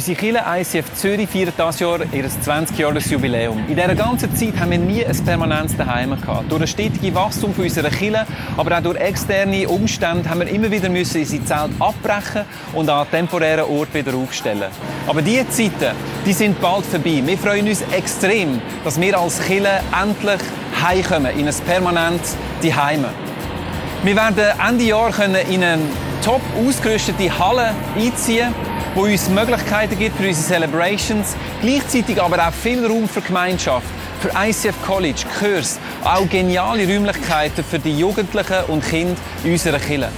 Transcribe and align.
Unsere 0.00 0.16
Kirche 0.16 0.42
ICF 0.48 0.94
Zürich 0.94 1.28
feiert 1.28 1.52
dieses 1.58 1.80
Jahr 1.80 1.98
ihr 2.10 2.24
20-Jahres-Jubiläum. 2.24 3.58
In 3.68 3.76
dieser 3.76 3.94
ganzen 3.94 4.34
Zeit 4.34 4.58
haben 4.58 4.70
wir 4.70 4.78
nie 4.78 5.04
ein 5.04 5.24
permanentes 5.26 5.76
Daheim 5.76 6.18
gehabt. 6.18 6.50
Durch 6.50 6.62
das 6.62 6.70
stetige 6.70 7.14
Wachstum 7.14 7.52
unserer 7.54 7.90
Kirche, 7.90 8.24
aber 8.56 8.78
auch 8.78 8.82
durch 8.82 8.98
externe 8.98 9.68
Umstände 9.68 10.26
haben 10.30 10.40
wir 10.40 10.48
immer 10.48 10.70
wieder 10.70 10.88
müssen 10.88 11.20
unsere 11.20 11.44
Zelt 11.44 11.72
abbrechen 11.78 12.46
und 12.72 12.88
an 12.88 13.06
temporären 13.10 13.68
Ort 13.68 13.92
wieder 13.92 14.14
aufstellen. 14.14 14.70
Aber 15.06 15.20
diese 15.20 15.46
Zeiten, 15.50 15.94
die 16.24 16.32
sind 16.32 16.58
bald 16.62 16.86
vorbei. 16.86 17.22
Wir 17.22 17.36
freuen 17.36 17.68
uns 17.68 17.82
extrem, 17.92 18.58
dass 18.82 18.98
wir 18.98 19.18
als 19.18 19.38
Kirche 19.42 19.82
endlich 20.02 20.40
heimkommen 20.82 21.38
in 21.38 21.46
ein 21.46 21.54
permanentes 21.66 22.36
Daheim. 22.62 23.04
Wir 24.02 24.16
werden 24.16 24.58
Ende 24.66 24.84
Jahr 24.84 25.12
in 25.46 25.62
eine 25.62 25.78
top 26.24 26.42
ausgerüstete 26.66 27.38
Halle 27.38 27.74
einziehen 27.96 28.54
wo 28.94 29.02
uns 29.02 29.28
Möglichkeiten 29.28 29.98
gibt 29.98 30.16
für 30.16 30.26
unsere 30.26 30.46
Celebrations, 30.46 31.36
gleichzeitig 31.60 32.20
aber 32.20 32.46
auch 32.46 32.52
viel 32.52 32.84
Raum 32.84 33.08
für 33.08 33.20
Gemeinschaft, 33.20 33.86
für 34.20 34.30
ICF 34.36 34.74
College, 34.84 35.22
Kurs, 35.38 35.78
auch 36.04 36.28
geniale 36.28 36.86
Räumlichkeiten 36.86 37.64
für 37.64 37.78
die 37.78 37.96
Jugendlichen 37.96 38.64
und 38.68 38.84
Kinder 38.84 39.16
in 39.44 39.52
unserer 39.52 39.78
Kirche. 39.78 40.08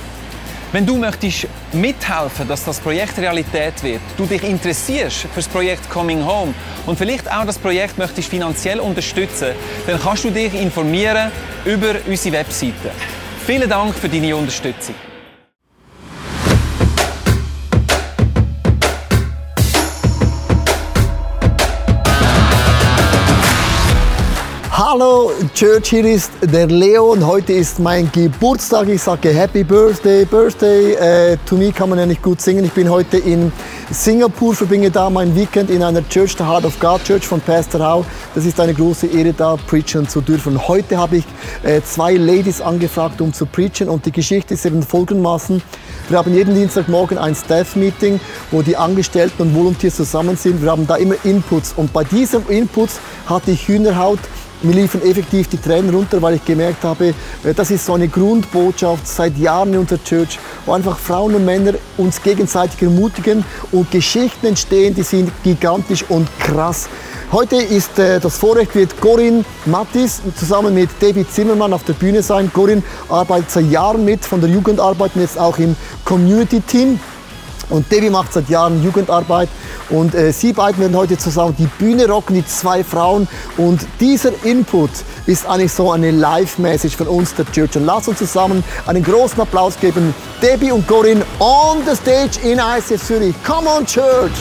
Wenn 0.72 0.86
du 0.86 0.96
möchtest 0.96 1.48
mithelfen, 1.72 2.48
dass 2.48 2.64
das 2.64 2.80
Projekt 2.80 3.18
Realität 3.18 3.82
wird, 3.82 4.00
du 4.16 4.24
dich 4.24 4.42
interessierst 4.42 5.18
für 5.18 5.28
das 5.36 5.48
Projekt 5.48 5.90
Coming 5.90 6.24
Home 6.24 6.54
und 6.86 6.96
vielleicht 6.96 7.30
auch 7.30 7.44
das 7.44 7.58
Projekt 7.58 7.98
möchtest 7.98 8.30
finanziell 8.30 8.80
unterstützen, 8.80 9.48
dann 9.86 10.00
kannst 10.00 10.24
du 10.24 10.30
dich 10.30 10.54
informieren 10.54 11.30
über 11.66 11.96
unsere 12.08 12.36
Webseite. 12.36 12.90
Vielen 13.44 13.68
Dank 13.68 13.94
für 13.94 14.08
deine 14.08 14.34
Unterstützung. 14.34 14.94
Hallo 24.92 25.30
Church, 25.54 25.88
hier 25.88 26.04
ist 26.04 26.30
der 26.42 26.66
Leo 26.66 27.12
und 27.12 27.26
heute 27.26 27.54
ist 27.54 27.78
mein 27.78 28.12
Geburtstag. 28.12 28.90
Ich 28.90 29.00
sage 29.00 29.30
Happy 29.30 29.64
Birthday, 29.64 30.26
Birthday. 30.26 30.92
Äh, 30.96 31.38
to 31.46 31.56
me 31.56 31.72
kann 31.72 31.88
man 31.88 31.98
ja 31.98 32.04
nicht 32.04 32.20
gut 32.20 32.42
singen. 32.42 32.62
Ich 32.66 32.72
bin 32.72 32.90
heute 32.90 33.16
in 33.16 33.50
Singapur, 33.90 34.54
verbringe 34.54 34.90
da 34.90 35.08
mein 35.08 35.34
Weekend 35.34 35.70
in 35.70 35.82
einer 35.82 36.06
Church, 36.10 36.36
der 36.36 36.46
Heart 36.46 36.66
of 36.66 36.78
God 36.78 37.02
Church 37.04 37.26
von 37.26 37.40
Pastor 37.40 37.80
Hau. 37.80 38.04
Das 38.34 38.44
ist 38.44 38.60
eine 38.60 38.74
große 38.74 39.06
Ehre, 39.06 39.32
da 39.32 39.56
preachen 39.56 40.06
zu 40.06 40.20
dürfen. 40.20 40.68
Heute 40.68 40.98
habe 40.98 41.16
ich 41.16 41.24
äh, 41.62 41.80
zwei 41.80 42.12
Ladies 42.12 42.60
angefragt, 42.60 43.22
um 43.22 43.32
zu 43.32 43.46
preachen 43.46 43.88
und 43.88 44.04
die 44.04 44.12
Geschichte 44.12 44.52
ist 44.52 44.66
eben 44.66 44.82
folgendermaßen. 44.82 45.62
Wir 46.10 46.18
haben 46.18 46.34
jeden 46.34 46.54
Dienstagmorgen 46.54 47.16
ein 47.16 47.34
Staff-Meeting, 47.34 48.20
wo 48.50 48.60
die 48.60 48.76
Angestellten 48.76 49.40
und 49.40 49.54
Volunteers 49.54 49.96
zusammen 49.96 50.36
sind. 50.36 50.62
Wir 50.62 50.70
haben 50.70 50.86
da 50.86 50.96
immer 50.96 51.14
Inputs 51.24 51.72
und 51.74 51.94
bei 51.94 52.04
diesem 52.04 52.46
Inputs 52.50 53.00
hatte 53.26 53.52
ich 53.52 53.66
Hühnerhaut 53.68 54.18
mir 54.64 54.74
liefen 54.74 55.02
effektiv 55.02 55.48
die 55.48 55.58
Tränen 55.58 55.94
runter, 55.94 56.20
weil 56.22 56.34
ich 56.34 56.44
gemerkt 56.44 56.84
habe, 56.84 57.14
äh, 57.44 57.54
das 57.54 57.70
ist 57.70 57.86
so 57.86 57.94
eine 57.94 58.08
Grundbotschaft 58.08 59.06
seit 59.06 59.36
Jahren 59.38 59.74
in 59.74 59.80
unserer 59.80 60.02
Church, 60.04 60.38
wo 60.66 60.72
einfach 60.72 60.98
Frauen 60.98 61.34
und 61.34 61.44
Männer 61.44 61.74
uns 61.96 62.22
gegenseitig 62.22 62.82
ermutigen 62.82 63.44
und 63.72 63.90
Geschichten 63.90 64.46
entstehen, 64.46 64.94
die 64.94 65.02
sind 65.02 65.30
gigantisch 65.42 66.04
und 66.08 66.28
krass. 66.38 66.88
Heute 67.32 67.56
ist 67.56 67.98
äh, 67.98 68.20
das 68.20 68.36
Vorrecht, 68.36 68.74
wird 68.74 69.00
Corinne 69.00 69.44
Mattis 69.64 70.20
zusammen 70.36 70.74
mit 70.74 70.90
David 71.00 71.32
Zimmermann 71.32 71.72
auf 71.72 71.82
der 71.82 71.94
Bühne 71.94 72.22
sein. 72.22 72.52
Corinne 72.52 72.82
arbeitet 73.08 73.50
seit 73.50 73.70
Jahren 73.70 74.04
mit 74.04 74.24
von 74.24 74.42
der 74.42 74.50
Jugendarbeit 74.50 75.12
und 75.14 75.22
jetzt 75.22 75.38
auch 75.38 75.58
im 75.58 75.74
Community-Team. 76.04 77.00
Und 77.72 77.90
Debbie 77.90 78.10
macht 78.10 78.34
seit 78.34 78.50
Jahren 78.50 78.84
Jugendarbeit 78.84 79.48
und 79.88 80.14
äh, 80.14 80.30
sie 80.30 80.52
beiden 80.52 80.78
werden 80.78 80.94
heute 80.94 81.16
zusammen 81.16 81.56
die 81.58 81.66
Bühne 81.66 82.06
rocken, 82.06 82.34
die 82.34 82.44
zwei 82.44 82.84
Frauen. 82.84 83.26
Und 83.56 83.80
dieser 83.98 84.30
Input 84.44 84.90
ist 85.24 85.46
eigentlich 85.46 85.72
so 85.72 85.90
eine 85.90 86.10
Live-Message 86.10 86.96
von 86.96 87.08
uns, 87.08 87.34
der 87.34 87.50
Church. 87.50 87.74
Und 87.76 87.86
lasst 87.86 88.08
uns 88.08 88.18
zusammen 88.18 88.62
einen 88.86 89.02
großen 89.02 89.40
Applaus 89.40 89.78
geben. 89.80 90.14
Debbie 90.42 90.70
und 90.70 90.86
Corinne 90.86 91.24
on 91.38 91.78
the 91.86 91.96
stage 91.96 92.38
in 92.46 92.58
ICF 92.58 93.02
Zürich. 93.02 93.34
Come 93.42 93.66
on, 93.66 93.86
Church! 93.86 94.32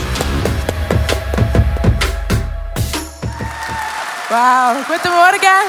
Wow, 4.28 4.75
guten 4.88 5.09
Morgen! 5.09 5.62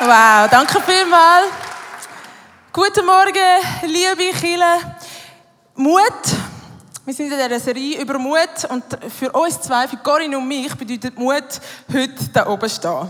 Wow, 0.00 0.48
danke 0.50 0.80
vielmals. 0.86 1.63
Guten 2.76 3.06
Morgen, 3.06 3.38
liebe 3.82 4.36
Chile. 4.36 4.64
Mut. 5.76 6.02
Wir 7.04 7.14
sind 7.14 7.30
in 7.30 7.38
dieser 7.38 7.60
Serie 7.60 8.00
über 8.00 8.18
Mut 8.18 8.64
und 8.68 8.82
für 9.16 9.30
uns 9.30 9.60
zwei, 9.60 9.86
für 9.86 9.98
Corinne 9.98 10.36
und 10.36 10.48
mich, 10.48 10.74
bedeutet 10.74 11.16
Mut, 11.16 11.60
heute 11.92 12.28
da 12.32 12.48
oben 12.48 12.68
stehen. 12.68 13.08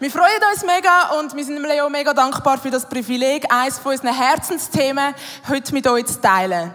Wir 0.00 0.10
freuen 0.10 0.40
uns 0.50 0.64
mega 0.64 1.10
und 1.18 1.36
wir 1.36 1.44
sind 1.44 1.62
Leo 1.64 1.90
mega 1.90 2.14
dankbar 2.14 2.56
für 2.56 2.70
das 2.70 2.88
Privileg, 2.88 3.44
eines 3.52 3.78
von 3.78 3.92
unseren 3.92 4.14
Herzensthemen 4.14 5.14
heute 5.46 5.74
mit 5.74 5.86
euch 5.86 6.06
zu 6.06 6.18
teilen. 6.18 6.72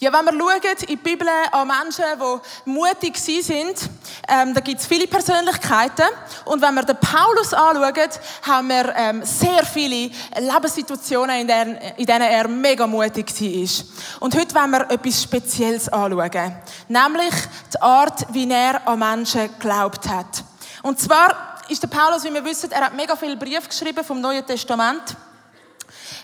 Ja, 0.00 0.12
wenn 0.12 0.24
wir 0.24 0.32
schauen 0.32 0.76
in 0.80 0.86
die 0.86 0.96
Bibel 0.96 1.28
an 1.52 1.68
Menschen, 1.68 2.04
die 2.16 2.70
mutig 2.70 3.16
sind, 3.16 3.88
ähm, 4.28 4.52
da 4.52 4.60
gibt 4.60 4.80
es 4.80 4.86
viele 4.86 5.06
Persönlichkeiten. 5.06 6.06
Und 6.44 6.60
wenn 6.62 6.74
wir 6.74 6.82
den 6.82 6.96
Paulus 6.96 7.54
anschauen, 7.54 8.10
haben 8.42 8.68
wir 8.68 8.92
ähm, 8.96 9.24
sehr 9.24 9.64
viele 9.64 10.10
Lebenssituationen, 10.36 11.40
in 11.40 11.46
denen, 11.46 11.76
in 11.96 12.06
denen 12.06 12.22
er 12.22 12.48
mega 12.48 12.86
mutig 12.86 13.28
war. 13.40 14.20
Und 14.20 14.34
heute 14.34 14.54
wollen 14.54 14.70
wir 14.72 14.90
etwas 14.90 15.22
Spezielles 15.22 15.88
anschauen. 15.88 16.56
Nämlich 16.88 17.34
die 17.72 17.80
Art, 17.80 18.26
wie 18.32 18.50
er 18.50 18.86
an 18.88 18.98
Menschen 18.98 19.42
geglaubt 19.42 20.08
hat. 20.08 20.44
Und 20.82 20.98
zwar 20.98 21.54
ist 21.68 21.82
der 21.82 21.88
Paulus, 21.88 22.24
wie 22.24 22.34
wir 22.34 22.44
wissen, 22.44 22.70
er 22.72 22.86
hat 22.86 22.94
mega 22.94 23.14
viele 23.16 23.36
Briefe 23.36 23.68
geschrieben 23.68 24.04
vom 24.04 24.20
Neuen 24.20 24.44
Testament 24.44 25.16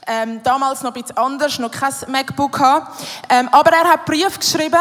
ähm, 0.06 0.42
damals 0.42 0.82
noch 0.82 0.94
ein 0.94 1.02
bisschen 1.02 1.16
anders, 1.16 1.58
noch 1.58 1.70
kein 1.70 1.92
MacBook 2.08 2.58
hatte. 2.58 2.86
Ähm, 3.28 3.48
aber 3.52 3.70
er 3.72 3.90
hat 3.90 4.04
Brief 4.04 4.38
geschrieben, 4.38 4.80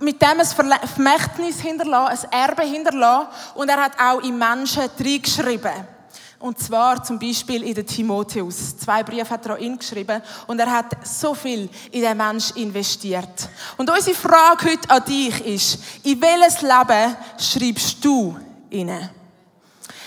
mit 0.00 0.20
dem 0.20 0.40
ein 0.40 0.46
Vermächtnis 0.46 1.60
hinterlassen, 1.60 2.28
ein 2.30 2.48
Erbe 2.48 2.62
hinterlassen 2.62 3.28
und 3.54 3.68
er 3.68 3.76
hat 3.76 3.92
auch 4.00 4.22
in 4.22 4.36
Menschen 4.36 4.88
reingeschrieben. 4.98 6.00
Und 6.38 6.58
zwar 6.58 7.04
zum 7.04 7.18
Beispiel 7.18 7.62
in 7.64 7.74
den 7.74 7.86
Timotheus. 7.86 8.78
Zwei 8.78 9.02
Briefe 9.02 9.28
hat 9.28 9.44
er 9.44 9.56
auch 9.56 9.78
geschrieben 9.78 10.22
und 10.46 10.58
er 10.58 10.70
hat 10.70 11.06
so 11.06 11.34
viel 11.34 11.68
in 11.90 12.00
den 12.00 12.16
Mensch 12.16 12.52
investiert. 12.52 13.48
Und 13.76 13.90
unsere 13.90 14.16
Frage 14.16 14.70
heute 14.70 14.88
an 14.88 15.04
dich 15.04 15.44
ist, 15.44 15.78
in 16.02 16.18
welches 16.18 16.62
Leben 16.62 17.16
schreibst 17.38 18.02
du 18.02 18.38
inne? 18.70 19.10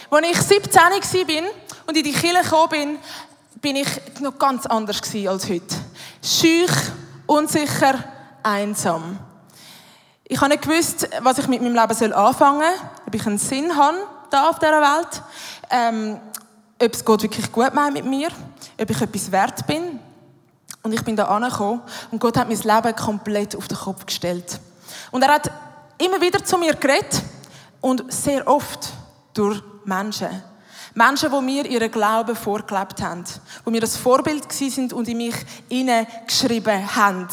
Als 0.10 0.28
ich 0.28 0.42
17 0.42 0.82
war 0.82 1.52
und 1.86 1.98
in 1.98 2.04
die 2.04 2.12
Kirche 2.12 2.42
gekommen 2.42 2.70
bin, 2.70 3.00
bin 3.62 3.76
ich 3.76 3.88
noch 4.20 4.38
ganz 4.38 4.66
anders 4.66 5.02
als 5.28 5.50
heute. 5.50 5.76
Schüch, 6.22 6.72
unsicher, 7.26 7.96
einsam. 8.44 9.20
Ich 10.26 10.40
habe 10.40 10.50
nicht 10.50 10.64
gewusst, 10.64 11.08
was 11.22 11.38
ich 11.38 11.48
mit 11.48 11.62
meinem 11.62 11.76
Leben 11.76 12.14
anfangen 12.14 12.62
soll, 12.62 12.90
ob 13.08 13.16
ich 13.16 13.26
einen 13.26 13.38
Sinn 13.38 13.76
habe 13.76 13.98
da 14.30 14.50
auf 14.50 14.58
dieser 14.58 14.82
Welt, 14.82 15.22
ähm, 15.70 16.20
ob 16.82 16.94
es 16.94 17.06
Gott 17.06 17.22
wirklich 17.22 17.52
gut 17.52 17.74
meint 17.74 17.94
mit 17.94 18.06
mir, 18.06 18.30
ob 18.80 18.90
ich 18.90 19.02
etwas 19.02 19.32
wert 19.32 19.68
bin. 19.68 20.00
Und 20.82 20.92
ich 20.92 21.04
bin 21.04 21.16
da 21.16 21.26
angekommen 21.26 21.82
und 22.12 22.20
Gott 22.20 22.36
hat 22.38 22.50
mein 22.50 22.58
Leben 22.58 22.96
komplett 22.96 23.56
auf 23.56 23.68
den 23.68 23.78
Kopf 23.78 24.06
gestellt. 24.06 24.60
Und 25.12 25.22
er 25.22 25.34
hat 25.34 25.52
immer 25.98 26.20
wieder 26.20 26.44
zu 26.44 26.58
mir 26.58 26.74
geredet 26.74 27.22
und 27.80 28.12
sehr 28.12 28.48
oft 28.48 28.92
durch 29.34 29.62
Menschen. 29.86 30.44
Menschen, 30.96 31.32
die 31.32 31.42
mir 31.42 31.66
ihren 31.66 31.92
Glauben 31.92 32.36
vorgelebt 32.36 33.02
haben, 33.02 33.24
die 33.66 33.72
mir 33.72 33.82
das 33.82 33.98
Vorbild 33.98 34.52
sind 34.52 34.94
und 34.94 35.08
in 35.08 35.18
mich 35.18 35.36
hineingeschrieben 35.68 36.96
haben. 36.96 37.28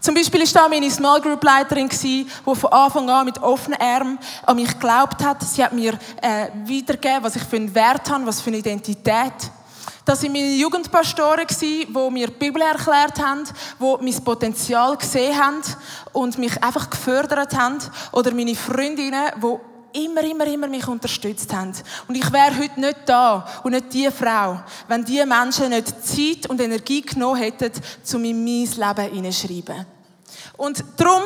Zum 0.00 0.14
Beispiel 0.14 0.40
war 0.40 0.62
da 0.62 0.68
meine 0.68 0.90
Small 0.90 1.20
Group 1.22 1.42
Leiterin, 1.42 1.88
die 1.88 2.26
von 2.44 2.72
Anfang 2.72 3.08
an 3.08 3.24
mit 3.24 3.42
offenen 3.42 3.80
Armen 3.80 4.18
an 4.44 4.56
mich 4.56 4.68
geglaubt 4.68 5.24
hat. 5.24 5.42
Sie 5.42 5.64
hat 5.64 5.72
mir 5.72 5.94
äh, 6.20 6.48
wiedergegeben, 6.64 7.22
was 7.24 7.36
ich 7.36 7.42
für 7.42 7.56
einen 7.56 7.74
Wert 7.74 8.10
habe, 8.10 8.26
was 8.26 8.42
für 8.42 8.50
eine 8.50 8.58
Identität. 8.58 9.32
Das 10.04 10.22
waren 10.22 10.32
meine 10.32 10.54
Jugendpastoren, 10.54 11.46
die 11.60 11.88
mir 12.12 12.28
die 12.28 12.34
Bibel 12.34 12.62
erklärt 12.62 13.18
haben, 13.18 13.44
die 13.80 14.04
mein 14.04 14.24
Potenzial 14.24 14.96
gesehen 14.96 15.36
haben 15.36 15.62
und 16.12 16.38
mich 16.38 16.62
einfach 16.62 16.90
gefördert 16.90 17.56
haben. 17.56 17.78
Oder 18.12 18.32
meine 18.32 18.54
Freundinnen, 18.54 19.32
die 19.42 19.75
immer, 19.92 20.22
immer, 20.22 20.46
immer 20.46 20.68
mich 20.68 20.86
unterstützt 20.86 21.52
haben. 21.52 21.72
Und 22.08 22.14
ich 22.14 22.32
wäre 22.32 22.56
heute 22.58 22.80
nicht 22.80 22.98
da 23.06 23.46
und 23.62 23.72
nicht 23.72 23.92
die 23.92 24.10
Frau, 24.10 24.60
wenn 24.88 25.04
die 25.04 25.24
Menschen 25.24 25.70
nicht 25.70 26.04
Zeit 26.04 26.48
und 26.48 26.60
Energie 26.60 27.02
genommen 27.02 27.40
hätten, 27.40 27.72
um 28.14 28.24
in 28.24 28.44
mein 28.44 28.64
Leben 28.64 29.14
hineinzuschreiben. 29.14 29.86
Und 30.56 30.84
darum 30.96 31.22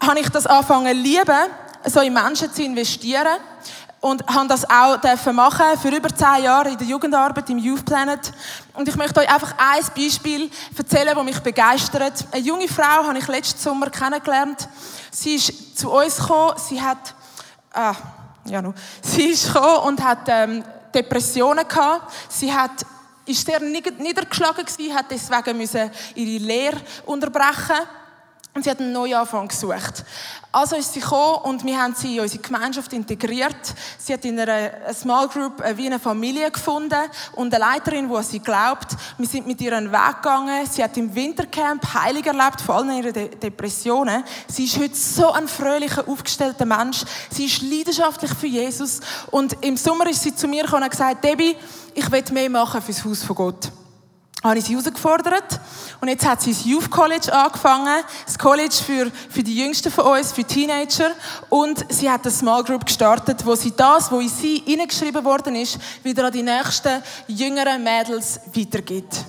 habe 0.00 0.20
ich 0.20 0.28
das 0.28 0.46
angefangen 0.46 0.96
lieben, 0.96 1.50
so 1.84 2.00
in 2.00 2.12
Menschen 2.12 2.52
zu 2.52 2.62
investieren 2.62 3.38
und 4.04 4.22
habe 4.26 4.48
das 4.48 4.68
auch 4.68 4.98
dürfen 4.98 5.34
machen 5.34 5.78
für 5.80 5.88
über 5.88 6.14
zehn 6.14 6.44
Jahre 6.44 6.68
in 6.68 6.76
der 6.76 6.86
Jugendarbeit 6.86 7.48
im 7.48 7.56
Youth 7.56 7.86
Planet. 7.86 8.32
Und 8.74 8.86
ich 8.86 8.96
möchte 8.96 9.20
euch 9.20 9.32
einfach 9.32 9.54
ein 9.56 9.82
Beispiel 9.96 10.50
erzählen, 10.76 11.14
das 11.14 11.24
mich 11.24 11.40
begeistert. 11.40 12.26
Eine 12.30 12.42
junge 12.42 12.68
Frau 12.68 13.06
habe 13.06 13.16
ich 13.16 13.26
letzten 13.26 13.58
Sommer 13.60 13.88
kennengelernt. 13.88 14.68
Sie 15.10 15.36
ist 15.36 15.78
zu 15.78 15.90
uns 15.90 16.18
gekommen. 16.18 16.52
Sie 16.58 16.82
hat, 16.82 17.14
ah, 17.74 17.94
ja, 18.46 18.62
no. 18.62 18.74
sie 19.02 19.30
ist 19.30 19.52
gekommen 19.52 19.88
und 19.88 20.02
hat 20.02 20.26
ähm, 20.28 20.64
Depressionen 20.94 21.66
gehabt. 21.66 22.12
Sie 22.28 22.52
hat 22.52 22.84
ist 23.26 23.46
sehr 23.46 23.60
niedergeschlagen 23.60 24.64
gewesen, 24.66 24.94
hat 24.94 25.06
deswegen 25.10 25.56
müssen 25.56 25.90
ihre 26.14 26.44
Lehre 26.44 26.80
unterbrechen 27.06 27.76
und 28.54 28.62
sie 28.62 28.70
hat 28.70 28.80
einen 28.80 28.92
Neuanfang 28.92 29.48
gesucht. 29.48 30.04
Also 30.52 30.76
ist 30.76 30.92
sie 30.92 31.00
gekommen 31.00 31.40
und 31.42 31.64
wir 31.64 31.76
haben 31.76 31.94
sie 31.96 32.16
in 32.16 32.22
unsere 32.22 32.40
Gemeinschaft 32.40 32.92
integriert. 32.92 33.74
Sie 33.98 34.12
hat 34.12 34.24
in 34.24 34.38
einer 34.38 34.94
Small 34.94 35.26
Group 35.26 35.60
wie 35.76 35.86
eine 35.86 35.98
Familie 35.98 36.48
gefunden 36.52 37.00
und 37.32 37.52
eine 37.52 37.64
Leiterin, 37.64 38.08
die 38.08 38.22
sie 38.22 38.38
glaubt. 38.38 38.92
Wir 39.18 39.26
sind 39.26 39.48
mit 39.48 39.60
ihr 39.60 39.76
einen 39.76 39.90
Weg 39.90 40.22
gegangen. 40.22 40.66
Sie 40.70 40.84
hat 40.84 40.96
im 40.96 41.12
Wintercamp 41.12 41.82
Heilig 41.94 42.26
erlebt, 42.26 42.60
vor 42.60 42.76
allem 42.76 42.90
in 42.90 42.98
ihren 42.98 43.12
De 43.12 43.34
Depressionen. 43.34 44.22
Sie 44.46 44.66
ist 44.66 44.78
heute 44.78 44.94
so 44.94 45.32
ein 45.32 45.48
fröhlicher, 45.48 46.06
aufgestellter 46.06 46.64
Mensch. 46.64 47.04
Sie 47.30 47.46
ist 47.46 47.60
leidenschaftlich 47.60 48.32
für 48.34 48.46
Jesus. 48.46 49.00
Und 49.32 49.56
im 49.64 49.76
Sommer 49.76 50.08
ist 50.08 50.22
sie 50.22 50.34
zu 50.34 50.46
mir 50.46 50.62
gekommen 50.62 50.82
und 50.82 50.84
hat 50.84 50.92
gesagt, 50.92 51.24
Debbie, 51.24 51.56
ich 51.92 52.08
will 52.10 52.24
mehr 52.32 52.50
machen 52.50 52.80
fürs 52.80 53.04
Haus 53.04 53.24
von 53.24 53.34
Gott 53.34 53.72
habe 54.44 54.58
ich 54.58 54.66
sie 54.66 54.76
herausgefordert. 54.76 55.58
Und 56.00 56.08
jetzt 56.08 56.26
hat 56.26 56.42
sie 56.42 56.52
das 56.52 56.64
Youth 56.66 56.90
College 56.90 57.32
angefangen. 57.32 58.04
Das 58.26 58.38
College 58.38 58.74
für, 58.74 59.10
für 59.30 59.42
die 59.42 59.56
Jüngsten 59.56 59.90
von 59.90 60.04
uns, 60.18 60.32
für 60.32 60.44
Teenager. 60.44 61.10
Und 61.48 61.84
sie 61.88 62.10
hat 62.10 62.22
eine 62.24 62.30
Small 62.30 62.62
Group 62.62 62.84
gestartet, 62.84 63.44
wo 63.46 63.54
sie 63.54 63.74
das, 63.74 64.12
was 64.12 64.20
in 64.20 64.28
sie 64.28 64.62
hineingeschrieben 64.66 65.24
worden 65.24 65.56
ist, 65.56 65.78
wieder 66.02 66.26
an 66.26 66.32
die 66.32 66.42
nächsten 66.42 67.02
jüngeren 67.26 67.82
Mädels 67.82 68.38
weitergibt. 68.54 69.24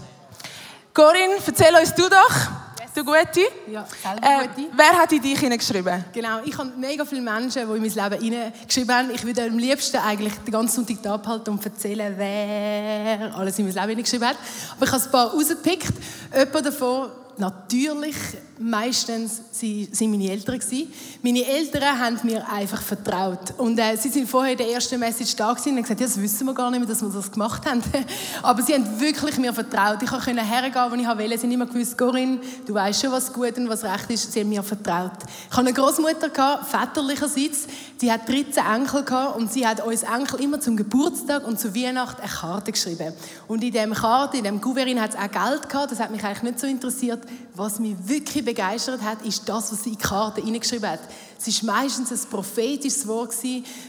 Corinne, 0.94 1.36
erzähl 1.46 1.76
uns 1.76 1.96
du 1.96 2.10
doch. 2.10 2.65
Du 2.96 3.04
Gute? 3.04 3.42
Ja, 3.70 3.86
selber 4.02 4.26
äh, 4.26 4.48
Wer 4.74 4.98
hat 4.98 5.12
in 5.12 5.22
dich 5.22 5.38
hineingeschrieben? 5.38 6.06
Genau, 6.14 6.40
ich 6.46 6.58
habe 6.58 6.72
mega 6.78 7.04
viele 7.04 7.20
Menschen, 7.20 7.68
die 7.68 7.76
in 7.76 7.82
mein 7.82 8.10
Leben 8.10 8.24
hineingeschrieben 8.24 8.96
haben. 8.96 9.12
Ich 9.12 9.26
würde 9.26 9.44
am 9.44 9.58
liebsten 9.58 9.98
eigentlich 9.98 10.34
den 10.46 10.52
ganzen 10.54 10.86
Sonntag 10.86 11.12
abhalten 11.12 11.56
und 11.56 11.66
erzählen, 11.66 12.14
wer 12.16 13.36
alles 13.36 13.60
in 13.60 13.66
mein 13.66 13.74
Leben 13.74 13.90
hineingeschrieben 13.90 14.30
hat. 14.30 14.38
Aber 14.78 14.86
ich 14.86 14.92
habe 14.94 15.04
ein 15.04 15.12
paar 15.12 15.32
rausgepickt. 15.32 15.94
Jemand 16.34 16.66
davon 16.66 17.10
natürlich 17.38 18.16
meistens 18.60 19.42
sind 19.52 20.12
meine 20.12 20.30
Eltern 20.30 20.60
gewesen. 20.60 20.92
Meine 21.22 21.46
Eltern 21.46 22.00
haben 22.00 22.20
mir 22.24 22.48
einfach 22.50 22.82
vertraut 22.82 23.54
und 23.58 23.78
äh, 23.78 23.96
sie 23.98 24.10
sind 24.10 24.30
vorher 24.30 24.54
in 24.54 24.58
der 24.58 24.70
ersten 24.70 25.00
Message 25.00 25.36
da 25.36 25.52
gewesen 25.52 25.70
und 25.70 25.76
haben 25.78 25.84
gesagt, 25.84 26.00
ja, 26.00 26.08
das 26.08 26.22
wissen 26.22 26.46
wir 26.46 26.54
gar 26.54 26.72
nicht 26.72 26.80
mehr, 26.80 26.88
dass 26.88 27.02
wir 27.02 27.10
das 27.10 27.32
gemacht 27.32 27.66
haben. 27.66 27.84
Aber 28.44 28.62
sie 28.62 28.74
haben 28.74 29.00
wirklich 29.00 29.38
mir 29.38 29.54
vertraut. 29.54 30.02
Ich 30.02 30.10
konnte 30.10 30.42
hergehen, 30.42 30.86
wo 30.90 30.96
ich 30.96 31.08
wollte. 31.08 31.38
Sie 31.38 31.48
haben 31.48 31.52
immer 31.52 31.66
gewusst, 31.66 31.98
Corinne, 31.98 32.40
du 32.66 32.74
weißt 32.74 33.02
schon, 33.02 33.12
was 33.12 33.32
gut 33.32 33.58
und 33.58 33.70
was 33.70 33.84
recht 33.84 34.10
ist. 34.10 34.32
Sie 34.32 34.40
haben 34.40 34.50
mir 34.50 34.64
vertraut. 34.64 35.12
Ich 35.50 35.58
hatte 35.58 35.68
eine 35.68 35.74
Großmutter 35.74 36.30
väterlicherseits. 36.64 37.68
Sie 37.98 38.12
hat 38.12 38.28
13 38.28 38.64
Enkel 38.74 39.04
gehabt 39.04 39.38
und 39.38 39.52
sie 39.52 39.66
hat 39.66 39.86
uns 39.86 40.04
Enkel 40.04 40.42
immer 40.42 40.60
zum 40.60 40.78
Geburtstag 40.78 41.48
und 41.48 41.60
zu 41.60 41.76
Weihnachten 41.76 42.22
eine 42.22 42.32
Karte 42.32 42.72
geschrieben. 42.72 43.14
Und 43.48 43.64
in 43.64 43.72
dem 43.72 43.94
Karte, 43.94 44.38
in 44.38 44.44
dem 44.44 44.62
Gouverneur 44.62 45.04
hat 45.04 45.12
es 45.12 45.16
auch 45.16 45.32
Geld 45.32 45.70
gehabt. 45.70 45.92
Das 45.92 46.00
hat 46.00 46.12
mich 46.12 46.24
eigentlich 46.24 46.44
nicht 46.44 46.60
so 46.60 46.68
interessiert. 46.68 47.25
Was 47.54 47.80
mich 47.80 47.96
wirklich 48.06 48.44
begeistert 48.44 49.02
hat, 49.02 49.26
ist 49.26 49.48
das, 49.48 49.72
was 49.72 49.84
sie 49.84 49.92
in 49.92 49.98
die 49.98 50.02
Karte 50.02 50.42
hineingeschrieben 50.42 50.90
hat. 50.90 51.00
Es 51.38 51.66
war 51.66 51.76
meistens 51.76 52.12
ein 52.12 52.30
prophetisches 52.30 53.08
Wort, 53.08 53.34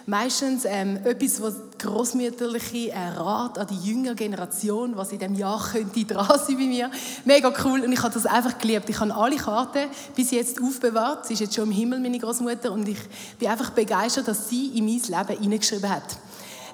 meistens 0.06 0.64
ähm, 0.64 0.98
etwas, 1.04 1.40
was 1.40 1.54
großmütterliche 1.78 2.90
äh, 2.90 3.08
Rat 3.16 3.58
an 3.58 3.66
die 3.66 3.88
jüngere 3.88 4.14
Generation, 4.14 4.96
was 4.96 5.12
in 5.12 5.18
diesem 5.18 5.34
Jahr 5.34 5.62
könnte 5.72 6.04
dran 6.06 6.26
sein 6.26 6.56
bei 6.56 6.66
mir. 6.66 6.90
Mega 7.24 7.52
cool 7.64 7.80
und 7.80 7.92
ich 7.92 8.02
habe 8.02 8.12
das 8.12 8.26
einfach 8.26 8.58
geliebt. 8.58 8.88
Ich 8.88 9.00
habe 9.00 9.14
alle 9.14 9.36
Karten 9.36 9.88
bis 10.14 10.30
jetzt 10.30 10.60
aufbewahrt. 10.62 11.26
Sie 11.26 11.34
ist 11.34 11.40
jetzt 11.40 11.54
schon 11.54 11.64
im 11.64 11.72
Himmel, 11.72 12.00
meine 12.00 12.18
Großmutter, 12.18 12.72
und 12.72 12.88
ich 12.88 12.98
bin 13.38 13.48
einfach 13.48 13.70
begeistert, 13.70 14.28
dass 14.28 14.48
sie 14.48 14.78
in 14.78 14.84
mein 14.84 15.00
Leben 15.00 15.42
hineingeschrieben 15.42 15.88
hat. 15.88 16.18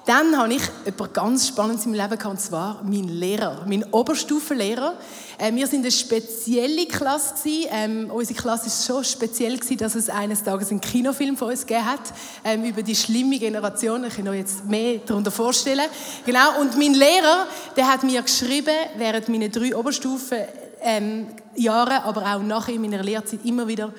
Dann 0.05 0.37
habe 0.37 0.53
ich 0.53 0.63
etwas 0.83 1.13
ganz 1.13 1.47
Spannendes 1.47 1.85
im 1.85 1.93
Leben 1.93 2.09
gehabt, 2.09 2.25
und 2.25 2.41
zwar 2.41 2.81
mein 2.83 3.07
Lehrer, 3.07 3.63
mein 3.65 3.85
Oberstufenlehrer. 3.85 4.95
Äh, 5.37 5.53
wir 5.53 5.65
sind 5.65 5.79
eine 5.79 5.91
spezielle 5.91 6.85
Klasse. 6.87 7.67
Ähm, 7.71 8.11
unsere 8.11 8.37
Klasse 8.37 8.67
ist 8.67 8.83
so 8.83 9.01
speziell 9.01 9.57
gewesen, 9.57 9.77
dass 9.77 9.95
es 9.95 10.09
eines 10.09 10.43
Tages 10.43 10.71
einen 10.71 10.81
Kinofilm 10.81 11.37
von 11.37 11.51
uns 11.51 11.65
gegeben 11.65 11.85
hat 11.85 12.01
ähm, 12.43 12.65
über 12.65 12.83
die 12.83 12.97
schlimme 12.97 13.39
Generation. 13.39 14.03
Ich 14.03 14.17
kann 14.17 14.27
euch 14.27 14.39
jetzt 14.39 14.65
mehr 14.65 14.99
darunter 15.05 15.31
vorstellen. 15.31 15.87
Genau. 16.25 16.59
Und 16.59 16.77
mein 16.77 16.95
Lehrer, 16.95 17.47
der 17.77 17.87
hat 17.87 18.03
mir 18.03 18.21
geschrieben 18.21 18.75
während 18.97 19.29
meiner 19.29 19.47
drei 19.47 19.73
Oberstufen 19.73 20.39
ähm, 20.81 21.27
Jahre, 21.55 22.03
aber 22.03 22.35
auch 22.35 22.43
nachher 22.43 22.73
in 22.73 22.81
meiner 22.81 23.01
Lehrzeit 23.01 23.45
immer 23.45 23.69
wieder 23.69 23.93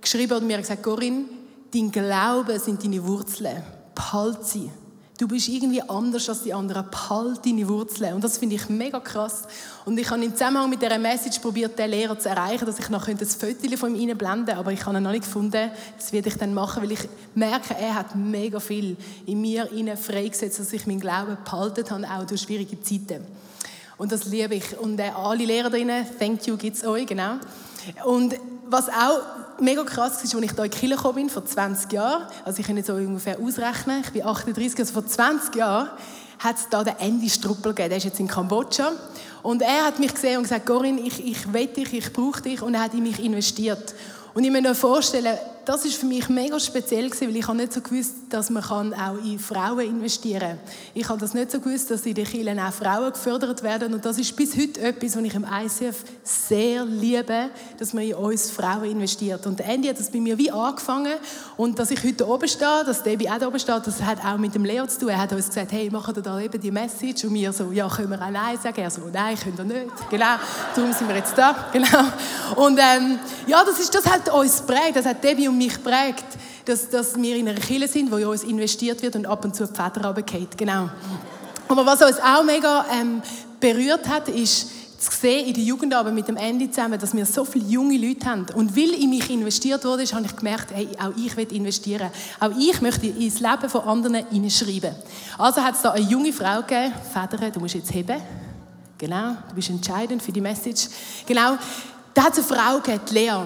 geschrieben 0.00 0.38
und 0.38 0.46
mir 0.46 0.56
gesagt, 0.56 0.82
Corinne, 0.82 1.26
dein 1.74 1.92
Glaube 1.92 2.58
sind 2.58 2.82
deine 2.82 3.06
Wurzeln. 3.06 3.62
Behalt 3.94 4.46
sie. 4.46 4.70
Du 5.18 5.28
bist 5.28 5.48
irgendwie 5.48 5.82
anders 5.82 6.28
als 6.28 6.42
die 6.42 6.54
anderen. 6.54 6.88
Behalt 6.90 7.44
deine 7.44 7.68
Wurzeln. 7.68 8.14
Und 8.14 8.24
das 8.24 8.38
finde 8.38 8.56
ich 8.56 8.68
mega 8.68 8.98
krass. 8.98 9.42
Und 9.84 9.98
ich 9.98 10.10
habe 10.10 10.24
im 10.24 10.32
Zusammenhang 10.32 10.70
mit 10.70 10.80
dieser 10.80 10.98
Message 10.98 11.38
probiert, 11.38 11.78
den 11.78 11.90
Lehrer 11.90 12.18
zu 12.18 12.30
erreichen, 12.30 12.64
dass 12.64 12.78
ich 12.78 12.88
noch 12.88 13.06
ein 13.06 13.18
Foto 13.18 13.76
von 13.76 13.94
ihm 13.94 14.10
einblenden 14.10 14.56
aber 14.56 14.72
ich 14.72 14.84
habe 14.84 14.96
ihn 14.96 15.02
noch 15.02 15.12
nicht 15.12 15.24
gefunden. 15.24 15.70
Das 15.96 16.12
werde 16.12 16.28
ich 16.28 16.36
dann 16.36 16.54
machen, 16.54 16.82
weil 16.82 16.92
ich 16.92 17.08
merke, 17.34 17.74
er 17.74 17.94
hat 17.94 18.16
mega 18.16 18.58
viel 18.58 18.96
in 19.26 19.40
mir 19.40 19.68
freigesetzt, 19.96 20.58
dass 20.58 20.72
ich 20.72 20.86
meinen 20.86 21.00
Glauben 21.00 21.36
behalten 21.44 21.88
habe, 21.90 22.04
auch 22.10 22.26
durch 22.26 22.40
schwierige 22.40 22.80
Zeiten. 22.80 23.24
Und 23.98 24.10
das 24.10 24.24
liebe 24.24 24.54
ich. 24.54 24.78
Und 24.78 24.98
äh, 24.98 25.10
alle 25.14 25.44
Lehrer 25.44 25.70
drinnen, 25.70 26.06
thank 26.18 26.46
you 26.46 26.56
gibt 26.56 26.76
es 26.76 26.84
euch, 26.84 27.06
genau. 27.06 27.36
Und 28.04 28.34
was 28.66 28.88
auch 28.88 29.20
mega 29.60 29.82
krass 29.84 30.22
ist, 30.24 30.34
als 30.34 30.42
ich 30.42 30.50
hier 30.52 30.64
in 30.64 30.70
Kirche 30.70 30.96
gekommen 30.96 31.14
bin, 31.14 31.30
vor 31.30 31.44
20 31.44 31.92
Jahren, 31.92 32.26
also 32.44 32.60
ich 32.60 32.66
kann 32.66 32.76
jetzt 32.76 32.86
so 32.86 32.94
ungefähr 32.94 33.38
ausrechnen, 33.38 34.02
ich 34.04 34.10
bin 34.10 34.24
38, 34.24 34.78
also 34.78 34.92
vor 34.92 35.06
20 35.06 35.54
Jahren, 35.56 35.90
hat 36.38 36.56
es 36.56 36.68
da 36.68 36.82
den 36.82 36.96
Andy 36.98 37.30
Struppel 37.30 37.72
gegeben, 37.72 37.90
der 37.90 37.98
ist 37.98 38.04
jetzt 38.04 38.20
in 38.20 38.28
Kambodscha. 38.28 38.92
Und 39.42 39.62
er 39.62 39.86
hat 39.86 39.98
mich 39.98 40.14
gesehen 40.14 40.38
und 40.38 40.44
gesagt, 40.44 40.66
Corinne, 40.66 41.00
ich, 41.00 41.24
ich 41.24 41.52
will 41.52 41.66
dich, 41.66 41.92
ich 41.92 42.12
brauche 42.12 42.42
dich. 42.42 42.62
Und 42.62 42.74
er 42.74 42.82
hat 42.82 42.94
in 42.94 43.02
mich 43.02 43.22
investiert. 43.22 43.94
Und 44.34 44.44
ich 44.44 44.50
mir 44.50 44.62
noch 44.62 44.74
vorstellen, 44.74 45.36
das 45.64 45.84
ist 45.84 45.94
für 45.94 46.06
mich 46.06 46.28
mega 46.28 46.58
speziell 46.58 47.08
gewesen, 47.08 47.28
weil 47.28 47.36
ich 47.36 47.46
habe 47.46 47.56
nicht 47.56 47.72
so 47.72 47.80
gewusst, 47.80 48.14
dass 48.30 48.50
man 48.50 48.64
auch 48.64 49.24
in 49.24 49.38
Frauen 49.38 49.80
investieren 49.80 50.40
kann. 50.40 50.58
Ich 50.94 51.08
habe 51.08 51.20
das 51.20 51.34
nicht 51.34 51.50
so 51.50 51.60
gewusst, 51.60 51.90
dass 51.90 52.04
in 52.04 52.14
den 52.14 52.24
Kirchen 52.24 52.58
auch 52.58 52.72
Frauen 52.72 53.12
gefördert 53.12 53.62
werden 53.62 53.94
und 53.94 54.04
das 54.04 54.18
ist 54.18 54.34
bis 54.34 54.56
heute 54.56 54.80
etwas, 54.80 55.16
was 55.16 55.22
ich 55.22 55.34
im 55.34 55.44
ICF 55.44 56.04
sehr 56.24 56.84
liebe, 56.84 57.50
dass 57.78 57.92
man 57.92 58.04
in 58.04 58.14
uns 58.14 58.50
Frauen 58.50 58.84
investiert. 58.84 59.46
Und 59.46 59.60
Andy 59.60 59.88
hat 59.88 60.00
das 60.00 60.10
bei 60.10 60.20
mir 60.20 60.36
wie 60.36 60.50
angefangen 60.50 61.14
und 61.56 61.78
dass 61.78 61.90
ich 61.90 62.02
heute 62.02 62.26
oben 62.26 62.48
stehe, 62.48 62.82
dass 62.84 63.02
Debbie 63.02 63.30
auch 63.30 63.40
oben 63.46 63.60
steht, 63.60 63.86
das 63.86 64.02
hat 64.02 64.24
auch 64.24 64.38
mit 64.38 64.54
dem 64.54 64.64
Leo 64.64 64.86
zu 64.86 65.00
tun. 65.00 65.10
Er 65.10 65.18
hat 65.18 65.32
uns 65.32 65.46
gesagt, 65.46 65.70
hey, 65.72 65.90
machen 65.90 66.16
wir 66.16 66.22
da 66.22 66.40
eben 66.40 66.60
die 66.60 66.70
Message 66.70 67.24
und 67.24 67.34
wir 67.34 67.52
so, 67.52 67.70
ja, 67.70 67.88
können 67.88 68.10
wir 68.10 68.20
auch 68.20 68.30
Nein 68.30 68.58
sagen? 68.60 68.80
Er 68.80 68.90
so, 68.90 69.02
nein, 69.12 69.36
können 69.38 69.58
wir 69.58 69.64
nicht. 69.64 70.10
Genau, 70.10 70.36
darum 70.74 70.92
sind 70.92 71.08
wir 71.08 71.16
jetzt 71.16 71.38
da. 71.38 71.68
Genau. 71.72 71.86
Und 72.56 72.78
ähm, 72.78 73.18
ja, 73.46 73.62
das 73.64 73.78
ist 73.78 73.94
das 73.94 74.10
hat 74.26 74.34
uns 74.34 74.62
prägt, 74.62 74.96
das 74.96 75.06
hat 75.06 75.22
Debbie 75.22 75.48
und 75.48 75.58
mich 75.58 75.82
prägt, 75.82 76.24
dass, 76.64 76.88
dass 76.88 77.20
wir 77.20 77.36
in 77.36 77.48
einer 77.48 77.58
Kirche 77.58 77.88
sind, 77.88 78.10
wo 78.10 78.16
in 78.16 78.26
uns 78.26 78.44
investiert 78.44 79.02
wird 79.02 79.16
und 79.16 79.26
ab 79.26 79.44
und 79.44 79.54
zu 79.54 79.66
die 79.66 79.74
Väter 79.74 80.04
runterfallen. 80.04 80.48
Genau. 80.56 80.90
Aber 81.68 81.86
was 81.86 82.02
uns 82.02 82.18
auch 82.20 82.42
mega 82.44 82.84
ähm, 82.92 83.22
berührt 83.60 84.08
hat, 84.08 84.28
ist, 84.28 84.70
zu 84.98 85.10
sehen 85.10 85.48
in 85.48 85.54
der 85.54 85.64
Jugendarbeit 85.64 86.14
mit 86.14 86.28
dem 86.28 86.36
Andy 86.36 86.70
zusammen, 86.70 86.98
dass 86.98 87.12
wir 87.12 87.26
so 87.26 87.44
viele 87.44 87.64
junge 87.64 87.96
Leute 87.96 88.24
haben. 88.24 88.46
Und 88.54 88.76
weil 88.76 88.90
in 88.90 89.10
mich 89.10 89.28
investiert 89.30 89.84
wurde, 89.84 90.04
habe 90.04 90.26
ich 90.26 90.36
gemerkt, 90.36 90.68
hey, 90.72 90.88
auch 91.00 91.12
ich 91.16 91.36
will 91.36 91.52
investieren. 91.52 92.08
Auch 92.38 92.52
ich 92.56 92.80
möchte 92.80 93.08
ins 93.08 93.40
Leben 93.40 93.68
von 93.68 93.80
anderen 93.80 94.24
hineinschreiben. 94.28 94.94
Also 95.38 95.60
hat 95.60 95.74
es 95.74 95.82
da 95.82 95.90
eine 95.90 96.06
junge 96.06 96.32
Frau 96.32 96.60
gegeben, 96.60 96.92
Federn, 97.12 97.52
du 97.52 97.58
musst 97.58 97.74
jetzt 97.74 97.92
heben. 97.92 98.20
Genau, 98.96 99.36
du 99.48 99.54
bist 99.56 99.70
entscheidend 99.70 100.22
für 100.22 100.30
die 100.30 100.40
Message. 100.40 100.88
Genau, 101.26 101.56
da 102.14 102.24
hat 102.24 102.38
es 102.38 102.52
eine 102.52 102.60
Frau 102.60 102.78
gegeben, 102.78 103.02
Lea. 103.10 103.42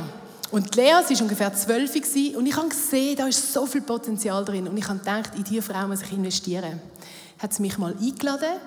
Und 0.50 0.76
Lea, 0.76 1.02
sie 1.06 1.14
war 1.14 1.22
ungefähr 1.22 1.54
zwölf 1.54 1.94
und 1.94 2.46
ich 2.46 2.56
habe 2.56 2.68
gesehen, 2.68 3.16
da 3.16 3.26
ist 3.26 3.52
so 3.52 3.66
viel 3.66 3.80
Potenzial 3.80 4.44
drin. 4.44 4.68
Und 4.68 4.76
ich 4.76 4.88
habe 4.88 4.98
gedacht, 4.98 5.30
in 5.34 5.44
diese 5.44 5.62
Frau 5.62 5.88
muss 5.88 6.02
ich 6.02 6.12
investieren. 6.12 6.80
Hat 7.38 7.52
sie 7.52 7.62
mich 7.62 7.76
mal 7.78 7.94
eingeladen 8.00 8.60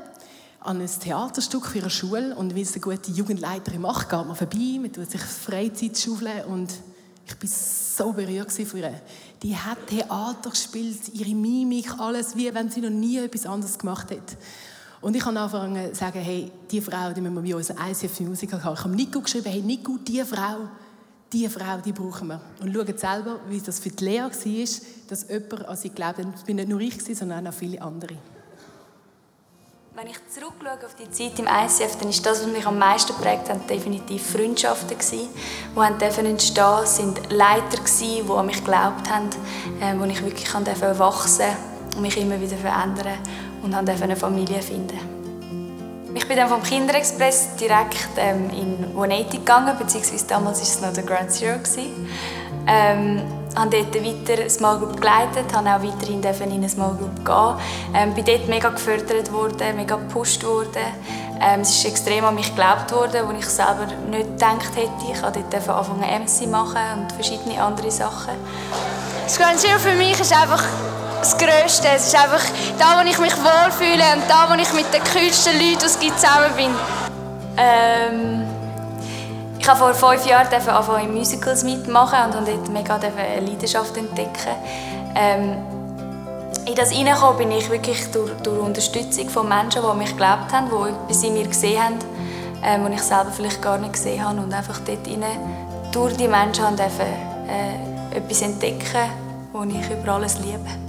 an 0.61 0.81
ein 0.81 0.89
Theaterstück 0.89 1.67
für 1.67 1.79
eine 1.79 1.89
Schule 1.89 2.35
und 2.35 2.53
wie 2.53 2.61
es 2.61 2.73
eine 2.73 2.81
gute 2.81 3.11
Jugendleiterin 3.11 3.81
macht, 3.81 4.09
geht 4.09 4.25
man 4.25 4.35
vorbei, 4.35 4.77
man 4.79 4.91
tut 4.91 5.09
sich 5.09 5.21
Freizeit 5.21 5.97
schaufeln 5.97 6.43
und 6.45 6.69
ich 7.25 7.41
war 7.41 7.49
so 7.49 8.11
berührt 8.11 8.51
von 8.51 8.79
ihr. 8.79 9.01
Die 9.41 9.55
hat 9.55 9.87
Theater 9.87 10.49
gespielt, 10.49 11.13
ihre 11.13 11.33
Mimik, 11.33 11.97
alles, 11.97 12.35
wie 12.35 12.53
wenn 12.53 12.69
sie 12.69 12.81
noch 12.81 12.89
nie 12.89 13.19
etwas 13.19 13.45
anderes 13.45 13.77
gemacht 13.77 14.11
hat. 14.11 14.37
Und 15.01 15.15
ich 15.15 15.25
habe 15.25 15.39
angefangen 15.39 15.93
zu 15.93 15.99
sagen, 15.99 16.19
hey, 16.19 16.51
diese 16.69 16.91
Frau, 16.91 17.13
die 17.13 17.21
müssen 17.21 17.41
wir 17.41 17.55
bei 17.55 17.57
uns 17.57 17.69
ICF 17.69 18.19
Musical 18.21 18.61
haben. 18.61 18.73
Ich 18.73 18.83
habe 18.83 18.95
Nico 18.95 19.21
geschrieben, 19.21 19.49
hey 19.49 19.61
Nico, 19.61 19.97
diese 19.97 20.25
Frau, 20.25 20.67
diese 21.31 21.49
Frau, 21.49 21.77
die 21.77 21.91
brauchen 21.91 22.27
wir. 22.27 22.41
Und 22.61 22.73
schauen 22.73 22.97
selber, 22.97 23.39
wie 23.47 23.59
das 23.59 23.79
für 23.79 23.89
die 23.89 24.03
Lea 24.03 24.21
war, 24.21 24.29
dass 25.09 25.27
jemand 25.29 25.67
an 25.67 25.77
sie 25.77 25.89
glaubt. 25.89 26.19
Ich 26.19 26.43
bin 26.43 26.55
nicht 26.55 26.69
nur 26.69 26.79
ich, 26.79 27.03
sondern 27.15 27.47
auch 27.47 27.53
viele 27.53 27.81
andere. 27.81 28.15
Wenn 29.95 30.07
ich 30.07 30.17
zurückschaue 30.29 30.85
auf 30.85 30.95
die 30.95 31.11
Zeit 31.11 31.37
im 31.39 31.47
ICF, 31.47 31.97
dann 31.97 32.09
ist 32.09 32.25
das, 32.25 32.41
was 32.41 32.47
mich 32.47 32.65
am 32.65 32.79
meisten 32.79 33.13
geprägt 33.13 33.49
hat, 33.49 33.69
definitiv 33.69 34.25
Freundschaften 34.31 34.97
die 34.97 35.81
haben 35.81 35.97
dürfen 35.97 36.25
entstehen, 36.25 36.85
sind 36.85 37.31
Leiter 37.31 37.83
die 37.83 38.31
an 38.31 38.45
mich 38.45 38.59
geglaubt 38.59 39.09
haben, 39.09 39.29
äh, 39.81 39.99
wo 39.99 40.05
ich 40.05 40.23
wirklich 40.23 40.47
wachsen 40.99 41.49
und 41.95 42.01
mich 42.01 42.15
immer 42.15 42.39
wieder 42.39 42.55
verändern 42.55 43.17
und 43.61 43.75
haben 43.75 43.85
eine 44.01 44.15
Familie 44.15 44.61
finden. 44.61 45.08
Ich 46.13 46.27
bin 46.27 46.37
dann 46.37 46.49
vom 46.49 46.63
Kinderexpress 46.63 47.55
direkt 47.55 48.09
ähm, 48.17 48.49
in 48.49 48.83
180 48.95 49.39
gegangen, 49.39 49.77
beziehungsweise 49.77 50.25
damals 50.27 50.59
war 50.59 50.63
es 50.63 50.81
noch 50.81 50.93
der 50.93 51.03
Grand 51.03 51.31
Zero. 51.31 51.57
Gewesen. 51.57 52.09
Ähm, 52.67 53.21
habe 53.55 53.69
dort 53.69 53.95
weiter 53.95 54.41
eine 54.41 54.49
Small 54.49 54.79
Group 54.79 55.01
geleitet, 55.01 55.45
habe 55.53 55.69
auch 55.69 55.83
weiterhin 55.83 56.21
in 56.21 56.51
eine 56.51 56.69
Small 56.69 56.95
Group 56.95 57.25
gehen. 57.25 57.55
Ähm, 57.93 58.13
bin 58.13 58.25
dort 58.25 58.47
mega 58.47 58.69
gefördert 58.69 59.31
worden, 59.31 59.75
mega 59.75 59.95
gepusht 59.95 60.43
worden. 60.43 60.83
Ähm, 61.41 61.61
es 61.61 61.69
ist 61.69 61.85
extrem 61.85 62.25
an 62.25 62.35
mich 62.35 62.49
geglaubt 62.49 62.91
worden, 62.91 63.27
wo 63.27 63.37
ich 63.37 63.45
selber 63.45 63.87
nicht 64.09 64.29
gedacht 64.29 64.75
hätte. 64.75 65.11
Ich 65.11 65.21
habe 65.21 65.43
dort 65.51 65.69
anfangen 65.69 66.01
MC 66.01 66.47
machen 66.49 67.01
und 67.01 67.11
verschiedene 67.11 67.61
andere 67.61 67.91
Sachen. 67.91 68.33
Das 69.23 69.37
Grand 69.37 69.59
Zero 69.59 69.79
für 69.79 69.93
mich 69.93 70.19
ist 70.19 70.33
einfach 70.33 70.63
das 71.19 71.37
Größte. 71.37 71.87
Es 71.95 72.07
ist 72.07 72.15
einfach 72.15 72.43
da, 72.77 72.99
wo 72.99 73.07
ich 73.07 73.17
mich 73.19 73.35
wohlfühle 73.35 74.03
und 74.15 74.29
da, 74.29 74.47
wo 74.49 74.55
ich 74.55 74.71
mit 74.73 74.93
den 74.93 75.01
coolsten 75.13 75.53
Leuten, 75.53 75.89
die 76.01 76.15
zusammen 76.15 76.55
bin. 76.55 76.71
Ähm, 77.57 78.45
ich 79.59 79.67
habe 79.67 79.77
vor 79.77 79.93
fünf 79.93 80.25
Jahren 80.25 80.47
angefangen, 80.47 81.09
in 81.09 81.13
Musicals 81.13 81.63
mitmachen 81.63 82.37
und 82.37 82.47
dort 82.47 82.69
mega 82.69 82.95
eine 82.95 83.45
Leidenschaft 83.45 83.95
entdecken. 83.97 84.55
Ähm, 85.15 85.57
in 86.65 86.75
das 86.75 86.91
hineingekommen 86.91 87.37
bin 87.37 87.51
ich 87.51 87.69
wirklich 87.69 88.09
durch, 88.11 88.31
durch 88.43 88.59
Unterstützung 88.59 89.29
von 89.29 89.49
Menschen, 89.49 89.81
die 89.81 89.97
mich 89.97 90.09
geglaubt 90.09 90.53
haben, 90.53 90.69
die 90.69 90.89
etwas 90.89 91.23
in 91.23 91.33
mir 91.33 91.47
gesehen 91.47 91.83
haben, 91.83 91.99
ähm, 92.63 92.85
was 92.85 92.93
ich 92.93 93.01
selber 93.01 93.31
vielleicht 93.31 93.61
gar 93.61 93.77
nicht 93.77 93.93
gesehen 93.93 94.23
habe. 94.23 94.39
Und 94.39 94.53
einfach 94.53 94.79
dort 94.85 95.07
rein, 95.07 95.23
durch 95.91 96.15
die 96.15 96.27
Menschen 96.27 96.75
dürfen, 96.75 97.07
äh, 97.47 98.17
etwas 98.17 98.41
entdecken, 98.41 99.09
das 99.51 99.65
ich 99.65 99.89
über 99.89 100.13
alles 100.13 100.39
liebe. 100.39 100.88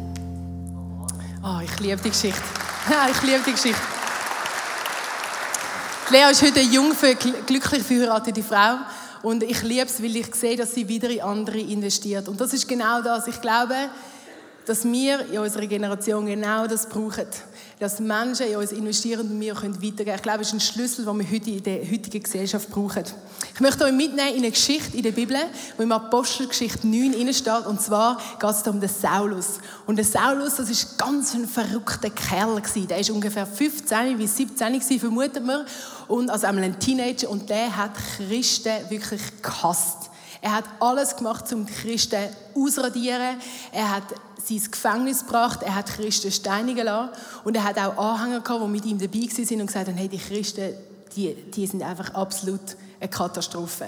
Oh, 1.43 1.59
ich 1.65 1.81
liebe 1.81 1.97
die 2.03 2.11
Geschichte. 2.11 2.43
Ich 3.11 3.23
liebe 3.23 3.41
die 3.47 3.53
Geschichte. 3.53 3.81
Lea 6.11 6.31
ist 6.31 6.43
heute 6.43 6.61
eine 6.61 6.69
junge, 6.69 6.95
glücklich 7.47 7.83
verheiratete 7.83 8.43
Frau. 8.43 8.77
Und 9.23 9.43
ich 9.43 9.63
liebe 9.63 9.87
es, 9.87 10.03
weil 10.03 10.17
ich 10.17 10.35
sehe, 10.35 10.57
dass 10.57 10.75
sie 10.75 10.87
wieder 10.87 11.09
in 11.09 11.23
andere 11.23 11.59
investiert. 11.59 12.29
Und 12.29 12.39
das 12.41 12.53
ist 12.53 12.69
genau 12.69 13.01
das. 13.01 13.27
Ich 13.27 13.41
glaube, 13.41 13.75
dass 14.67 14.85
wir 14.85 15.27
in 15.27 15.39
unserer 15.39 15.67
Generation 15.67 16.27
genau 16.27 16.67
das 16.67 16.89
brauchen. 16.89 17.27
Dass 17.79 17.99
Menschen 17.99 18.47
in 18.47 18.57
uns 18.57 18.73
investieren 18.73 19.31
und 19.31 19.41
wir 19.41 19.55
können 19.55 19.83
weitergeben. 19.83 20.17
Ich 20.17 20.23
glaube, 20.23 20.39
das 20.39 20.49
ist 20.49 20.55
ein 20.55 20.61
Schlüssel, 20.61 21.05
den 21.05 21.19
wir 21.19 21.31
heute 21.31 21.51
in 21.51 21.63
der 21.63 21.81
heutigen 21.81 22.23
Gesellschaft 22.23 22.71
brauchen. 22.71 23.05
Ich 23.55 23.61
möchte 23.61 23.85
euch 23.85 23.93
mitnehmen 23.93 24.35
in 24.35 24.39
eine 24.39 24.51
Geschichte 24.51 24.97
in 24.97 25.03
der 25.03 25.13
Bibel, 25.13 25.37
wo 25.77 25.83
im 25.83 25.93
Apostelgeschichte 25.93 26.87
9 26.87 27.33
steht. 27.33 27.67
Und 27.67 27.81
zwar 27.81 28.21
geht 28.39 28.51
es 28.51 28.67
um 28.69 28.81
den 28.81 28.91
Saulus. 28.91 29.61
Und 29.87 29.97
der 29.97 30.05
Saulus, 30.05 30.57
das 30.57 30.69
ist 30.69 30.99
ganz 30.99 31.35
ein 31.35 31.49
verrückter 31.49 32.11
Kerl 32.11 32.61
gewesen. 32.61 32.87
Der 32.87 32.99
ist 32.99 33.11
ungefähr 33.11 33.47
15 33.47 34.19
bis 34.19 34.37
17 34.37 34.75
gewesen, 34.75 35.01
vermutet 35.01 35.45
man. 35.45 35.65
Und 36.07 36.29
also 36.29 36.47
einmal 36.47 36.65
ein 36.65 36.79
Teenager. 36.79 37.31
Und 37.31 37.49
der 37.49 37.77
hat 37.77 37.93
Christen 38.17 38.91
wirklich 38.91 39.23
gehasst. 39.43 40.11
Er 40.43 40.53
hat 40.53 40.65
alles 40.81 41.17
gemacht, 41.17 41.53
um 41.53 41.67
die 41.67 41.73
Christen 41.73 42.29
auszuradieren. 42.55 43.39
Er 43.73 43.97
hat 43.97 44.05
sie 44.47 44.57
ins 44.57 44.71
Gefängnis 44.71 45.21
gebracht, 45.21 45.63
er 45.63 45.75
hat 45.75 45.87
Christen 45.87 46.31
steinigen 46.31 46.85
lassen. 46.85 47.11
Und 47.45 47.57
er 47.57 47.65
hat 47.65 47.79
auch 47.79 47.97
Anhänger 47.97 48.41
gehabt, 48.41 48.63
die 48.63 48.69
mit 48.69 48.85
ihm 48.85 48.99
dabei 48.99 49.19
waren 49.19 49.61
und 49.61 49.67
gesagt 49.67 49.89
haben, 49.89 49.97
hey, 49.97 50.09
die 50.09 50.19
Christen, 50.19 50.75
die, 51.17 51.35
die 51.35 51.67
sind 51.67 51.83
einfach 51.83 52.15
absolut 52.15 52.61
eine 53.01 53.09
Katastrophe. 53.09 53.87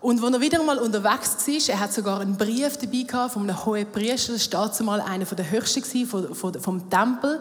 Und 0.00 0.22
als 0.22 0.32
er 0.32 0.40
wieder 0.40 0.62
mal 0.62 0.78
unterwegs 0.78 1.46
war, 1.46 1.74
er 1.74 1.80
hat 1.80 1.92
sogar 1.92 2.20
einen 2.20 2.36
Brief 2.36 2.76
dabei 2.76 3.02
gehabt 3.02 3.32
von 3.32 3.42
einem 3.42 3.64
hohen 3.64 3.90
Priester, 3.90 4.32
das 4.32 4.52
war 4.52 4.72
zumal 4.72 5.00
einer 5.00 5.24
der 5.24 5.50
höchsten 5.50 6.06
vom, 6.06 6.34
vom 6.34 6.88
Tempel, 6.88 7.40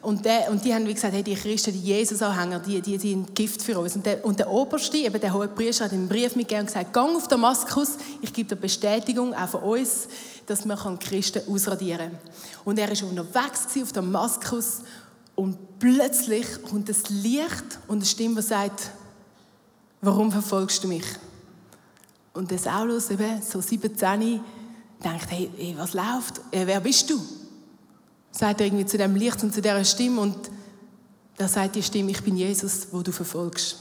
und, 0.00 0.24
der, 0.24 0.50
und 0.50 0.64
die 0.64 0.72
haben 0.72 0.86
wie 0.86 0.94
gesagt, 0.94 1.12
hey, 1.12 1.22
die 1.22 1.34
Christen, 1.34 1.72
die 1.72 1.80
Jesus-Anhänger, 1.80 2.60
die, 2.60 2.80
die, 2.80 2.98
sind 2.98 3.34
Gift 3.34 3.62
für 3.62 3.78
uns. 3.78 3.96
Und 3.96 4.06
der, 4.06 4.24
und 4.24 4.38
der 4.38 4.50
Oberste, 4.50 4.96
eben 4.96 5.20
der 5.20 5.32
hohe 5.32 5.48
Priester, 5.48 5.86
hat 5.86 5.92
einen 5.92 6.08
Brief 6.08 6.36
mitgegeben 6.36 6.60
und 6.60 6.66
gesagt, 6.66 6.92
gang 6.92 7.16
auf 7.16 7.26
Damaskus, 7.26 7.96
ich 8.22 8.32
gebe 8.32 8.48
dir 8.48 8.60
Bestätigung, 8.60 9.34
auch 9.34 9.48
von 9.48 9.62
uns, 9.62 10.08
dass 10.48 10.64
man 10.64 10.98
Christen 10.98 11.42
ausradieren 11.48 12.10
kann. 12.10 12.18
Und 12.64 12.78
er 12.78 12.88
war 12.88 13.08
unterwegs 13.08 13.66
auf 13.82 13.92
Damaskus 13.92 14.80
und 15.34 15.78
plötzlich 15.78 16.46
kommt 16.62 16.88
das 16.88 17.08
Licht 17.10 17.78
und 17.86 17.98
eine 17.98 18.06
Stimme, 18.06 18.36
die 18.36 18.42
sagt, 18.42 18.90
warum 20.00 20.32
verfolgst 20.32 20.82
du 20.82 20.88
mich? 20.88 21.04
Und 22.32 22.50
der 22.50 22.58
Saulus, 22.58 23.10
eben 23.10 23.42
so 23.42 23.60
17, 23.60 24.40
denkt, 25.04 25.30
hey, 25.30 25.50
hey 25.56 25.74
was 25.76 25.94
läuft? 25.94 26.40
Äh, 26.50 26.66
wer 26.66 26.80
bist 26.80 27.08
du? 27.10 27.20
sagt 28.38 28.60
er 28.60 28.66
irgendwie 28.66 28.86
zu 28.86 28.98
dem 28.98 29.16
Licht 29.16 29.42
und 29.42 29.52
zu 29.52 29.60
dieser 29.60 29.84
Stimme 29.84 30.20
und 30.20 30.36
da 31.36 31.48
sagt 31.48 31.76
die 31.76 31.82
Stimme, 31.82 32.10
ich 32.10 32.22
bin 32.22 32.36
Jesus, 32.36 32.88
wo 32.90 33.02
du 33.02 33.12
verfolgst. 33.12 33.76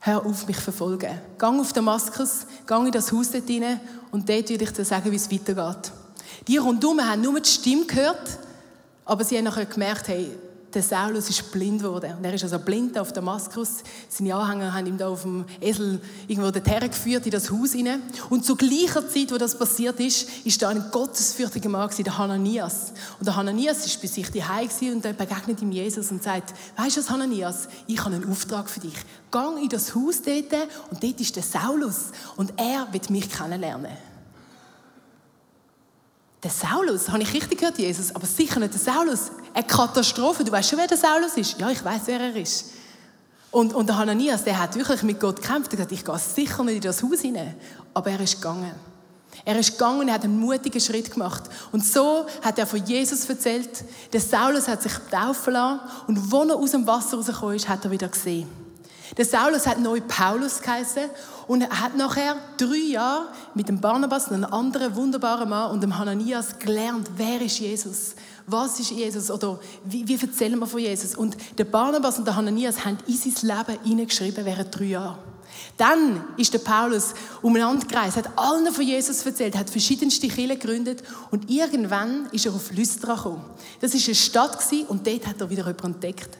Hör 0.00 0.24
auf, 0.24 0.46
mich 0.46 0.56
verfolgen. 0.56 1.18
Gang 1.38 1.60
auf 1.60 1.72
Damaskus, 1.72 2.46
gang 2.66 2.86
in 2.86 2.92
das 2.92 3.10
Haus 3.12 3.30
dort 3.30 3.48
rein 3.48 3.80
und 4.12 4.28
dort 4.28 4.48
würde 4.48 4.64
ich 4.64 4.72
dir 4.72 4.84
sagen, 4.84 5.10
wie 5.10 5.16
es 5.16 5.30
weitergeht. 5.30 5.92
Die 6.46 6.56
rundherum 6.56 7.00
haben 7.00 7.20
nur 7.20 7.40
die 7.40 7.48
Stimme 7.48 7.84
gehört, 7.84 8.38
aber 9.04 9.24
sie 9.24 9.36
haben 9.36 9.44
nachher 9.44 9.66
gemerkt, 9.66 10.08
hey, 10.08 10.30
der 10.78 10.84
Saulus 10.84 11.28
ist 11.28 11.50
blind 11.50 11.82
geworden. 11.82 12.14
Und 12.16 12.24
er 12.24 12.32
ist 12.32 12.44
also 12.44 12.60
blind 12.60 12.96
auf 12.96 13.12
Damaskus. 13.12 13.78
Seine 14.08 14.36
Anhänger 14.36 14.72
haben 14.72 14.86
ihn 14.86 14.96
da 14.96 15.08
auf 15.08 15.22
dem 15.22 15.44
Esel 15.60 16.00
irgendwo 16.28 16.52
dorthin 16.52 16.88
geführt, 16.88 17.26
in 17.26 17.32
das 17.32 17.50
Haus 17.50 17.72
hinein. 17.72 18.00
Und 18.30 18.44
zur 18.44 18.56
gleichen 18.56 19.08
Zeit, 19.08 19.32
wo 19.32 19.38
das 19.38 19.58
passiert 19.58 19.98
ist, 19.98 20.28
ist 20.44 20.62
da 20.62 20.68
ein 20.68 20.84
gottesfürchtiger 20.92 21.68
Mann, 21.68 21.90
der 21.98 22.16
Hananias. 22.16 22.92
Und 23.18 23.26
der 23.26 23.34
Hananias 23.34 23.84
ist 23.86 24.00
bei 24.00 24.06
sich 24.06 24.30
daheim 24.30 24.68
und 24.92 25.04
er 25.04 25.14
begegnet 25.14 25.60
ihm 25.62 25.72
Jesus 25.72 26.12
und 26.12 26.22
sagt, 26.22 26.54
weißt 26.76 26.96
du 26.96 27.00
was, 27.00 27.10
Hananias, 27.10 27.68
ich 27.88 27.98
habe 28.04 28.14
einen 28.14 28.30
Auftrag 28.30 28.70
für 28.70 28.80
dich. 28.80 28.94
Gang 29.32 29.60
in 29.60 29.68
das 29.68 29.96
Haus 29.96 30.22
dort 30.22 30.68
und 30.90 31.02
dort 31.02 31.20
ist 31.20 31.34
der 31.34 31.42
Saulus 31.42 32.12
und 32.36 32.52
er 32.56 32.86
wird 32.92 33.10
mich 33.10 33.28
kennenlernen. 33.28 34.07
Der 36.42 36.50
Saulus, 36.50 37.08
habe 37.08 37.22
ich 37.22 37.32
richtig 37.32 37.58
gehört, 37.58 37.78
Jesus? 37.78 38.14
Aber 38.14 38.26
sicher 38.26 38.60
nicht 38.60 38.72
der 38.72 38.80
Saulus. 38.80 39.32
Eine 39.52 39.66
Katastrophe. 39.66 40.44
Du 40.44 40.52
weißt 40.52 40.70
schon, 40.70 40.78
wer 40.78 40.86
der 40.86 40.96
Saulus 40.96 41.36
ist? 41.36 41.58
Ja, 41.58 41.68
ich 41.70 41.84
weiß, 41.84 42.02
wer 42.06 42.20
er 42.20 42.36
ist. 42.36 42.72
Und, 43.50 43.74
und 43.74 43.88
der 43.88 43.96
Hananias, 43.96 44.44
der 44.44 44.58
hat 44.58 44.76
wirklich 44.76 45.02
mit 45.02 45.18
Gott 45.18 45.42
gekämpft. 45.42 45.72
Er 45.72 45.80
hat 45.80 45.88
gesagt, 45.88 45.92
ich 45.92 46.04
gehe 46.04 46.18
sicher 46.18 46.62
nicht 46.64 46.76
in 46.76 46.80
das 46.82 47.02
Haus 47.02 47.20
hinein. 47.20 47.56
Aber 47.92 48.10
er 48.10 48.20
ist 48.20 48.36
gegangen. 48.36 48.72
Er 49.44 49.58
ist 49.58 49.72
gegangen 49.72 50.00
und 50.00 50.12
hat 50.12 50.22
einen 50.22 50.38
mutigen 50.38 50.80
Schritt 50.80 51.10
gemacht. 51.12 51.44
Und 51.72 51.84
so 51.84 52.26
hat 52.42 52.58
er 52.58 52.66
von 52.66 52.84
Jesus 52.84 53.28
erzählt. 53.28 53.84
Der 54.12 54.20
Saulus 54.20 54.68
hat 54.68 54.82
sich 54.82 54.92
taufen 55.10 55.54
lassen. 55.54 55.80
Und 56.06 56.18
als 56.18 56.50
er 56.50 56.56
aus 56.56 56.70
dem 56.70 56.86
Wasser 56.86 57.16
rausgekommen 57.16 57.56
ist, 57.56 57.68
hat 57.68 57.84
er 57.84 57.90
wieder 57.90 58.08
gesehen. 58.08 58.48
Der 59.18 59.24
Saulus 59.24 59.66
hat 59.66 59.80
neu 59.80 60.00
Paulus 60.00 60.62
geheißen 60.62 61.10
und 61.48 61.68
hat 61.68 61.96
nachher 61.96 62.36
drei 62.56 62.92
Jahre 62.92 63.26
mit 63.52 63.68
dem 63.68 63.80
Barnabas, 63.80 64.30
einem 64.30 64.44
anderen 64.44 64.94
wunderbaren 64.94 65.48
Mann, 65.48 65.72
und 65.72 65.82
dem 65.82 65.98
Hananias 65.98 66.56
gelernt, 66.60 67.10
wer 67.16 67.40
ist 67.40 67.58
Jesus? 67.58 68.14
Was 68.46 68.78
ist 68.78 68.92
Jesus? 68.92 69.28
Oder 69.28 69.58
wie, 69.84 70.06
wie 70.06 70.14
erzählen 70.14 70.56
wir 70.56 70.68
von 70.68 70.78
Jesus? 70.78 71.16
Und 71.16 71.36
der 71.58 71.64
Barnabas 71.64 72.16
und 72.18 72.26
der 72.26 72.36
Hananias 72.36 72.84
haben 72.84 72.98
in 73.08 73.16
sein 73.16 73.56
Leben 73.58 73.82
hineingeschrieben 73.82 74.44
während 74.44 74.78
drei 74.78 74.84
Jahren. 74.84 75.18
Dann 75.76 76.24
ist 76.36 76.54
der 76.54 76.60
Paulus 76.60 77.14
umeinander 77.42 77.86
gereist, 77.86 78.16
hat 78.16 78.38
allen 78.38 78.72
von 78.72 78.84
Jesus 78.84 79.26
erzählt, 79.26 79.56
hat 79.56 79.68
verschiedenste 79.68 80.28
Kirchen 80.28 80.60
gegründet 80.60 81.02
und 81.32 81.50
irgendwann 81.50 82.26
ist 82.30 82.46
er 82.46 82.54
auf 82.54 82.70
Lystra 82.70 83.16
gekommen. 83.16 83.44
Das 83.80 83.94
ist 83.94 84.06
eine 84.06 84.14
Stadt 84.14 84.58
und 84.86 85.04
dort 85.04 85.26
hat 85.26 85.40
er 85.40 85.50
wieder 85.50 85.66
jemanden 85.66 85.94
entdeckt. 85.94 86.38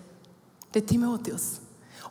Der 0.73 0.87
Timotheus. 0.87 1.61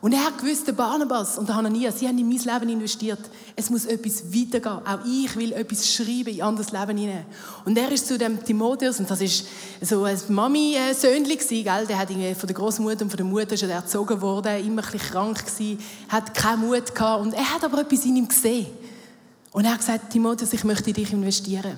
Und 0.00 0.12
er 0.12 0.24
hat 0.24 0.38
gewusst, 0.38 0.66
der 0.66 0.72
Barnabas 0.72 1.38
und 1.38 1.48
der 1.48 1.56
Hananias, 1.56 1.98
sie 1.98 2.06
haben 2.06 2.18
in 2.18 2.28
mein 2.28 2.38
Leben 2.38 2.68
investiert. 2.68 3.18
Es 3.56 3.68
muss 3.68 3.84
etwas 3.84 4.32
weitergehen. 4.32 4.86
Auch 4.86 5.04
ich 5.04 5.34
will 5.34 5.52
etwas 5.52 5.92
schreiben 5.92 6.28
in 6.28 6.42
anderes 6.42 6.70
Leben 6.70 6.96
hinein. 6.96 7.24
Und 7.64 7.76
er 7.76 7.90
ist 7.90 8.06
zu 8.06 8.16
dem 8.16 8.42
Timotheus, 8.44 9.00
und 9.00 9.10
das 9.10 9.20
ist 9.20 9.46
so 9.82 10.04
ein 10.04 10.16
Mami-Söhnchen 10.28 11.64
gell? 11.64 11.86
Der 11.88 11.98
hat 11.98 12.08
von 12.10 12.46
der 12.46 12.54
Großmutter 12.54 13.02
und 13.02 13.10
von 13.10 13.16
der 13.16 13.26
Mutter 13.26 13.56
schon 13.56 13.70
erzogen 13.70 14.20
worden, 14.20 14.64
immer 14.64 14.84
ein 14.84 14.92
bisschen 14.92 15.10
krank 15.10 15.44
gewesen, 15.44 15.80
hat 16.08 16.32
keinen 16.32 16.60
Mut 16.60 16.94
gehabt. 16.94 17.22
Und 17.22 17.34
er 17.34 17.54
hat 17.54 17.64
aber 17.64 17.80
etwas 17.80 18.04
in 18.04 18.16
ihm 18.16 18.28
gesehen. 18.28 18.66
Und 19.50 19.64
er 19.64 19.72
hat 19.72 19.80
gesagt, 19.80 20.10
Timotheus, 20.10 20.52
ich 20.52 20.62
möchte 20.62 20.90
in 20.90 20.94
dich 20.94 21.12
investieren. 21.12 21.76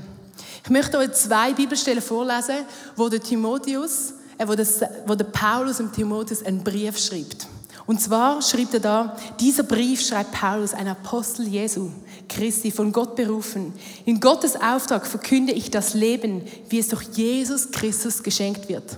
Ich 0.62 0.70
möchte 0.70 0.98
euch 0.98 1.12
zwei 1.12 1.54
Bibelstellen 1.54 2.02
vorlesen, 2.02 2.66
wo 2.96 3.08
der 3.08 3.20
Timotheus, 3.20 4.12
äh, 4.36 4.46
wo, 4.46 4.54
das, 4.54 4.82
wo 5.06 5.14
der 5.14 5.24
Paulus 5.24 5.78
dem 5.78 5.90
Timotheus 5.90 6.44
einen 6.44 6.62
Brief 6.62 6.98
schreibt. 6.98 7.46
Und 7.90 8.00
zwar 8.00 8.40
schreibt 8.40 8.72
er 8.74 8.78
da, 8.78 9.16
dieser 9.40 9.64
Brief 9.64 10.00
schreibt 10.00 10.30
Paulus, 10.30 10.74
ein 10.74 10.86
Apostel 10.86 11.48
Jesu, 11.48 11.90
Christi, 12.28 12.70
von 12.70 12.92
Gott 12.92 13.16
berufen. 13.16 13.74
In 14.04 14.20
Gottes 14.20 14.54
Auftrag 14.54 15.04
verkünde 15.08 15.52
ich 15.52 15.72
das 15.72 15.94
Leben, 15.94 16.44
wie 16.68 16.78
es 16.78 16.86
durch 16.86 17.02
Jesus 17.14 17.72
Christus 17.72 18.22
geschenkt 18.22 18.68
wird. 18.68 18.96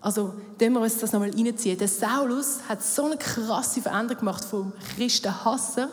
Also, 0.00 0.34
wenn 0.58 0.72
wir 0.72 0.80
uns 0.80 0.98
das 0.98 1.12
nochmal 1.12 1.30
reinziehen. 1.30 1.78
Der 1.78 1.86
Saulus 1.86 2.58
hat 2.68 2.82
so 2.82 3.04
eine 3.04 3.16
krasse 3.16 3.80
Veränderung 3.80 4.18
gemacht 4.18 4.44
vom 4.44 4.72
Christenhasser, 4.96 5.88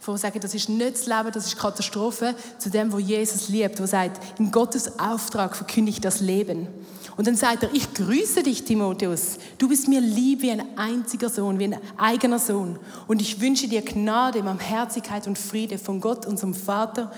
von 0.00 0.16
sagen, 0.16 0.38
das 0.40 0.54
ist 0.54 0.68
nicht 0.68 0.94
das 0.94 1.06
Leben, 1.06 1.32
das 1.32 1.46
ist 1.46 1.58
Katastrophe, 1.58 2.34
zu 2.58 2.70
dem, 2.70 2.92
wo 2.92 2.98
Jesus 2.98 3.48
liebt, 3.48 3.80
wo 3.80 3.86
sagt, 3.86 4.20
in 4.38 4.50
Gottes 4.50 4.98
Auftrag 4.98 5.56
verkünde 5.56 5.90
ich 5.90 6.00
das 6.00 6.20
Leben. 6.20 6.68
Und 7.16 7.26
dann 7.26 7.34
sagt 7.34 7.62
er, 7.62 7.72
ich 7.72 7.94
grüße 7.94 8.42
dich, 8.42 8.64
Timotheus. 8.64 9.38
Du 9.56 9.68
bist 9.68 9.88
mir 9.88 10.00
lieb 10.00 10.42
wie 10.42 10.50
ein 10.50 10.78
einziger 10.78 11.30
Sohn, 11.30 11.58
wie 11.58 11.64
ein 11.64 11.78
eigener 11.96 12.38
Sohn. 12.38 12.78
Und 13.06 13.22
ich 13.22 13.40
wünsche 13.40 13.68
dir 13.68 13.82
Gnade, 13.82 14.42
Barmherzigkeit 14.42 15.26
und 15.26 15.38
Friede 15.38 15.78
von 15.78 16.00
Gott, 16.00 16.26
unserem 16.26 16.52
Vater, 16.52 17.10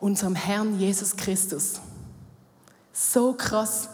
unserem 0.00 0.34
Herrn 0.34 0.78
Jesus 0.78 1.16
Christus. 1.16 1.80
So 2.92 3.32
krass. 3.32 3.88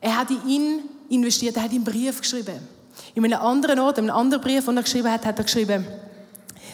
Er 0.00 0.18
hat 0.18 0.30
in 0.30 0.46
ihn 0.46 0.80
investiert, 1.08 1.56
er 1.56 1.64
hat 1.64 1.72
ihm 1.72 1.76
einen 1.76 1.84
Brief 1.84 2.20
geschrieben. 2.20 2.60
In 3.14 3.24
einem 3.24 3.40
anderen 3.40 3.78
Ort, 3.78 3.98
in 3.98 4.04
einem 4.04 4.16
anderen 4.16 4.42
Brief, 4.42 4.66
den 4.66 4.76
er 4.76 4.82
geschrieben 4.82 5.10
hat, 5.10 5.24
hat 5.24 5.38
er 5.38 5.44
geschrieben, 5.44 5.86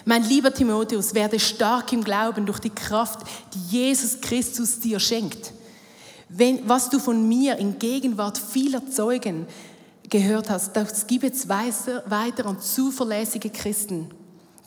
mein 0.07 0.23
lieber 0.23 0.55
Timotheus, 0.55 1.15
werde 1.15 1.39
stark 1.39 1.93
im 1.93 2.03
Glauben 2.03 2.47
durch 2.47 2.61
die 2.61 2.71
Kraft, 2.71 3.27
die 3.53 3.77
Jesus 3.77 4.21
Christus 4.21 4.79
dir 4.79 5.01
schenkt. 5.01 5.53
Wenn, 6.29 6.67
was 6.69 6.89
du 6.89 7.01
von 7.01 7.29
mir 7.29 7.57
in 7.57 7.79
Gegenwart 7.79 8.39
vieler 8.39 8.89
Zeugen 8.89 9.47
gehört 10.09 10.49
hast, 10.49 10.77
das 10.77 11.09
gibt 11.09 11.25
es 11.25 11.49
weiter 11.49 12.47
an 12.47 12.61
zuverlässige 12.61 13.51
Christen, 13.51 14.09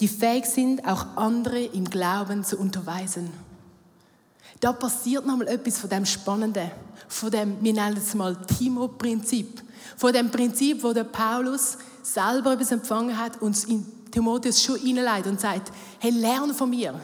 die 0.01 0.10
fähig 0.10 0.46
sind, 0.46 0.86
auch 0.86 1.05
andere 1.15 1.63
im 1.63 1.86
Glauben 1.86 2.43
zu 2.43 2.58
unterweisen. 2.58 3.31
Da 4.60 4.74
passiert 4.74 5.25
nochmal 5.25 5.48
etwas 5.48 5.77
von 5.77 5.89
dem 5.89 6.05
Spannenden, 6.05 6.69
von 7.08 7.31
dem, 7.31 7.63
wir 7.63 7.74
nennen 7.74 7.96
es 7.96 8.13
mal 8.13 8.36
Timo-Prinzip, 8.36 9.62
von 9.96 10.12
dem 10.12 10.31
Prinzip, 10.31 10.84
wo 10.84 10.91
der 10.91 11.05
Paulus 11.05 11.77
selber 12.03 12.53
etwas 12.53 12.74
empfangen 12.74 13.17
hat 13.17 13.41
und 13.41 13.63
in 13.69 13.99
Timotheus 14.12 14.63
schon 14.63 14.80
hineinleitet 14.80 15.32
und 15.32 15.39
sagt, 15.39 15.72
hey, 16.00 16.12
lerne 16.12 16.54
von 16.54 16.70
mir, 16.70 17.00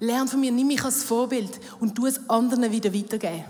lerne 0.00 0.28
von 0.28 0.40
mir, 0.40 0.52
nimm 0.52 0.66
mich 0.66 0.84
als 0.84 1.04
Vorbild 1.04 1.60
und 1.80 1.94
tu 1.94 2.06
es 2.06 2.28
anderen 2.28 2.70
wieder 2.70 2.92
weitergeben. 2.92 3.44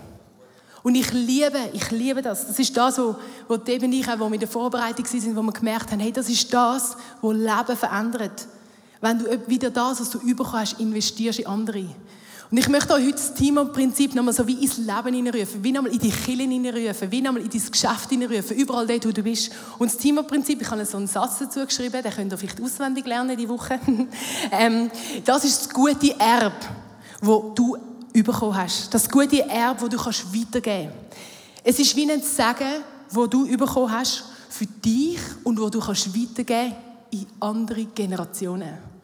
Und 0.83 0.95
ich 0.95 1.11
liebe, 1.11 1.59
ich 1.73 1.91
liebe 1.91 2.21
das. 2.21 2.47
Das 2.47 2.59
ist 2.59 2.77
das, 2.77 2.97
wo, 2.97 3.15
und 3.49 3.67
ich 3.67 4.07
auch, 4.07 4.19
wo 4.19 4.27
in 4.27 4.39
der 4.39 4.47
Vorbereitung 4.47 5.05
sind, 5.05 5.35
wo 5.35 5.41
wir 5.41 5.51
gemerkt 5.51 5.91
haben, 5.91 5.99
hey, 5.99 6.13
das 6.13 6.29
ist 6.29 6.53
das, 6.53 6.95
wo 7.21 7.31
Leben 7.31 7.75
verändert. 7.75 8.47
Wenn 9.01 9.19
du 9.19 9.49
wieder 9.49 9.69
das, 9.69 9.99
was 9.99 10.09
du 10.09 10.19
überkommst, 10.19 10.79
investierst 10.79 11.39
in 11.39 11.47
andere. 11.47 11.87
Und 12.49 12.57
ich 12.57 12.69
möchte 12.69 12.93
euch 12.93 13.03
heute 13.03 13.11
das 13.13 13.33
Team-Prinzip 13.33 14.15
nochmal 14.15 14.33
so 14.33 14.47
wie 14.47 14.63
ins 14.63 14.77
Leben 14.77 15.13
hineinrufen, 15.13 15.61
wie 15.61 15.71
nochmal 15.73 15.91
in 15.91 15.99
die 15.99 16.09
Kirche 16.09 16.43
hineinrufen, 16.43 17.11
wie 17.11 17.21
nochmal 17.21 17.41
in 17.41 17.49
dein 17.49 17.71
Geschäft 17.71 18.09
hineinrufen, 18.09 18.55
überall 18.55 18.87
dort, 18.87 19.05
wo 19.05 19.11
du 19.11 19.21
bist. 19.21 19.51
Und 19.77 19.91
das 19.91 19.97
Team-Prinzip, 19.97 20.61
ich 20.61 20.71
habe 20.71 20.85
so 20.85 20.95
einen 20.95 21.07
Satz 21.07 21.39
dazu 21.39 21.65
geschrieben, 21.65 22.01
den 22.01 22.11
könnt 22.11 22.31
ihr 22.31 22.37
vielleicht 22.37 22.61
auswendig 22.61 23.05
lernen 23.05 23.35
die 23.35 23.49
Woche. 23.49 23.79
ähm, 24.51 24.89
das 25.25 25.43
ist 25.43 25.61
das 25.61 25.69
gute 25.69 26.17
Erb, 26.17 26.53
wo 27.21 27.51
du 27.53 27.77
bekommen 28.13 28.55
hast. 28.55 28.93
Das 28.93 29.09
gute 29.09 29.41
Erbe, 29.49 29.81
das 29.81 29.89
du 29.89 29.97
kannst 29.97 30.33
weitergeben 30.33 30.91
kannst. 30.91 31.17
Es 31.65 31.79
ist 31.79 31.95
wie 31.97 32.09
ein 32.09 32.21
Segen, 32.21 32.81
wo 33.09 33.27
du 33.27 33.45
bekommen 33.57 33.91
hast 33.91 34.23
für 34.49 34.65
dich 34.65 35.19
und 35.43 35.59
wo 35.59 35.69
du 35.69 35.81
kannst 35.81 36.17
weitergeben 36.17 36.75
in 37.11 37.25
andere 37.41 37.83
Generationen. 37.85 38.96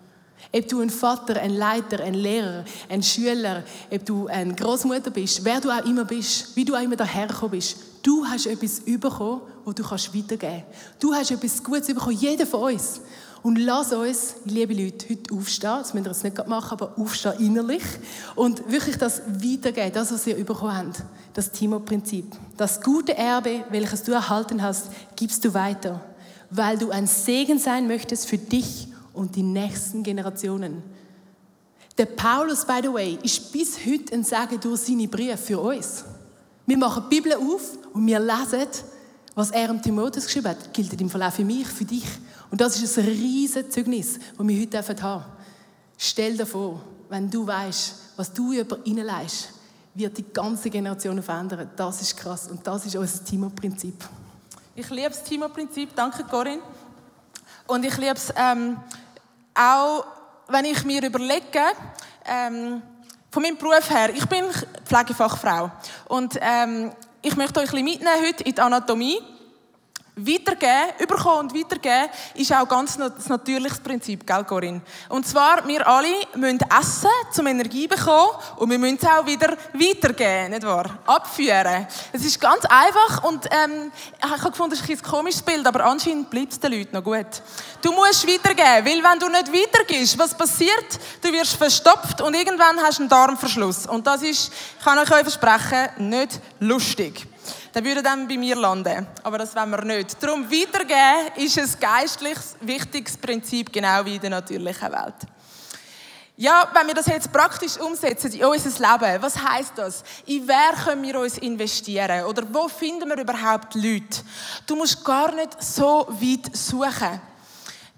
Ob 0.55 0.67
du 0.67 0.81
ein 0.81 0.89
Vater, 0.91 1.41
ein 1.41 1.55
Leiter, 1.55 2.03
ein 2.03 2.13
Lehrer, 2.13 2.63
ein 2.87 3.01
Schüler, 3.01 3.63
ob 3.89 4.05
du 4.05 4.27
eine 4.27 4.53
Großmutter 4.53 5.09
bist, 5.09 5.43
wer 5.43 5.59
du 5.59 5.71
auch 5.71 5.83
immer 5.83 6.05
bist, 6.05 6.55
wie 6.55 6.63
du 6.63 6.75
auch 6.75 6.81
immer 6.81 6.95
dahergekommen 6.95 7.51
bist, 7.51 7.77
du 8.03 8.23
hast 8.23 8.45
etwas 8.45 8.81
bekommen, 8.81 9.41
wo 9.65 9.71
du 9.71 9.81
kannst 9.81 10.15
weitergeben 10.15 10.63
kannst. 10.63 11.03
Du 11.03 11.13
hast 11.13 11.31
etwas 11.31 11.63
Gutes 11.63 11.87
bekommen, 11.87 12.17
jeder 12.17 12.45
von 12.45 12.73
uns. 12.73 13.01
Und 13.41 13.57
lass 13.57 13.91
uns, 13.91 14.35
liebe 14.45 14.73
Leute, 14.73 15.09
heute 15.09 15.33
aufstehen. 15.33 15.69
Das 15.79 15.93
müssen 15.93 16.05
wir 16.05 16.11
jetzt 16.11 16.23
nicht 16.23 16.47
machen, 16.47 16.71
aber 16.79 16.93
aufstehen 16.97 17.33
innerlich. 17.39 17.83
Und 18.35 18.71
wirklich 18.71 18.97
das 18.97 19.21
weitergeben, 19.27 19.91
das, 19.91 20.13
was 20.13 20.27
ihr 20.27 20.35
bekommen 20.35 20.77
habt. 20.77 21.03
Das 21.33 21.51
Timo-Prinzip. 21.51 22.25
Das 22.55 22.79
gute 22.79 23.17
Erbe, 23.17 23.65
welches 23.69 24.03
du 24.03 24.11
erhalten 24.11 24.61
hast, 24.61 24.89
gibst 25.15 25.43
du 25.43 25.53
weiter. 25.53 25.99
Weil 26.51 26.77
du 26.77 26.91
ein 26.91 27.07
Segen 27.07 27.57
sein 27.57 27.87
möchtest 27.87 28.27
für 28.27 28.37
dich 28.37 28.92
und 29.13 29.35
die 29.35 29.43
nächsten 29.43 30.03
Generationen. 30.03 30.83
Der 31.97 32.05
Paulus, 32.07 32.65
by 32.65 32.79
the 32.81 32.91
way, 32.91 33.19
ist 33.21 33.51
bis 33.51 33.77
heute 33.85 34.13
ein 34.13 34.23
Segen 34.23 34.59
durch 34.59 34.81
seine 34.81 35.07
Briefe 35.07 35.37
für 35.37 35.59
uns. 35.59 36.03
Wir 36.65 36.77
machen 36.77 37.03
die 37.09 37.15
Bibel 37.15 37.33
auf 37.33 37.77
und 37.93 38.07
wir 38.07 38.19
lesen, 38.19 38.67
was 39.35 39.51
er 39.51 39.69
im 39.69 39.81
Timotheus 39.81 40.25
geschrieben 40.25 40.49
hat. 40.49 40.73
Gilt 40.73 40.99
im 40.99 41.09
auch 41.09 41.31
für 41.31 41.45
mich, 41.45 41.67
für 41.67 41.85
dich. 41.85 42.05
Und 42.49 42.61
das 42.61 42.81
ist 42.81 42.97
ein 42.97 43.05
riesiges 43.05 43.69
Zeugnis, 43.69 44.19
das 44.37 44.47
wir 44.47 44.61
heute 44.61 44.77
haben 44.77 44.95
dürfen. 44.95 45.23
Stell 45.97 46.37
dir 46.37 46.45
vor, 46.45 46.81
wenn 47.09 47.29
du 47.29 47.45
weißt, 47.45 47.95
was 48.15 48.33
du 48.33 48.53
über 48.53 48.77
ihn 48.85 48.97
leist, 48.97 49.49
wird 49.93 50.17
die 50.17 50.25
ganze 50.33 50.69
Generation 50.69 51.21
verändern. 51.21 51.69
Das 51.75 52.01
ist 52.01 52.17
krass 52.17 52.47
und 52.47 52.65
das 52.65 52.85
ist 52.85 52.95
unser 52.95 53.23
Timo-Prinzip. 53.23 54.03
Ich 54.75 54.89
liebe 54.89 55.09
das 55.09 55.23
Timo-Prinzip. 55.23 55.95
Danke, 55.95 56.23
Corinne. 56.23 56.61
Und 57.67 57.85
ich 57.85 57.95
liebe 57.97 58.15
es 58.15 58.33
ähm, 58.35 58.77
auch, 59.55 60.05
wenn 60.47 60.65
ich 60.65 60.83
mir 60.83 61.03
überlege, 61.03 61.61
ähm, 62.25 62.81
von 63.31 63.41
meinem 63.41 63.57
Beruf 63.57 63.89
her, 63.89 64.13
ich 64.13 64.25
bin 64.27 64.45
Pflegefachfrau 64.85 65.71
und 66.09 66.37
ähm, 66.41 66.91
ich 67.21 67.35
möchte 67.35 67.59
euch 67.59 67.73
ein 67.73 67.83
bisschen 67.83 67.85
mitnehmen 67.85 68.27
heute 68.27 68.43
in 68.43 68.53
die 68.53 68.61
Anatomie. 68.61 69.19
Weitergeben, 70.15 70.93
überkommen 70.99 71.39
und 71.39 71.55
weitergeben, 71.57 72.09
ist 72.35 72.53
auch 72.53 72.67
ganz 72.67 72.99
ein 72.99 73.11
natürliches 73.27 73.79
Prinzip, 73.79 74.27
gell, 74.27 74.43
Corinne? 74.43 74.81
Und 75.09 75.25
zwar, 75.25 75.67
wir 75.67 75.87
alle 75.87 76.07
müssen 76.35 76.59
essen, 76.79 77.09
um 77.39 77.47
Energie 77.47 77.89
zu 77.89 77.95
bekommen, 77.95 78.29
und 78.57 78.69
wir 78.69 78.77
müssen 78.77 78.99
es 79.01 79.07
auch 79.07 79.25
wieder 79.25 79.57
weitergeben, 79.73 80.51
nicht 80.51 80.63
wahr? 80.63 80.99
Abführen. 81.07 81.87
Es 82.11 82.23
ist 82.23 82.39
ganz 82.39 82.63
einfach 82.65 83.23
und 83.23 83.47
ähm, 83.49 83.91
ich 84.23 84.29
habe 84.29 84.51
gefunden, 84.51 84.73
es 84.73 84.81
ist 84.81 84.89
ein 84.89 85.01
komisches 85.01 85.41
Bild, 85.41 85.65
aber 85.65 85.83
anscheinend 85.85 86.29
bleibt 86.29 86.51
es 86.51 86.59
den 86.59 86.73
Leuten 86.73 86.95
noch 86.95 87.03
gut. 87.03 87.41
Du 87.81 87.91
musst 87.91 88.27
weitergeben, 88.27 88.85
weil 88.85 89.03
wenn 89.03 89.19
du 89.19 89.29
nicht 89.29 89.51
weitergibst, 89.51 90.19
was 90.19 90.37
passiert? 90.37 90.99
Du 91.21 91.31
wirst 91.31 91.55
verstopft 91.55 92.21
und 92.21 92.35
irgendwann 92.35 92.79
hast 92.79 92.99
du 92.99 93.03
einen 93.03 93.09
Darmverschluss. 93.09 93.87
Und 93.87 94.05
das 94.05 94.21
ist, 94.21 94.51
kann 94.83 94.99
ich 95.03 95.11
euch 95.11 95.21
versprechen, 95.21 95.89
nicht 95.97 96.39
lustig 96.59 97.32
dann 97.71 97.83
würde 97.83 98.03
dann 98.03 98.27
bei 98.27 98.37
mir 98.37 98.55
landen. 98.55 99.07
Aber 99.23 99.37
das 99.37 99.55
wollen 99.55 99.71
wir 99.71 99.83
nicht. 99.83 100.21
Darum 100.21 100.49
weitergeben 100.49 101.31
ist 101.35 101.57
ein 101.57 101.79
geistliches, 101.79 102.55
wichtiges 102.61 103.17
Prinzip, 103.17 103.71
genau 103.71 104.05
wie 104.05 104.15
in 104.15 104.21
der 104.21 104.29
natürlichen 104.29 104.91
Welt. 104.91 105.15
Ja, 106.35 106.67
wenn 106.73 106.87
wir 106.87 106.95
das 106.95 107.05
jetzt 107.05 107.31
praktisch 107.31 107.77
umsetzen 107.77 108.31
in 108.33 108.45
unser 108.45 108.69
Leben, 108.69 109.21
was 109.21 109.37
heißt 109.37 109.73
das? 109.75 110.03
In 110.25 110.47
wer 110.47 110.73
können 110.83 111.03
wir 111.03 111.19
uns 111.19 111.37
investieren? 111.37 112.25
Oder 112.25 112.43
wo 112.51 112.67
finden 112.67 113.07
wir 113.07 113.19
überhaupt 113.19 113.75
Leute? 113.75 114.23
Du 114.65 114.75
musst 114.75 115.05
gar 115.05 115.31
nicht 115.33 115.61
so 115.61 116.07
weit 116.09 116.55
suchen. 116.55 117.21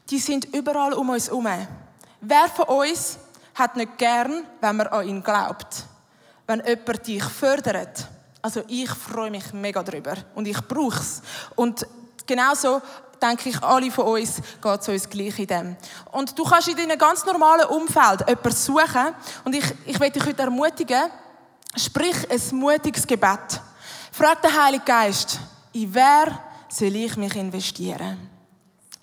Die 0.10 0.19
sind 0.19 0.53
überall 0.53 0.93
um 0.93 1.10
uns 1.10 1.27
herum. 1.27 1.47
Wer 2.19 2.49
von 2.49 2.65
uns 2.65 3.17
hat 3.53 3.77
nicht 3.77 3.97
gern, 3.97 4.43
wenn 4.60 4.75
man 4.75 4.88
an 4.88 5.08
ihn 5.08 5.23
glaubt? 5.23 5.86
Wenn 6.45 6.62
jemand 6.65 7.08
dich 7.08 7.23
fördert? 7.23 8.10
Also 8.45 8.62
ich 8.67 8.91
freue 8.91 9.31
mich 9.31 9.51
mega 9.53 9.81
drüber 9.81 10.13
und 10.36 10.47
ich 10.47 10.62
brauche 10.67 10.99
es. 10.99 11.19
Und 11.55 11.84
genauso 12.27 12.79
denke 13.19 13.49
ich, 13.49 13.60
alle 13.63 13.89
von 13.89 14.05
uns 14.05 14.36
geht 14.62 14.81
es 14.81 14.88
uns 14.88 15.10
gleich 15.10 15.39
in 15.39 15.47
dem. 15.47 15.75
Und 16.12 16.38
du 16.38 16.43
kannst 16.43 16.67
in 16.67 16.77
deinem 16.77 16.95
ganz 16.95 17.25
normalen 17.25 17.65
Umfeld 17.65 18.19
jemanden 18.29 18.51
suchen 18.51 19.15
und 19.45 19.55
ich, 19.55 19.65
ich 19.88 19.97
möchte 19.97 20.19
dich 20.19 20.27
heute 20.27 20.43
ermutigen, 20.43 21.10
sprich 21.75 22.17
ein 22.29 22.60
mutiges 22.60 23.08
Gebet. 23.08 23.60
Frag 24.12 24.43
den 24.43 24.63
Heiligen 24.63 24.86
Geist, 24.86 25.39
in 25.73 25.91
wer 25.91 26.39
soll 26.69 26.95
ich 26.97 27.17
mich 27.17 27.36
investieren? 27.36 28.29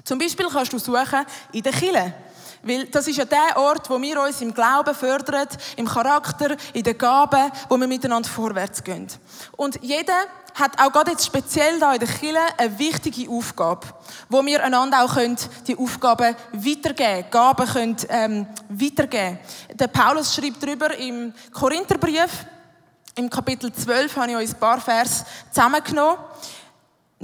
Zum 0.05 0.21
Beispiel 0.21 0.47
kannst 0.53 0.73
du 0.73 0.79
suchen 0.79 1.27
in 1.51 1.63
der 1.65 1.73
Kirche. 1.73 2.15
Weil 2.63 2.87
das 2.87 3.09
ist 3.09 3.17
ja 3.17 3.25
der 3.25 3.57
Ort, 3.57 3.91
wo 3.91 4.01
wir 4.01 4.21
uns 4.21 4.41
im 4.41 4.55
Glauben 4.55 4.95
fördern, 4.95 5.49
im 5.77 5.87
Charakter, 5.87 6.57
in 6.73 6.83
den 6.83 6.97
Gaben, 6.97 7.51
wo 7.69 7.77
wir 7.77 7.89
miteinander 7.89 8.29
vorwärts 8.29 8.85
gehen. 8.85 9.09
Und 9.57 9.83
jeder 9.83 10.15
hat 10.55 10.79
auch 10.81 10.93
gerade 10.93 11.13
jetzt 11.13 11.27
speziell 11.27 11.79
da 11.81 11.95
in 11.95 12.01
der 12.01 12.09
Kirche 12.09 12.39
eine 12.59 12.79
wichtige 12.79 13.31
Aufgabe, 13.31 13.87
wo 14.29 14.45
wir 14.45 14.63
einander 14.63 15.03
auch 15.03 15.15
können, 15.15 15.37
die 15.67 15.77
Aufgaben 15.77 16.37
weitergeben, 16.53 17.25
Gaben 17.31 17.67
können 17.67 17.97
ähm, 18.09 18.47
weitergeben. 18.69 19.39
Der 19.73 19.89
Paulus 19.89 20.35
schreibt 20.35 20.63
darüber 20.63 20.95
im 20.97 21.33
Korintherbrief, 21.53 22.47
im 23.15 23.29
Kapitel 23.29 23.73
12 23.73 24.17
habe 24.17 24.31
ich 24.31 24.37
euch 24.37 24.51
ein 24.51 24.61
paar 24.61 24.81
Vers 24.81 25.25
zusammengenommen. 25.51 26.17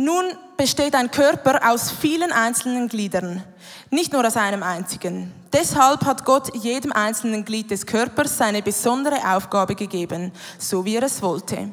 Nun 0.00 0.26
besteht 0.56 0.94
ein 0.94 1.10
Körper 1.10 1.72
aus 1.72 1.90
vielen 1.90 2.30
einzelnen 2.30 2.86
Gliedern, 2.86 3.42
nicht 3.90 4.12
nur 4.12 4.24
aus 4.24 4.36
einem 4.36 4.62
einzigen. 4.62 5.32
Deshalb 5.52 6.04
hat 6.04 6.24
Gott 6.24 6.54
jedem 6.54 6.92
einzelnen 6.92 7.44
Glied 7.44 7.72
des 7.72 7.84
Körpers 7.84 8.38
seine 8.38 8.62
besondere 8.62 9.16
Aufgabe 9.34 9.74
gegeben, 9.74 10.30
so 10.56 10.84
wie 10.84 10.94
er 10.94 11.02
es 11.02 11.20
wollte. 11.20 11.72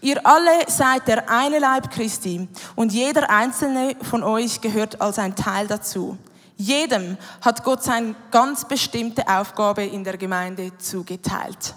Ihr 0.00 0.24
alle 0.24 0.52
seid 0.68 1.08
der 1.08 1.28
eine 1.28 1.58
Leib 1.58 1.90
Christi 1.90 2.46
und 2.76 2.92
jeder 2.92 3.28
einzelne 3.28 3.96
von 4.02 4.22
euch 4.22 4.60
gehört 4.60 5.00
als 5.00 5.18
ein 5.18 5.34
Teil 5.34 5.66
dazu. 5.66 6.16
Jedem 6.56 7.16
hat 7.40 7.64
Gott 7.64 7.82
seine 7.82 8.14
ganz 8.30 8.68
bestimmte 8.68 9.26
Aufgabe 9.26 9.82
in 9.82 10.04
der 10.04 10.16
Gemeinde 10.16 10.78
zugeteilt. 10.78 11.74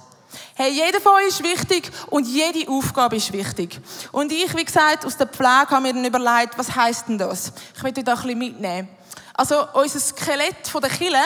Hey, 0.56 0.71
jeder 0.71 1.00
von 1.00 1.13
euch 1.13 1.28
ist 1.28 1.43
wichtig 1.43 1.91
und 2.08 2.28
jede 2.28 2.69
Aufgabe 2.69 3.15
ist 3.15 3.32
wichtig. 3.34 3.80
Und 4.12 4.32
ich, 4.32 4.56
wie 4.56 4.65
gesagt, 4.65 5.06
aus 5.06 5.17
der 5.17 5.28
Pflege 5.28 5.69
habe 5.69 5.82
mir 5.82 5.93
dann 5.93 6.06
überlegt, 6.06 6.58
was 6.58 6.76
heißt 6.76 7.08
denn 7.08 7.17
das? 7.17 7.54
Ich 7.76 7.84
möchte 7.84 8.04
da 8.04 8.13
ein 8.13 8.21
bisschen 8.21 8.39
mitnehmen. 8.39 8.89
Also, 9.34 9.67
unser 9.73 10.00
Skelett 10.00 10.67
von 10.67 10.82
der 10.82 10.89
Kille 10.89 11.21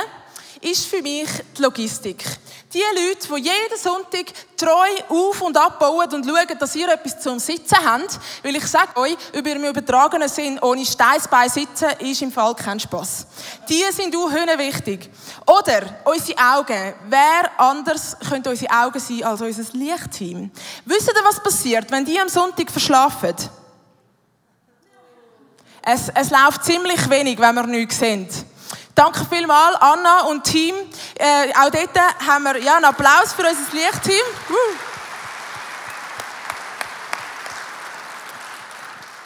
ist 0.61 0.85
für 0.85 1.01
mich 1.01 1.27
die 1.57 1.61
Logistik. 1.61 2.23
Die 2.73 2.79
Leute, 2.95 3.27
die 3.27 3.41
jeden 3.41 3.77
Sonntag 3.77 4.31
treu 4.55 4.87
auf- 5.09 5.41
und 5.41 5.57
abbauen 5.57 6.07
und 6.13 6.25
schauen, 6.25 6.57
dass 6.57 6.75
ihr 6.75 6.87
etwas 6.87 7.19
zum 7.19 7.37
Sitzen 7.37 7.77
habt, 7.83 8.17
weil 8.43 8.55
ich 8.55 8.65
sage 8.65 8.95
euch, 8.95 9.17
über 9.33 9.51
im 9.51 9.65
übertragenen 9.65 10.29
Sinn, 10.29 10.57
ohne 10.59 10.85
Steißbein 10.85 11.49
sitzen, 11.49 11.89
ist 11.99 12.21
im 12.21 12.31
Fall 12.31 12.55
kein 12.55 12.79
Spass. 12.79 13.27
Die 13.67 13.83
sind 13.91 14.15
auch 14.15 14.31
wichtig. 14.31 15.09
Oder 15.45 16.01
unsere 16.05 16.37
Augen. 16.37 16.93
Wer 17.09 17.59
anders 17.59 18.15
könnte 18.29 18.51
unsere 18.51 18.71
Augen 18.73 18.99
sein 18.99 19.23
als 19.23 19.41
unser 19.41 19.73
Lichtteam? 19.73 20.49
Wisst 20.85 21.09
ihr, 21.09 21.25
was 21.25 21.43
passiert, 21.43 21.91
wenn 21.91 22.05
die 22.05 22.19
am 22.19 22.29
Sonntag 22.29 22.71
verschlafen? 22.71 23.35
Es, 25.81 26.09
es 26.13 26.29
läuft 26.29 26.63
ziemlich 26.63 27.09
wenig, 27.09 27.39
wenn 27.39 27.55
wir 27.55 27.65
nichts 27.65 27.99
sehen. 27.99 28.29
Danke 28.95 29.25
vielmals, 29.29 29.77
Anna 29.79 30.21
und 30.23 30.43
Team. 30.43 30.75
Äh, 31.15 31.51
auch 31.53 31.69
dort 31.69 31.97
haben 32.27 32.43
wir 32.43 32.57
ja, 32.57 32.75
einen 32.75 32.85
Applaus 32.85 33.33
für 33.33 33.43
unser 33.43 33.73
Lichtteam. 33.73 34.25
Uh. 34.49 34.53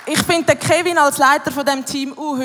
Ich 0.08 0.22
finde 0.22 0.56
Kevin 0.56 1.00
als 1.00 1.18
Leiter 1.18 1.52
von 1.52 1.66
dem 1.66 1.84
Team 1.84 2.14
uh, 2.16 2.38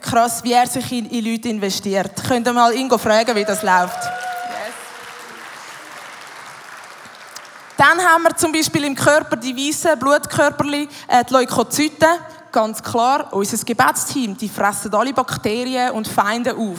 krass, 0.00 0.44
wie 0.44 0.52
er 0.52 0.68
sich 0.68 0.92
in, 0.92 1.10
in 1.10 1.24
Leute 1.24 1.48
investiert. 1.48 2.12
Könnt 2.26 2.46
ihr 2.46 2.52
mal 2.52 2.72
Ingo 2.72 2.98
fragen, 2.98 3.34
wie 3.34 3.44
das 3.44 3.62
läuft? 3.64 3.98
Yes. 4.00 4.74
Dann 7.76 8.00
haben 8.00 8.22
wir 8.22 8.36
zum 8.36 8.52
Beispiel 8.52 8.84
im 8.84 8.94
Körper 8.94 9.34
die 9.34 9.56
weißen 9.56 9.98
Blutkörperli, 9.98 10.88
äh, 11.08 11.24
die 11.24 11.32
Leukozyten 11.32 12.08
ganz 12.52 12.82
klar, 12.82 13.32
unser 13.32 13.64
Gebetsteam, 13.64 14.36
die 14.36 14.48
fressen 14.48 14.94
alle 14.94 15.12
Bakterien 15.12 15.92
und 15.92 16.08
Feinde 16.08 16.54
auf. 16.54 16.78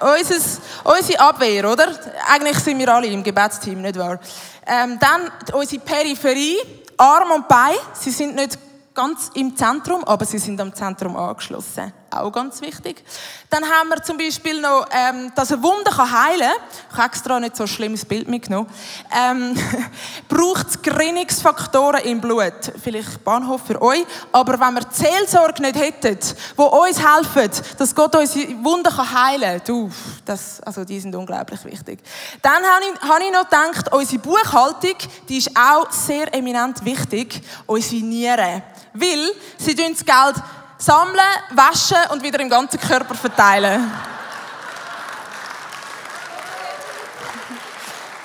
Unser, 0.00 0.60
unsere 0.84 1.20
Abwehr, 1.20 1.70
oder? 1.70 1.94
Eigentlich 2.28 2.58
sind 2.58 2.78
wir 2.78 2.88
alle 2.88 3.06
im 3.06 3.22
Gebetsteam, 3.22 3.80
nicht 3.80 3.98
wahr? 3.98 4.18
Ähm, 4.66 4.98
dann 5.00 5.30
unsere 5.52 5.82
Peripherie, 5.82 6.58
Arm 6.96 7.30
und 7.32 7.48
Bein, 7.48 7.76
sie 7.94 8.10
sind 8.10 8.34
nicht 8.34 8.58
ganz 8.94 9.30
im 9.34 9.56
Zentrum, 9.56 10.04
aber 10.04 10.24
sie 10.24 10.38
sind 10.38 10.60
am 10.60 10.74
Zentrum 10.74 11.16
angeschlossen. 11.16 11.92
Auch 12.12 12.30
ganz 12.30 12.60
wichtig. 12.60 13.02
Dann 13.48 13.64
haben 13.64 13.88
wir 13.88 14.02
zum 14.02 14.18
Beispiel 14.18 14.60
noch, 14.60 14.86
ähm, 14.90 15.32
dass 15.34 15.50
eine 15.50 15.62
Wunde 15.62 15.90
kann 15.90 16.12
heilen 16.12 16.40
kann. 16.40 16.90
Ich 16.90 16.96
habe 16.98 17.06
extra 17.06 17.40
nicht 17.40 17.56
so 17.56 17.64
ein 17.64 17.68
schlimmes 17.68 18.04
Bild 18.04 18.28
mitgenommen. 18.28 18.68
Ähm, 19.10 19.54
braucht 20.28 20.68
es 20.68 20.82
Gerinnungsfaktoren 20.82 22.02
im 22.02 22.20
Blut. 22.20 22.52
Vielleicht 22.82 23.24
Bahnhof 23.24 23.62
für 23.66 23.80
euch. 23.80 24.04
Aber 24.30 24.60
wenn 24.60 24.74
wir 24.74 24.82
Seelsorge 24.90 25.62
nicht 25.62 25.76
hätten, 25.76 26.18
die 26.18 26.62
uns 26.62 26.98
helfen, 26.98 27.50
dass 27.78 27.94
Gott 27.94 28.14
unsere 28.14 28.62
Wunden 28.62 28.94
heilen 28.94 29.58
kann, 29.58 29.62
du, 29.66 29.90
das, 30.26 30.60
also 30.60 30.84
die 30.84 31.00
sind 31.00 31.14
unglaublich 31.14 31.64
wichtig. 31.64 32.00
Dann 32.42 32.62
habe 32.62 32.84
ich, 32.92 33.08
habe 33.08 33.24
ich 33.24 33.32
noch 33.32 33.44
gedacht, 33.44 33.90
unsere 33.90 34.20
Buchhaltung, 34.20 34.96
die 35.30 35.38
ist 35.38 35.50
auch 35.56 35.90
sehr 35.90 36.32
eminent 36.34 36.84
wichtig. 36.84 37.40
Unsere 37.66 38.02
Nieren. 38.02 38.62
Weil 38.92 39.32
sie 39.56 39.74
das 39.74 40.04
Geld 40.04 40.34
sammeln, 40.82 41.20
waschen 41.50 42.10
und 42.10 42.22
wieder 42.22 42.40
im 42.40 42.48
ganzen 42.48 42.80
Körper 42.80 43.14
verteilen. 43.14 43.90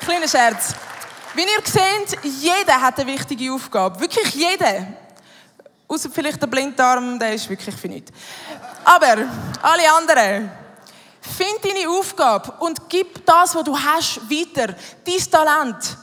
Kleiner 0.01 0.27
Scherz. 0.27 0.73
Wie 1.35 1.41
ihr 1.41 1.61
seht, 1.63 2.23
jeder 2.23 2.81
hat 2.81 2.99
eine 2.99 3.11
wichtige 3.11 3.53
Aufgabe. 3.53 3.99
Wirklich 3.99 4.33
jeder. 4.33 4.87
Außer 5.87 6.09
vielleicht 6.09 6.41
der 6.41 6.47
Blinddarm, 6.47 7.19
der 7.19 7.33
ist 7.33 7.47
wirklich 7.47 7.75
für 7.75 7.87
nichts. 7.87 8.11
Aber 8.83 9.17
alle 9.61 9.93
anderen. 9.95 10.49
Find 11.21 11.63
deine 11.63 11.89
Aufgabe 11.89 12.53
und 12.59 12.89
gib 12.89 13.25
das, 13.25 13.53
was 13.53 13.63
du 13.63 13.77
hast, 13.77 14.21
weiter. 14.29 14.73
Dein 15.05 15.31
Talent. 15.31 15.97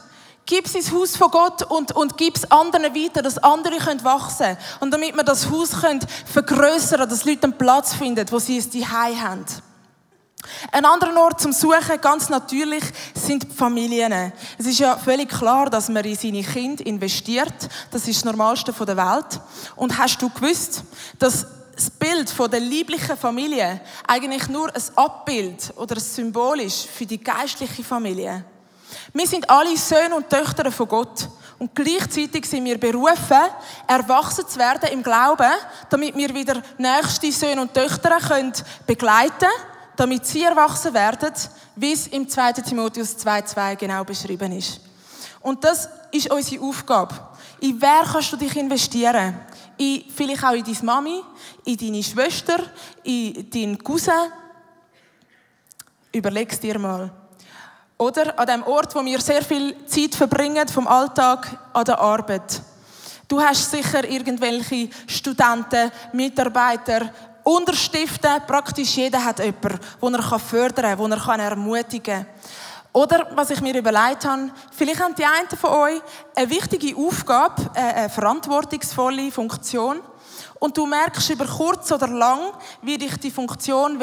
Gib 0.45 0.73
ins 0.75 0.91
Haus 0.91 1.17
von 1.17 1.31
Gott 1.31 1.63
und, 1.63 1.91
und 1.93 2.17
gib 2.17 2.35
es 2.35 2.51
anderen 2.51 2.93
weiter, 2.95 3.23
dass 3.23 3.39
andere 3.39 3.77
können 3.77 4.03
wachsen 4.03 4.45
können. 4.45 4.57
Und 4.79 4.91
damit 4.91 5.15
wir 5.15 5.23
das 5.23 5.49
Haus 5.49 5.71
können 5.81 6.05
vergrößern 6.31 7.09
dass 7.09 7.25
Leute 7.25 7.43
einen 7.43 7.57
Platz 7.57 7.93
finden, 7.93 8.25
wo 8.29 8.37
sie 8.37 8.57
es 8.57 8.69
die 8.69 8.85
haben. 8.85 9.45
Ein 10.71 10.85
anderer 10.85 11.19
Ort 11.19 11.41
zum 11.41 11.51
Suchen, 11.51 11.99
ganz 11.99 12.29
natürlich, 12.29 12.83
sind 13.15 13.43
die 13.43 13.55
Familien. 13.55 14.31
Es 14.59 14.67
ist 14.67 14.79
ja 14.79 14.97
völlig 14.97 15.29
klar, 15.29 15.69
dass 15.69 15.89
man 15.89 16.05
in 16.05 16.15
seine 16.15 16.43
Kinder 16.43 16.85
investiert. 16.85 17.67
Das 17.89 18.07
ist 18.07 18.17
das 18.17 18.25
Normalste 18.25 18.71
der 18.71 18.97
Welt. 18.97 19.39
Und 19.75 19.97
hast 19.97 20.21
du 20.21 20.29
gewusst, 20.29 20.83
dass 21.17 21.47
das 21.75 21.89
Bild 21.89 22.29
von 22.29 22.49
der 22.49 22.59
lieblichen 22.59 23.17
Familie 23.17 23.81
eigentlich 24.07 24.47
nur 24.47 24.73
ein 24.73 24.83
Abbild 24.95 25.73
oder 25.75 25.95
ein 25.95 26.01
Symbol 26.01 26.61
ist 26.61 26.85
für 26.85 27.05
die 27.05 27.21
geistliche 27.21 27.83
Familie? 27.83 28.45
Wir 29.13 29.27
sind 29.27 29.49
alle 29.49 29.77
Söhne 29.77 30.15
und 30.15 30.29
Töchter 30.29 30.71
von 30.71 30.87
Gott. 30.87 31.29
Und 31.57 31.73
gleichzeitig 31.73 32.45
sind 32.45 32.65
wir 32.65 32.77
berufen, 32.77 33.37
erwachsen 33.87 34.47
zu 34.47 34.59
werden 34.59 34.89
im 34.91 35.01
Glauben, 35.01 35.51
damit 35.89 36.15
wir 36.15 36.33
wieder 36.33 36.61
nächste 36.77 37.31
Söhne 37.31 37.61
und 37.61 37.73
Töchter 37.73 38.17
können 38.19 38.53
begleiten 38.85 39.47
damit 39.95 40.25
sie 40.25 40.43
erwachsen 40.43 40.93
werden, 40.93 41.31
wie 41.75 41.93
es 41.93 42.07
im 42.07 42.27
2. 42.27 42.53
Timotheus 42.53 43.17
2,2 43.17 43.75
genau 43.75 44.03
beschrieben 44.03 44.51
ist. 44.51 44.79
Und 45.41 45.63
das 45.63 45.89
ist 46.11 46.31
unsere 46.31 46.63
Aufgabe. 46.63 47.15
In 47.61 47.79
wer 47.81 48.03
kannst 48.03 48.33
du 48.33 48.37
dich 48.37 48.55
investieren? 48.55 49.39
In, 49.77 50.03
vielleicht 50.13 50.43
auch 50.43 50.53
in 50.53 50.63
deine 50.63 50.83
Mami, 50.83 51.21
in 51.65 51.77
deine 51.77 52.03
Schwester, 52.03 52.59
in 53.03 53.49
deinen 53.49 53.83
Cousin. 53.83 54.31
Überleg 56.11 56.51
es 56.51 56.59
dir 56.59 56.79
mal. 56.79 57.11
Oder 57.97 58.37
an 58.37 58.47
dem 58.47 58.63
Ort, 58.63 58.93
wo 58.93 59.05
wir 59.05 59.21
sehr 59.21 59.41
viel 59.41 59.85
Zeit 59.85 60.15
verbringen, 60.15 60.67
vom 60.67 60.87
Alltag 60.87 61.57
an 61.71 61.85
der 61.85 61.99
Arbeit. 61.99 62.61
Du 63.27 63.39
hast 63.39 63.71
sicher 63.71 64.03
irgendwelche 64.03 64.89
Studenten, 65.07 65.91
Mitarbeiter, 66.11 67.09
Unterstiften. 67.43 68.41
Praktisch 68.45 68.97
jeder 68.97 69.23
hat 69.23 69.39
jemanden, 69.39 69.79
den 70.01 70.13
er 70.13 70.39
fördern 70.39 70.97
kann, 70.97 71.11
den 71.11 71.39
er 71.39 71.49
ermutigen 71.51 72.25
kann. 72.25 72.25
Oder, 72.91 73.27
was 73.35 73.49
ich 73.49 73.61
mir 73.61 73.77
überlegt 73.77 74.25
habe, 74.25 74.51
vielleicht 74.71 75.01
haben 75.01 75.15
die 75.15 75.25
einen 75.25 75.49
von 75.49 75.69
euch 75.69 76.01
eine 76.35 76.49
wichtige 76.49 76.95
Aufgabe, 76.97 77.69
eine 77.73 78.09
verantwortungsvolle 78.09 79.31
Funktion. 79.31 80.01
Und 80.59 80.77
du 80.77 80.85
merkst 80.85 81.29
über 81.31 81.45
kurz 81.45 81.91
oder 81.91 82.07
lang, 82.07 82.39
wie 82.81 82.97
dich 82.97 83.17
die 83.17 83.31
Funktion 83.31 84.01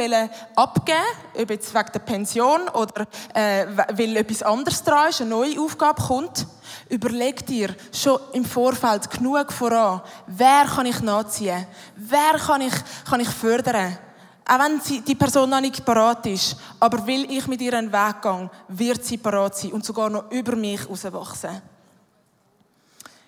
abgeben 0.54 0.98
will, 1.34 1.42
ob 1.42 1.50
jetzt 1.50 1.74
wegen 1.74 1.92
der 1.92 1.98
Pension 2.00 2.68
oder 2.68 3.06
äh, 3.34 3.66
weil 3.94 4.16
etwas 4.18 4.42
anderes 4.42 4.82
dran 4.82 5.08
ist, 5.08 5.22
eine 5.22 5.30
neue 5.30 5.58
Aufgabe 5.58 6.02
kommt. 6.02 6.46
Überleg 6.90 7.46
dir 7.46 7.74
schon 7.90 8.20
im 8.34 8.44
Vorfeld 8.44 9.10
genug 9.10 9.50
voran, 9.50 10.02
wer 10.26 10.64
kann 10.64 10.86
ich 10.86 11.00
nachziehen, 11.00 11.66
wer 11.96 12.38
kann 12.38 12.60
ich, 12.60 12.74
kann 13.08 13.20
ich 13.20 13.28
fördern. 13.28 13.96
Auch 14.44 14.58
wenn 14.58 15.04
die 15.04 15.14
Person 15.14 15.48
noch 15.48 15.60
nicht 15.60 15.84
parat 15.84 16.26
ist, 16.26 16.56
aber 16.78 17.06
will 17.06 17.30
ich 17.30 17.46
mit 17.46 17.62
ihr 17.62 17.74
einen 17.74 17.92
Weg 17.92 18.20
gehen, 18.20 18.50
wird 18.68 19.04
sie 19.04 19.16
parat 19.16 19.56
sein 19.56 19.72
und 19.72 19.84
sogar 19.84 20.10
noch 20.10 20.30
über 20.30 20.56
mich 20.56 20.80
herauswachsen. 20.80 21.62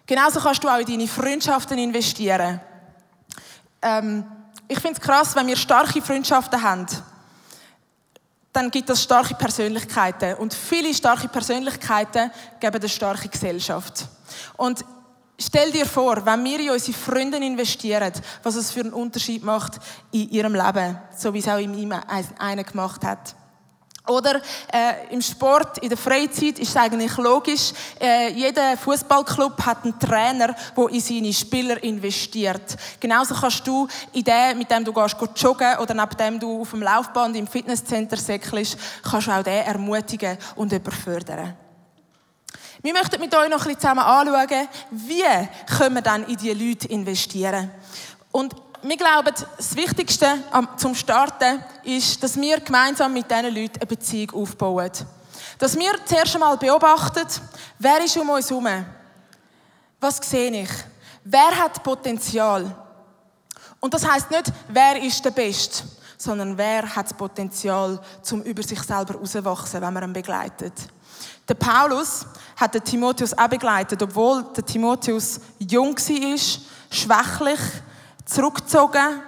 Genauso 0.07 0.41
kannst 0.41 0.63
du 0.63 0.69
auch 0.69 0.79
in 0.79 0.87
deine 0.87 1.09
Freundschaften 1.09 1.79
investieren 1.79 2.61
ähm, 3.85 4.25
ich 4.67 4.81
finde 4.81 4.99
es 4.99 5.07
krass, 5.07 5.37
wenn 5.37 5.47
wir 5.47 5.57
starke 5.57 6.01
Freundschaften 6.01 6.61
haben, 6.61 6.87
dann 8.53 8.71
gibt 8.71 8.89
es 8.89 9.03
starke 9.03 9.35
Persönlichkeiten. 9.35 10.35
Und 10.37 10.55
viele 10.55 10.95
starke 10.95 11.29
Persönlichkeiten 11.29 12.31
geben 12.61 12.77
eine 12.77 12.89
starke 12.89 13.29
Gesellschaft. 13.29 14.07
Und 14.57 14.85
stell 15.39 15.71
dir 15.73 15.87
vor, 15.87 16.25
wenn 16.25 16.45
wir 16.45 16.61
in 16.61 16.71
unsere 16.71 16.97
Freunde 16.97 17.37
investieren, 17.39 18.13
was 18.43 18.55
es 18.55 18.71
für 18.71 18.81
einen 18.81 18.93
Unterschied 18.93 19.43
macht 19.43 19.81
in 20.13 20.31
ihrem 20.31 20.55
Leben, 20.55 20.99
so 21.17 21.35
wie 21.35 21.41
es 21.41 21.49
auch 21.49 21.59
in 21.59 21.75
ihm 21.75 21.95
einer 22.39 22.65
gemacht 22.65 23.05
hat. 23.05 23.35
Oder 24.07 24.43
äh, 24.71 25.13
im 25.15 25.23
Sport, 25.23 25.79
in 25.79 25.89
der 25.89 25.97
Freizeit 25.97 26.59
ist 26.59 26.69
es 26.69 26.77
eigentlich 26.77 27.17
logisch. 27.17 27.73
Äh, 27.99 28.33
jeder 28.33 28.77
Fußballclub 28.77 29.65
hat 29.65 29.83
einen 29.83 29.99
Trainer, 29.99 30.55
der 30.77 30.89
in 30.91 31.01
seine 31.01 31.33
Spieler 31.33 31.83
investiert. 31.83 32.77
Genauso 33.01 33.35
kannst 33.35 33.67
du 33.67 33.89
in 34.13 34.23
dem, 34.23 34.59
mit 34.59 34.71
dem 34.71 34.85
du 34.85 34.93
gehst, 34.93 35.17
joggen 35.37 35.79
oder 35.79 35.95
neben 35.95 36.17
dem 36.19 36.39
du 36.39 36.61
auf 36.61 36.71
dem 36.71 36.83
Laufband 36.83 37.35
im 37.35 37.47
Fitnesscenter 37.47 38.19
säckelst, 38.19 38.77
kannst 39.03 39.29
du 39.29 39.33
auch 39.33 39.43
den 39.43 39.65
ermutigen 39.65 40.37
und 40.57 40.75
fördern. 41.03 41.57
Wir 42.83 42.93
möchten 42.93 43.19
mit 43.19 43.35
euch 43.35 43.49
noch 43.49 43.61
ein 43.61 43.65
bisschen 43.65 43.81
zusammen 43.81 44.01
anschauen, 44.01 44.69
wie 44.91 45.23
können 45.79 45.95
wir 45.95 46.03
dann 46.03 46.27
in 46.27 46.37
diese 46.37 46.53
Leute 46.53 46.89
investieren. 46.89 47.71
Und 48.31 48.55
wir 48.87 48.97
glauben, 48.99 49.35
das 49.57 49.75
Wichtigste 49.75 50.27
zum 50.77 50.95
Starten 50.95 51.65
ist, 51.85 52.23
dass 52.23 52.39
wir 52.39 52.61
gemeinsam 52.61 53.15
mit 53.15 53.31
diesen 53.31 53.55
Leuten 53.55 53.79
eine 53.79 53.87
Beziehung 53.87 54.43
aufbauen. 54.43 54.91
Dass 55.59 55.77
wir 55.77 55.93
zuerst 56.05 56.35
einmal 56.35 56.59
beobachten, 56.59 57.27
wer 57.79 58.05
ist 58.05 58.17
um 58.19 58.29
uns 58.29 58.51
herum? 58.51 58.85
Was 60.01 60.19
sehe 60.19 60.63
ich? 60.63 60.69
Wer 61.25 61.51
hat 61.63 61.83
Potenzial? 61.83 62.77
Und 63.81 63.95
das 63.95 64.07
heißt 64.07 64.31
nicht, 64.31 64.53
wer 64.69 65.03
ist 65.03 65.25
der 65.25 65.31
Beste, 65.31 65.85
sondern 66.19 66.57
wer 66.59 66.95
hat 66.95 67.07
das 67.07 67.15
Potenzial, 67.15 67.99
zum 68.21 68.43
über 68.43 68.63
sich 68.63 68.83
selber 68.83 69.15
herauszuwachsen, 69.15 69.81
wenn 69.81 69.95
man 69.95 70.05
ihn 70.05 70.13
begleitet. 70.13 70.75
Der 71.49 71.55
Paulus 71.55 72.27
hat 72.57 72.75
den 72.75 72.85
Timotheus 72.85 73.33
auch 73.33 73.49
begleitet, 73.49 74.03
obwohl 74.03 74.45
der 74.55 74.65
Timotheus 74.65 75.41
jung 75.59 75.97
war, 75.97 76.39
schwächlich, 76.91 77.61
zurückgezogen, 78.25 79.23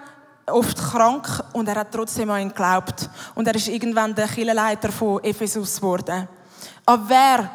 oft 0.46 0.78
krank 0.78 1.44
und 1.52 1.68
er 1.68 1.76
hat 1.76 1.92
trotzdem 1.92 2.30
an 2.30 2.40
ihn 2.40 2.48
geglaubt. 2.48 3.08
Und 3.34 3.46
er 3.48 3.54
ist 3.54 3.68
irgendwann 3.68 4.14
der 4.14 4.28
Kirchenleiter 4.28 4.92
von 4.92 5.22
Ephesus 5.22 5.76
geworden. 5.76 6.28
Aber 6.84 7.08
wer 7.08 7.50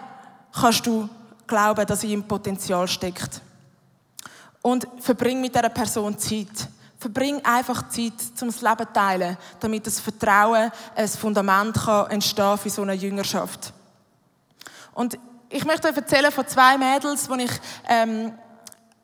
kannst 0.53 0.85
du 0.85 1.07
glauben, 1.47 1.85
dass 1.85 2.03
ihm 2.03 2.23
Potenzial 2.23 2.87
steckt? 2.87 3.41
Und 4.61 4.87
verbring 4.99 5.41
mit 5.41 5.55
dieser 5.55 5.69
Person 5.69 6.17
Zeit. 6.17 6.69
Verbring 6.99 7.43
einfach 7.43 7.89
Zeit, 7.89 8.13
um 8.41 8.47
das 8.49 8.61
Leben 8.61 8.85
zu 8.85 8.93
teilen, 8.93 9.37
damit 9.59 9.87
das 9.87 9.99
Vertrauen 9.99 10.71
ein 10.95 11.07
Fundament 11.07 11.75
kann 11.75 12.11
entstehen 12.11 12.57
für 12.59 12.69
so 12.69 12.83
eine 12.83 12.93
Jüngerschaft. 12.93 13.73
Und 14.93 15.17
ich 15.49 15.65
möchte 15.65 15.87
euch 15.87 15.97
erzählen 15.97 16.31
von 16.31 16.47
zwei 16.47 16.77
Mädels, 16.77 17.27
die 17.27 17.43
ich 17.43 17.51
ähm, 17.89 18.33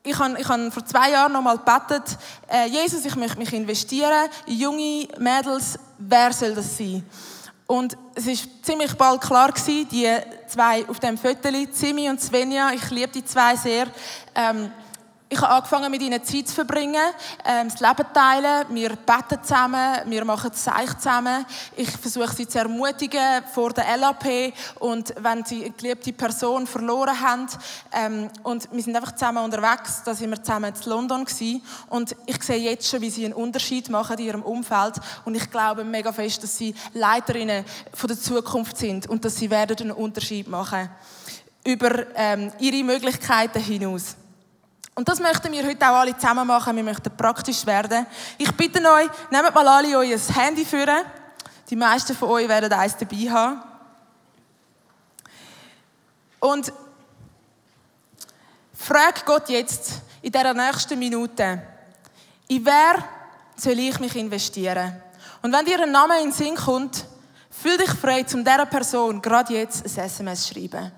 ich 0.07 0.17
habe, 0.17 0.39
ich 0.39 0.47
habe 0.47 0.71
vor 0.71 0.85
zwei 0.85 1.11
Jahren 1.11 1.33
noch 1.33 1.41
mal 1.41 1.57
gebetet, 1.57 2.17
äh, 2.49 2.67
Jesus, 2.67 3.05
ich 3.05 3.15
möchte 3.15 3.37
mich 3.37 3.53
investieren 3.53 4.29
in 4.45 4.59
junge 4.59 5.07
Mädels, 5.17 5.77
wer 5.97 6.33
soll 6.33 6.53
das 6.53 6.77
sein? 6.77 7.03
Und 7.65 7.97
es 8.15 8.25
ist 8.27 8.65
ziemlich 8.65 8.93
bald 8.95 9.21
klar 9.21 9.51
gewesen, 9.51 9.87
die 9.89 10.07
zwei 10.47 10.87
auf 10.87 10.99
dem 10.99 11.17
Foto, 11.17 11.49
Simi 11.71 12.09
und 12.09 12.21
Svenja, 12.21 12.71
ich 12.71 12.89
liebe 12.89 13.11
die 13.11 13.25
zwei 13.25 13.55
sehr, 13.57 13.87
ähm, 14.33 14.71
ich 15.29 15.41
habe 15.41 15.53
angefangen, 15.55 15.91
mit 15.91 16.01
ihnen 16.01 16.23
Zeit 16.23 16.47
zu 16.47 16.55
verbringen, 16.55 17.03
ähm, 17.43 17.67
das 17.69 17.81
Leben 17.81 17.97
zu 17.97 18.13
teilen. 18.13 18.65
Wir 18.69 18.89
beten 18.95 19.43
zusammen, 19.43 19.97
wir 20.05 20.23
machen 20.23 20.53
Zeich 20.53 20.97
zusammen. 20.97 21.45
Ich 21.75 21.89
versuche 21.89 22.33
sie 22.33 22.47
zu 22.47 22.59
ermutigen 22.59 23.43
vor 23.53 23.73
der 23.73 23.97
LAP 23.97 24.53
und 24.79 25.13
wenn 25.19 25.43
sie 25.43 25.65
eine 25.65 25.73
geliebte 25.73 26.13
Person 26.13 26.65
verloren 26.65 27.19
haben. 27.19 27.47
Ähm, 27.91 28.29
und 28.43 28.71
wir 28.71 28.81
sind 28.81 28.95
einfach 28.95 29.15
zusammen 29.15 29.43
unterwegs, 29.43 30.01
da 30.05 30.15
sind 30.15 30.29
wir 30.29 30.41
zusammen 30.41 30.73
in 30.73 30.89
London 30.89 31.25
gewesen. 31.25 31.61
Und 31.89 32.15
ich 32.25 32.41
sehe 32.41 32.59
jetzt 32.59 32.89
schon, 32.89 33.01
wie 33.01 33.09
sie 33.09 33.25
einen 33.25 33.33
Unterschied 33.33 33.89
machen 33.89 34.17
in 34.19 34.25
ihrem 34.25 34.43
Umfeld. 34.43 34.95
Und 35.25 35.35
ich 35.35 35.51
glaube 35.51 35.83
mega 35.83 36.13
fest, 36.13 36.41
dass 36.43 36.57
sie 36.57 36.73
Leiterinnen 36.93 37.65
von 37.93 38.07
der 38.07 38.17
Zukunft 38.17 38.77
sind 38.77 39.07
und 39.07 39.25
dass 39.25 39.35
sie 39.35 39.49
werden 39.49 39.77
einen 39.77 39.91
Unterschied 39.91 40.47
machen 40.47 40.89
über 41.65 42.05
ähm, 42.15 42.53
ihre 42.59 42.81
Möglichkeiten 42.81 43.59
hinaus. 43.59 44.15
Und 44.97 45.07
das 45.07 45.19
möchten 45.19 45.51
wir 45.51 45.63
heute 45.63 45.87
auch 45.87 45.97
alle 45.97 46.17
zusammen 46.17 46.47
machen. 46.47 46.75
Wir 46.75 46.83
möchten 46.83 47.15
praktisch 47.15 47.63
werden. 47.67 48.07
Ich 48.35 48.51
bitte 48.53 48.79
euch, 48.79 49.07
nehmt 49.29 49.53
mal 49.53 49.67
alle 49.67 49.95
euer 49.95 50.17
Handy 50.17 50.65
führen. 50.65 51.05
Die 51.69 51.75
meisten 51.75 52.15
von 52.15 52.29
euch 52.29 52.49
werden 52.49 52.73
eins 52.73 52.97
dabei 52.97 53.29
haben. 53.29 53.61
Und 56.39 56.73
frag 58.73 59.23
Gott 59.23 59.49
jetzt 59.49 60.01
in 60.23 60.31
dieser 60.31 60.55
nächsten 60.55 60.97
Minute, 60.97 61.61
in 62.47 62.65
wer 62.65 63.03
soll 63.55 63.77
ich 63.77 63.99
mich 63.99 64.15
investieren? 64.15 64.99
Und 65.43 65.53
wenn 65.53 65.63
dir 65.63 65.79
ein 65.79 65.91
Name 65.91 66.17
in 66.23 66.31
den 66.31 66.31
Sinn 66.31 66.55
kommt, 66.55 67.05
fühl 67.51 67.77
dich 67.77 67.91
frei, 67.91 68.25
um 68.33 68.43
dieser 68.43 68.65
Person 68.65 69.21
gerade 69.21 69.53
jetzt 69.53 69.85
ein 69.85 70.05
SMS 70.05 70.47
zu 70.47 70.55
schreiben. 70.55 70.91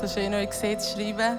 So 0.00 0.06
schön 0.06 0.34
euch 0.34 0.50
zu 0.50 0.94
schreiben. 0.94 1.38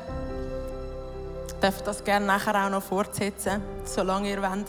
Ich 1.48 1.54
darf 1.62 1.84
das 1.84 2.04
gerne 2.04 2.26
nachher 2.26 2.66
auch 2.66 2.70
noch 2.72 2.82
fortsetzen, 2.82 3.62
solange 3.86 4.32
ihr 4.32 4.42
wollt. 4.42 4.66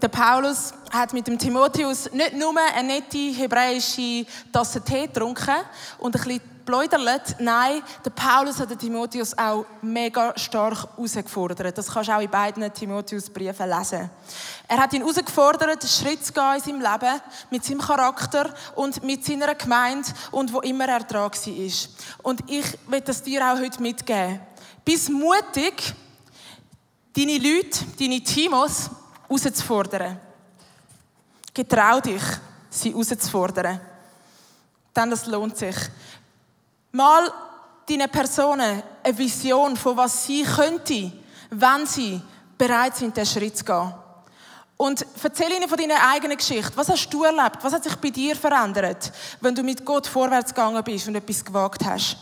Der 0.00 0.06
Paulus 0.06 0.72
hat 0.92 1.12
mit 1.12 1.26
dem 1.26 1.36
Timotheus 1.36 2.12
nicht 2.12 2.34
nur 2.34 2.54
eine 2.76 2.86
nette 2.86 3.18
hebräische 3.18 4.24
Tasse 4.52 4.80
Tee 4.82 5.08
getrunken 5.08 5.56
und 5.98 6.14
ein 6.14 6.22
bisschen 6.22 6.53
pläudert. 6.64 7.36
Nein, 7.38 7.82
der 8.04 8.10
Paulus 8.10 8.58
hat 8.58 8.70
den 8.70 8.78
Timotheus 8.78 9.36
auch 9.36 9.64
mega 9.82 10.36
stark 10.36 10.88
herausgefordert. 10.96 11.76
Das 11.76 11.92
kannst 11.92 12.08
du 12.08 12.14
auch 12.14 12.20
in 12.20 12.30
beiden 12.30 12.72
Timotheus-Briefen 12.72 13.68
lesen. 13.68 14.10
Er 14.66 14.78
hat 14.78 14.92
ihn 14.92 15.02
herausgefordert, 15.02 15.70
einen 15.70 15.88
Schritt 15.88 16.24
zu 16.24 16.32
gehen 16.32 16.54
in 16.56 16.60
seinem 16.60 16.80
Leben, 16.80 17.20
mit 17.50 17.64
seinem 17.64 17.80
Charakter 17.80 18.52
und 18.76 19.02
mit 19.02 19.24
seiner 19.24 19.54
Gemeinde 19.54 20.08
und 20.30 20.52
wo 20.52 20.60
immer 20.60 20.88
er 20.88 21.00
dran 21.00 21.30
war. 21.30 21.70
Und 22.22 22.50
ich 22.50 22.78
will 22.86 23.00
das 23.00 23.22
dir 23.22 23.42
auch 23.42 23.58
heute 23.58 23.82
mitgeben. 23.82 24.40
Bist 24.84 25.10
mutig, 25.10 25.94
deine 27.16 27.38
Leute, 27.38 27.84
deine 27.98 28.22
Timos 28.22 28.90
herauszufordern. 29.28 30.20
Getrau 31.52 32.00
dich, 32.00 32.22
sie 32.70 32.90
herauszufordern. 32.90 33.80
Denn 34.94 35.10
das 35.10 35.26
lohnt 35.26 35.56
sich. 35.56 35.76
Mal 36.94 37.28
deinen 37.88 38.08
Personen 38.08 38.80
eine 39.02 39.18
Vision 39.18 39.76
von 39.76 39.96
was 39.96 40.26
sie 40.26 40.44
könnte, 40.44 41.10
wenn 41.50 41.86
sie 41.86 42.22
bereit 42.56 42.94
sind, 42.94 43.16
den 43.16 43.26
Schritt 43.26 43.58
zu 43.58 43.64
gehen. 43.64 43.92
Und 44.76 45.04
erzähl 45.20 45.50
ihnen 45.50 45.68
von 45.68 45.76
deiner 45.76 46.08
eigenen 46.08 46.36
Geschichte. 46.36 46.70
Was 46.76 46.88
hast 46.88 47.08
du 47.08 47.24
erlebt? 47.24 47.58
Was 47.62 47.72
hat 47.72 47.82
sich 47.82 47.96
bei 47.96 48.10
dir 48.10 48.36
verändert, 48.36 49.10
wenn 49.40 49.56
du 49.56 49.64
mit 49.64 49.84
Gott 49.84 50.06
vorwärts 50.06 50.54
gegangen 50.54 50.84
bist 50.84 51.08
und 51.08 51.16
etwas 51.16 51.44
gewagt 51.44 51.84
hast? 51.84 52.16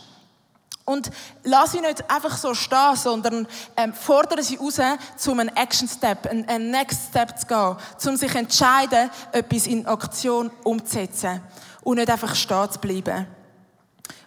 Und 0.85 1.11
lass 1.43 1.73
sie 1.73 1.79
nicht 1.79 2.09
einfach 2.09 2.35
so 2.35 2.55
stehen, 2.55 2.95
sondern 2.95 3.47
ähm, 3.77 3.93
fordere 3.93 4.41
sie 4.41 4.55
raus, 4.55 4.79
um 5.27 5.39
einen 5.39 5.55
Action 5.55 5.87
Step, 5.87 6.25
einen, 6.25 6.49
einen 6.49 6.71
Next 6.71 7.09
Step 7.09 7.37
zu 7.37 7.45
gehen, 7.45 7.77
um 8.07 8.17
sich 8.17 8.33
entscheiden, 8.33 9.11
etwas 9.33 9.67
in 9.67 9.85
Aktion 9.85 10.49
umzusetzen 10.63 11.43
und 11.83 11.97
nicht 11.97 12.09
einfach 12.09 12.33
stehen 12.33 12.71
zu 12.71 12.79
bleiben. 12.79 13.27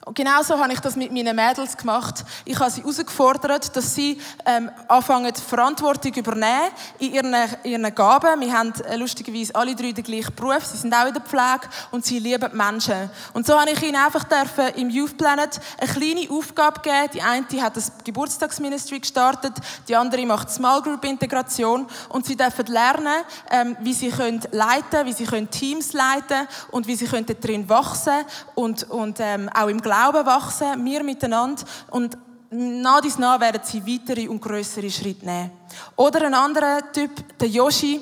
Und 0.07 0.15
genauso 0.15 0.57
habe 0.57 0.73
ich 0.73 0.79
das 0.79 0.95
mit 0.95 1.11
meinen 1.11 1.35
Mädels 1.35 1.77
gemacht. 1.77 2.25
Ich 2.45 2.57
habe 2.61 2.71
sie 2.71 2.81
herausgefordert, 2.81 3.77
dass 3.77 3.93
sie 3.93 4.21
ähm, 4.45 4.71
anfangen, 4.87 5.35
Verantwortung 5.35 6.15
übernehmen 6.15 6.71
in 7.01 7.13
ihren, 7.13 7.35
ihren 7.65 7.93
Gaben. 7.93 8.41
Wir 8.41 8.53
haben 8.53 8.73
äh, 8.89 8.95
lustigerweise 8.95 9.53
alle 9.57 9.75
drei 9.75 9.91
den 9.91 10.05
gleichen 10.05 10.33
Beruf. 10.37 10.65
Sie 10.65 10.77
sind 10.77 10.95
auch 10.95 11.09
in 11.09 11.15
der 11.15 11.23
Pflege 11.23 11.69
und 11.91 12.05
sie 12.05 12.21
lieben 12.21 12.49
die 12.49 12.57
Menschen. 12.57 13.11
Und 13.33 13.49
so 13.49 13.61
habe 13.61 13.73
ich 13.73 13.83
ihnen 13.83 13.97
einfach 13.97 14.23
dürfen, 14.23 14.77
im 14.77 14.91
Youth 14.91 15.19
Planet 15.19 15.59
eine 15.77 15.93
kleine 15.93 16.31
Aufgabe 16.31 16.83
geben. 16.83 17.11
Die 17.13 17.23
eine 17.23 17.63
hat 17.63 17.77
das 17.77 17.91
Geburtstagsministry 18.05 19.01
gestartet, 19.01 19.55
die 19.89 19.97
andere 19.97 20.25
macht 20.25 20.51
Small 20.51 20.83
Group 20.83 21.05
Integration 21.05 21.85
und 22.11 22.27
sie 22.27 22.37
dürfen 22.37 22.67
lernen, 22.67 23.25
ähm, 23.51 23.77
wie 23.81 23.93
sie 23.93 24.11
können 24.11 24.41
leiten, 24.53 25.05
wie 25.05 25.13
sie 25.13 25.25
können 25.25 25.51
Teams 25.51 25.95
leiten 25.95 26.47
und 26.71 26.87
wie 26.87 26.95
sie 26.95 27.07
können 27.07 27.27
darin 27.27 27.69
wachsen 27.69 28.25
und, 28.55 28.89
und 28.89 29.19
ähm, 29.19 29.51
auch 29.53 29.67
im 29.67 29.83
Glauben 29.83 29.96
Glauben 29.97 30.27
wachsen, 30.27 30.85
wir 30.85 31.03
miteinander. 31.03 31.63
Und 31.91 32.19
nach 32.51 33.01
dies 33.01 33.17
nach 33.17 33.41
werden 33.41 33.63
sie 33.65 33.83
weitere 33.87 34.29
und 34.29 34.43
größere 34.43 34.91
Schritte 34.91 35.25
nehmen. 35.25 35.51
Oder 35.97 36.27
ein 36.27 36.35
anderer 36.35 36.93
Typ, 36.93 37.39
der 37.39 37.49
Yoshi. 37.49 38.01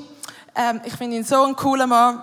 Ähm, 0.56 0.80
ich 0.84 0.94
finde 0.94 1.16
ihn 1.16 1.24
so 1.24 1.44
ein 1.44 1.54
cooler 1.54 1.86
Mann. 1.86 2.20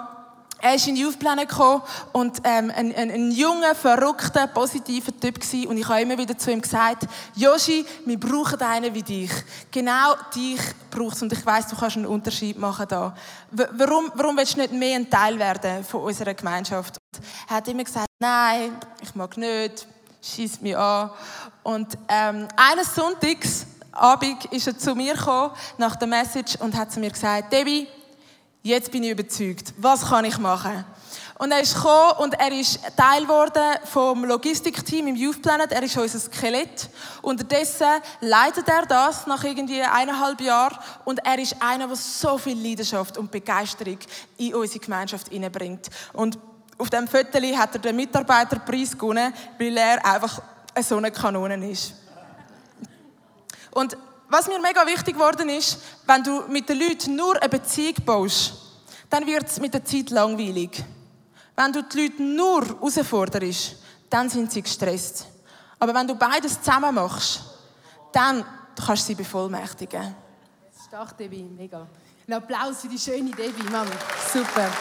Er 0.60 0.75
ist 0.75 0.88
in 0.88 0.95
den 0.95 1.05
Youth 1.05 1.19
gekommen 1.19 1.81
und 2.12 2.39
ähm, 2.43 2.71
ein, 2.75 2.93
ein, 2.93 3.12
ein 3.12 3.31
junger, 3.31 3.73
verrückter, 3.73 4.45
positiver 4.47 5.17
Typ 5.17 5.39
gewesen. 5.39 5.67
Und 5.67 5.77
ich 5.77 5.88
habe 5.88 6.01
immer 6.01 6.17
wieder 6.17 6.38
zu 6.38 6.51
ihm 6.51 6.62
gesagt, 6.62 7.07
Yoshi, 7.36 7.86
wir 8.05 8.19
brauchen 8.19 8.62
einen 8.62 8.93
wie 8.93 9.01
dich. 9.01 9.31
Genau 9.71 10.15
dich 10.36 10.60
braucht 10.91 11.21
Und 11.21 11.31
ich 11.31 11.45
weiß, 11.45 11.67
du 11.67 11.77
kannst 11.77 11.95
einen 11.95 12.05
Unterschied 12.05 12.60
machen 12.60 12.86
da. 12.89 13.15
Warum, 13.51 14.12
warum 14.15 14.36
willst 14.36 14.55
du 14.55 14.60
nicht 14.60 14.73
mehr 14.73 14.97
ein 14.97 15.10
Teil 15.10 15.39
werden 15.39 15.84
von 15.86 16.01
unserer 16.01 16.34
Gemeinschaft? 16.34 17.00
Er 17.50 17.56
hat 17.58 17.67
immer 17.67 17.84
gesagt, 17.84 18.08
nein, 18.19 18.78
ich 19.02 19.13
mag 19.15 19.36
nicht, 19.38 19.88
schießt 20.21 20.62
mich 20.62 20.78
an. 20.78 21.12
Und 21.63 21.97
ähm, 22.08 22.47
eines 22.56 22.95
Sonntags 22.95 23.65
Abend 23.91 24.45
ist 24.45 24.67
er 24.67 24.78
zu 24.78 24.95
mir 24.95 25.15
gekommen, 25.15 25.52
nach 25.78 25.97
der 25.97 26.08
Message, 26.08 26.56
und 26.62 26.76
hat 26.78 26.93
zu 26.93 27.02
mir 27.02 27.12
gesagt, 27.12 27.52
Debbie, 27.52 27.88
Jetzt 28.63 28.91
bin 28.91 29.04
ich 29.04 29.10
überzeugt. 29.10 29.74
Was 29.78 30.08
kann 30.08 30.24
ich 30.24 30.38
machen? 30.38 30.86
Und 31.39 31.52
er 31.52 31.62
ist 31.62 31.74
gekommen 31.74 32.13
und 32.19 32.36
er 32.36 32.52
ist 32.52 32.80
Teil 32.95 33.24
geworden 33.24 33.80
vom 33.86 34.24
Logistikteam 34.24 35.08
im 35.08 35.15
Youth 35.15 35.41
Planet. 35.41 35.71
Er 35.71 35.82
ist 35.82 35.97
unser 35.97 36.19
Skelett. 36.19 36.88
Unterdessen 37.24 37.88
leitet 38.19 38.67
er 38.67 38.86
das 38.86 39.26
nach 39.26 39.43
irgendwie 39.43 39.82
eineinhalb 39.82 40.39
Jahren 40.41 40.78
und 41.06 41.26
er 41.26 41.39
ist 41.39 41.56
einer, 41.60 41.88
der 41.88 41.95
so 41.95 42.38
viel 42.38 42.56
Leidenschaft 42.56 43.17
und 43.17 43.32
Begeisterung 43.32 43.97
in 44.38 44.54
unsere 44.54 44.80
Gemeinschaft 44.80 45.30
hineinbringt. 45.30 45.89
Und 46.13 46.38
auf 46.82 46.89
dem 46.89 47.08
Foto 47.08 47.39
hat 47.58 47.76
er 47.76 47.80
den 47.80 47.96
Mitarbeiterpreis 47.96 48.98
gewonnen, 48.98 49.32
weil 49.60 49.78
er 49.78 50.04
einfach 50.04 50.41
so 50.82 50.98
eine 50.98 51.12
Kanone 51.12 51.70
ist. 51.70 51.94
Und 53.70 53.96
was 54.28 54.48
mir 54.48 54.60
mega 54.60 54.86
wichtig 54.88 55.13
geworden 55.13 55.48
ist, 55.50 55.78
wenn 56.08 56.24
du 56.24 56.41
mit 56.48 56.67
den 56.67 56.80
Leuten 56.80 57.15
nur 57.15 57.39
eine 57.39 57.50
Beziehung 57.50 57.96
baust, 58.04 58.54
dann 59.12 59.28
wird 59.28 59.46
es 59.48 59.60
mit 59.60 59.76
der 59.76 59.86
Zeit 59.86 60.10
langweilig. 60.10 60.84
Wenn 61.56 61.72
du 61.72 61.84
die 61.84 62.02
Leute 62.02 62.24
nur 62.24 62.65
herausforderst, 62.65 63.76
dann 64.10 64.30
sind 64.30 64.52
sie 64.52 64.63
gestresst. 64.63 65.28
Aber 65.78 65.94
wenn 65.94 66.08
du 66.08 66.15
beides 66.15 66.60
zusammen 66.62 66.96
machst, 66.96 67.44
dann 68.12 68.44
kannst 68.76 69.04
du 69.04 69.08
sie 69.08 69.15
bevollmächtigen. 69.15 70.15
Stark, 70.88 71.15
Debbie, 71.15 71.44
mega. 71.44 71.88
Ein 72.28 72.34
Applaus 72.34 72.82
für 72.82 72.88
die 72.88 72.98
schöne 72.98 73.30
Debbie, 73.30 73.70
Mann. 73.70 73.88
Super. 74.34 74.72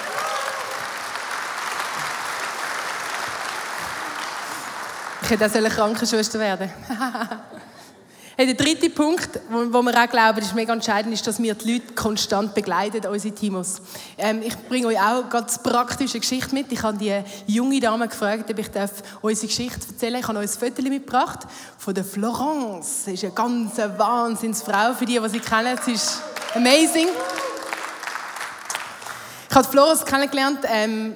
Ich 5.31 5.39
hätte 5.39 5.47
auch 5.47 5.55
eine 5.55 5.71
Krankenschwester 5.71 6.41
werden 6.41 6.69
Hey, 8.37 8.47
der 8.47 8.57
dritte 8.57 8.91
Punkt, 8.91 9.39
wo, 9.49 9.73
wo 9.73 9.83
wir 9.83 10.03
auch 10.03 10.11
glauben, 10.11 10.41
ist 10.41 10.57
mega 10.57 10.73
entscheidend, 10.73 11.15
ist, 11.15 11.25
dass 11.25 11.41
wir 11.41 11.55
die 11.55 11.75
Leute 11.75 11.95
konstant 11.95 12.53
begleiten, 12.53 13.07
unsere 13.07 13.33
Teams. 13.33 13.81
Ähm, 14.19 14.43
ich 14.43 14.57
bringe 14.69 14.89
euch 14.89 14.99
auch 14.99 15.29
ganz 15.29 15.63
praktische 15.63 16.19
Geschichte 16.19 16.53
mit. 16.53 16.73
Ich 16.73 16.83
habe 16.83 16.99
die 16.99 17.23
junge 17.47 17.79
Dame 17.79 18.09
gefragt, 18.09 18.51
ob 18.51 18.59
ich 18.59 18.73
darf 18.73 18.91
unsere 19.23 19.47
Geschichte 19.47 19.87
erzählen 19.89 20.15
darf. 20.15 20.23
Ich 20.23 20.29
habe 20.29 20.39
euch 20.41 20.51
ein 20.51 20.75
Foto 20.75 20.83
mitgebracht 20.83 21.41
von 21.79 21.95
der 21.95 22.05
Florence. 22.05 23.05
Sie 23.05 23.15
ist 23.15 23.23
eine 23.23 23.33
ganz 23.33 23.79
Wahnsinnsfrau, 23.79 24.95
für 24.95 25.07
die, 25.07 25.21
die 25.21 25.29
sie 25.29 25.39
kennen. 25.39 25.79
Sie 25.85 25.93
ist 25.93 26.23
amazing. 26.57 27.07
Ich 29.49 29.55
habe 29.55 29.69
Florence 29.69 30.05
kennengelernt 30.05 30.65
ähm, 30.65 31.15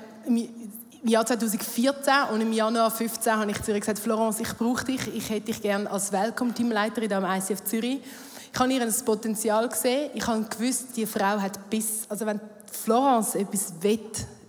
im 1.04 1.10
Jahr 1.10 1.26
2014 1.26 2.12
und 2.32 2.40
im 2.40 2.52
Januar 2.52 2.88
2015 2.88 3.36
habe 3.36 3.50
ich 3.50 3.68
ihr 3.68 3.78
gesagt, 3.78 3.98
Florence, 3.98 4.40
ich 4.40 4.56
brauche 4.56 4.86
dich, 4.86 5.06
ich 5.14 5.28
hätte 5.28 5.46
dich 5.46 5.60
gerne 5.60 5.90
als 5.90 6.10
Welcome-Teamleiterin 6.12 7.12
am 7.12 7.24
ICF 7.26 7.62
Zürich. 7.62 8.00
Ich 8.50 8.58
habe 8.58 8.72
ihr 8.72 8.80
ein 8.80 8.94
Potenzial 9.04 9.68
gesehen, 9.68 10.10
ich 10.14 10.26
habe 10.26 10.44
gewusst, 10.44 10.96
die 10.96 11.04
Frau 11.04 11.38
hat 11.38 11.68
Biss. 11.68 12.06
Also 12.08 12.24
wenn 12.24 12.40
Florence 12.72 13.34
etwas 13.34 13.74
will, 13.82 14.00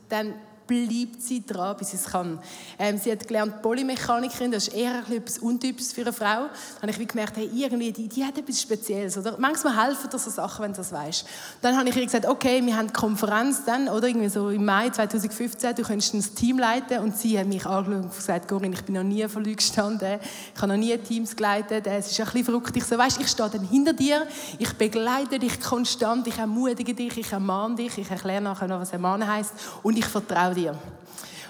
dann 0.08 0.34
bleibt 0.68 1.22
sie 1.22 1.46
dran, 1.46 1.76
bis 1.78 1.92
sie 1.92 1.98
es 1.98 2.06
kann. 2.06 2.40
Ähm, 2.80 2.98
sie 2.98 3.12
hat 3.12 3.28
gelernt 3.28 3.62
Polymechanikerin, 3.62 4.52
das 4.52 4.68
ist 4.68 4.76
eher 4.76 5.04
etwas 5.10 5.40
Untypisches 5.40 5.94
für 5.94 6.02
eine 6.02 6.14
Frau. 6.14 6.48
Da 6.82 6.88
habe 6.88 6.92
ich 6.92 7.08
gemerkt, 7.08 7.38
hey, 7.38 7.50
irgendwie, 7.54 7.92
die, 7.92 8.08
die 8.08 8.24
hat 8.24 8.38
etwas 8.38 8.62
Spezielles. 8.62 9.18
Oder? 9.18 9.38
Manchmal 9.38 9.86
helfen 9.86 10.10
dir 10.10 10.18
so 10.18 10.30
Sachen, 10.30 10.64
wenn 10.64 10.72
du 10.72 10.78
das 10.78 10.92
weißt. 10.92 11.26
Dann 11.62 11.78
habe 11.78 11.90
ich 11.90 11.96
ihr 11.96 12.06
gesagt, 12.06 12.26
okay, 12.26 12.66
wir 12.66 12.74
haben 12.74 12.88
eine 12.88 12.94
Konferenz 12.94 13.64
dann, 13.66 13.88
oder 13.88 14.08
irgendwie 14.08 14.30
so 14.30 14.50
im 14.50 14.66
Mai 14.66 14.90
2015, 14.90 15.76
du 15.76 15.84
könntest 15.84 16.14
ein 16.14 16.36
Team 16.36 16.60
leiten. 16.60 17.00
Und 17.00 17.18
sie 17.18 17.38
hat 17.38 17.48
mich 17.48 17.66
angeschaut 17.66 18.04
und 18.04 18.16
gesagt, 18.16 18.48
Corinne, 18.48 18.76
ich 18.76 18.84
bin 18.84 18.96
noch 18.96 19.04
nie 19.04 19.28
vor 19.28 19.42
Leuten 19.42 19.58
gestanden, 19.58 20.20
ich 20.54 20.62
habe 20.62 20.72
noch 20.72 20.78
nie 20.78 20.98
Teams 20.98 21.36
geleitet, 21.36 21.88
es 21.88 22.12
ist 22.12 22.20
ein 22.20 22.26
bisschen 22.26 22.46
verrückt. 22.46 22.76
Ich 22.76 22.84
so, 22.86 22.98
weißt, 22.98 23.20
ich 23.22 23.28
stehe 23.28 23.50
dann 23.50 23.66
hinter 23.68 23.94
dir, 23.94 24.26
ich 24.58 24.74
begleite 24.74 25.40
dich 25.40 25.60
konstant, 25.60 26.28
ich 26.28 26.38
ermutige 26.38 26.94
dich, 26.94 27.18
ich 27.18 27.32
ermahne 27.32 27.76
dich, 27.76 27.98
ich 27.98 28.10
erkläre 28.10 28.42
nachher 28.42 28.68
noch, 28.68 28.80
was 28.80 28.92
ermahnen 28.92 29.28
heißt 29.28 29.54
und 29.84 29.98
ich 29.98 30.06
vertraue 30.06 30.55
dir. 30.56 30.76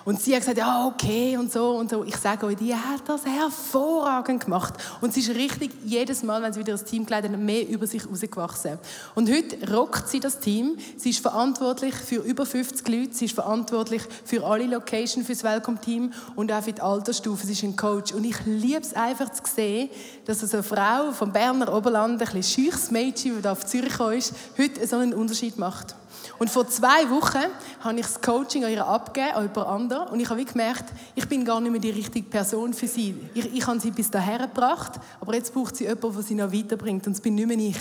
Und 0.06 0.22
sie 0.22 0.34
hat 0.34 0.42
gesagt, 0.42 0.60
ja, 0.60 0.86
okay 0.86 1.36
und 1.36 1.52
so 1.52 1.72
und 1.78 1.90
so. 1.90 2.04
Ich 2.04 2.16
sage 2.18 2.46
euch, 2.46 2.56
die 2.58 2.76
hat 2.76 3.02
das 3.08 3.26
hervorragend 3.26 4.46
gemacht. 4.46 4.76
Und 5.02 5.12
sie 5.16 5.22
ist 5.22 5.30
richtig 5.30 5.72
jedes 5.84 6.22
Mal, 6.22 6.44
wenn 6.44 6.54
sie 6.54 6.60
wieder 6.60 6.74
das 6.74 6.84
Team 6.84 7.08
geleitet 7.08 7.32
hat, 7.32 7.40
mehr 7.40 7.68
über 7.68 7.88
sich 7.88 8.04
herausgewachsen. 8.04 8.78
Und 9.16 9.32
heute 9.32 9.74
rockt 9.74 10.08
sie 10.08 10.20
das 10.20 10.38
Team. 10.38 10.78
Sie 10.96 11.10
ist 11.10 11.22
verantwortlich 11.24 11.96
für 11.96 12.18
über 12.18 12.46
50 12.46 12.88
Leute. 12.88 13.14
Sie 13.16 13.26
ist 13.26 13.34
verantwortlich 13.34 14.04
für 14.24 14.46
alle 14.46 14.68
Locations, 14.68 15.26
für 15.26 15.34
das 15.34 15.44
Welcome-Team 15.44 16.14
und 16.36 16.52
auch 16.52 16.62
für 16.62 16.74
die 16.74 16.82
Altersstufe. 16.82 17.48
Sie 17.48 17.54
ist 17.54 17.64
ein 17.64 17.76
Coach. 17.76 18.14
Und 18.14 18.26
ich 18.26 18.38
liebe 18.46 18.82
es 18.82 18.94
einfach 18.94 19.32
zu 19.32 19.42
sehen, 19.52 19.90
dass 20.26 20.40
so 20.42 20.56
eine 20.56 20.62
Frau 20.62 21.14
vom 21.14 21.34
Berner 21.34 21.74
Oberland, 21.76 22.22
ein 22.22 22.32
bisschen 22.32 22.66
scheuches 22.66 22.92
Mädchen, 22.92 23.42
das 23.42 23.52
auf 23.52 23.66
Zürich 23.66 24.00
ist, 24.16 24.34
heute 24.56 24.86
so 24.86 24.98
einen 24.98 25.16
Unterschied 25.16 25.58
macht. 25.58 25.96
Und 26.38 26.50
vor 26.50 26.68
zwei 26.68 27.10
Wochen 27.10 27.46
habe 27.82 28.00
ich 28.00 28.06
das 28.06 28.22
Coaching 28.22 28.66
an 28.66 28.72
ihr 28.72 28.86
abgegeben, 28.86 29.36
an 29.36 29.44
jemand 29.44 29.68
anderen. 29.68 30.08
Und 30.10 30.20
ich 30.20 30.30
habe 30.30 30.44
gemerkt, 30.44 30.86
ich 31.16 31.28
bin 31.28 31.46
gar 31.46 31.60
nicht 31.62 31.72
mehr 31.72 31.82
die 31.82 31.92
richtige 31.92 32.30
Person 32.30 32.74
für 32.74 32.88
sie. 32.88 33.16
Ich, 33.34 33.54
ich 33.54 33.68
habe 33.68 33.80
sie 33.80 33.92
bis 33.92 34.10
dahin 34.12 34.40
gebracht, 34.40 34.94
aber 35.20 35.36
jetzt 35.36 35.54
braucht 35.54 35.76
sie 35.76 35.86
jemanden, 35.86 36.14
der 36.14 36.24
sie 36.24 36.36
noch 36.36 36.52
weiterbringt. 36.52 37.06
Und 37.08 37.14
das 37.14 37.22
bin 37.22 37.36
nicht 37.36 37.48
mehr 37.48 37.58
ich. 37.58 37.80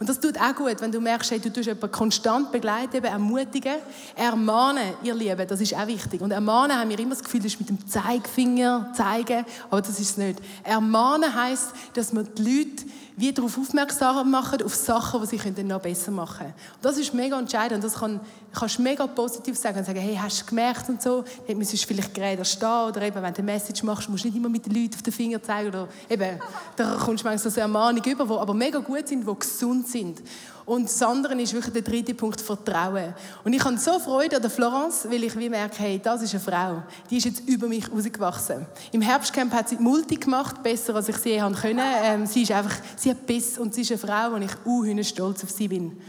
Und 0.00 0.08
das 0.08 0.18
tut 0.18 0.40
auch 0.40 0.54
gut, 0.54 0.80
wenn 0.80 0.90
du 0.90 0.98
merkst, 0.98 1.30
hey, 1.30 1.38
du 1.38 1.52
tust 1.52 1.66
jemanden 1.66 1.92
konstant 1.92 2.50
begleiten, 2.50 2.96
eben 2.96 3.06
ermutigen, 3.06 3.74
ermahnen, 4.16 4.94
ihr 5.02 5.14
Lieben, 5.14 5.46
das 5.46 5.60
ist 5.60 5.74
auch 5.74 5.86
wichtig. 5.86 6.22
Und 6.22 6.30
ermahnen 6.30 6.74
haben 6.74 6.88
wir 6.88 6.98
immer 6.98 7.10
das 7.10 7.22
Gefühl, 7.22 7.40
das 7.40 7.52
ist 7.52 7.60
mit 7.60 7.68
dem 7.68 7.86
Zeigefinger 7.86 8.94
zeigen, 8.96 9.44
aber 9.68 9.82
das 9.82 10.00
ist 10.00 10.12
es 10.12 10.16
nicht. 10.16 10.40
Ermahnen 10.64 11.34
heisst, 11.34 11.72
dass 11.92 12.14
man 12.14 12.26
die 12.34 12.42
Leute 12.42 12.84
wie 13.18 13.30
darauf 13.30 13.58
aufmerksam 13.58 14.30
machen, 14.30 14.62
auf 14.62 14.74
Sachen, 14.74 15.20
die 15.20 15.36
sie 15.36 15.62
noch 15.64 15.82
besser 15.82 16.10
machen 16.10 16.38
können. 16.38 16.54
Und 16.76 16.84
das 16.84 16.96
ist 16.96 17.12
mega 17.12 17.38
entscheidend. 17.38 17.84
Das 17.84 17.96
kann, 17.96 18.20
kannst 18.52 18.78
mega 18.78 19.06
positiv 19.06 19.56
sagen 19.56 19.78
und 19.78 19.84
sagen, 19.84 20.00
hey, 20.00 20.18
hast 20.20 20.42
du 20.42 20.46
gemerkt 20.46 20.88
und 20.88 21.00
so, 21.00 21.24
dann 21.46 21.58
müsstest 21.58 21.84
du 21.84 21.88
vielleicht 21.88 22.14
gerade 22.14 22.44
stehen 22.44 22.88
oder 22.88 23.02
eben, 23.02 23.22
wenn 23.22 23.32
du 23.32 23.42
eine 23.42 23.52
Message 23.52 23.82
machst, 23.82 24.08
musst 24.08 24.24
du 24.24 24.28
nicht 24.28 24.36
immer 24.36 24.48
mit 24.48 24.66
den 24.66 24.74
Leuten 24.74 24.94
auf 24.94 25.02
den 25.02 25.12
Finger 25.12 25.42
zeigen 25.42 25.68
oder 25.68 25.88
eben, 26.08 26.40
da 26.76 26.96
kommst 26.96 27.24
du 27.24 27.28
manchmal 27.28 27.38
so 27.38 27.48
eine 27.48 27.60
Ermahnung 27.60 28.04
über, 28.04 28.24
die 28.24 28.32
aber 28.32 28.54
mega 28.54 28.78
gut 28.78 29.08
sind, 29.08 29.26
die 29.26 29.38
gesund 29.38 29.86
sind. 29.86 30.22
Und 30.70 30.84
das 30.84 31.02
andere 31.02 31.34
ist 31.40 31.52
wirklich 31.52 31.72
der 31.72 31.82
dritte 31.82 32.14
Punkt, 32.14 32.40
Vertrauen. 32.40 33.12
Und 33.42 33.52
ich 33.52 33.64
habe 33.64 33.76
so 33.76 33.98
Freude 33.98 34.36
an 34.36 34.42
der 34.42 34.52
Florence, 34.52 35.04
weil 35.10 35.24
ich 35.24 35.36
wie 35.36 35.48
merke, 35.48 35.78
hey, 35.78 36.00
das 36.00 36.22
ist 36.22 36.32
eine 36.32 36.40
Frau. 36.40 36.82
Die 37.10 37.16
ist 37.16 37.24
jetzt 37.24 37.48
über 37.48 37.66
mich 37.66 37.90
rausgewachsen. 37.90 38.66
Im 38.92 39.00
Herbstcamp 39.00 39.52
hat 39.52 39.68
sie 39.68 39.76
Multi 39.76 40.14
gemacht, 40.14 40.62
besser 40.62 40.94
als 40.94 41.08
ich 41.08 41.16
sie 41.16 41.30
je 41.30 41.40
können. 41.40 41.80
Ähm, 42.04 42.24
sie 42.24 42.42
ist 42.42 42.52
einfach, 42.52 42.76
sie 42.94 43.10
hat 43.10 43.26
Biss 43.26 43.58
und 43.58 43.74
sie 43.74 43.80
ist 43.80 43.90
eine 43.90 43.98
Frau 43.98 44.34
und 44.34 44.42
ich 44.42 44.52
uh, 44.64 45.02
stolz 45.02 45.42
auf 45.42 45.50
sie 45.50 45.66
bin. 45.66 46.00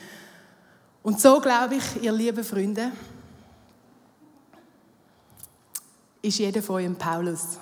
Und 1.04 1.20
so 1.20 1.40
glaube 1.40 1.76
ich, 1.76 2.04
ihr 2.04 2.12
lieben 2.12 2.44
Freunde, 2.44 2.92
ist 6.22 6.38
jeder 6.38 6.62
von 6.62 6.76
euch 6.76 6.86
ein 6.86 6.96
Paulus 6.96 7.58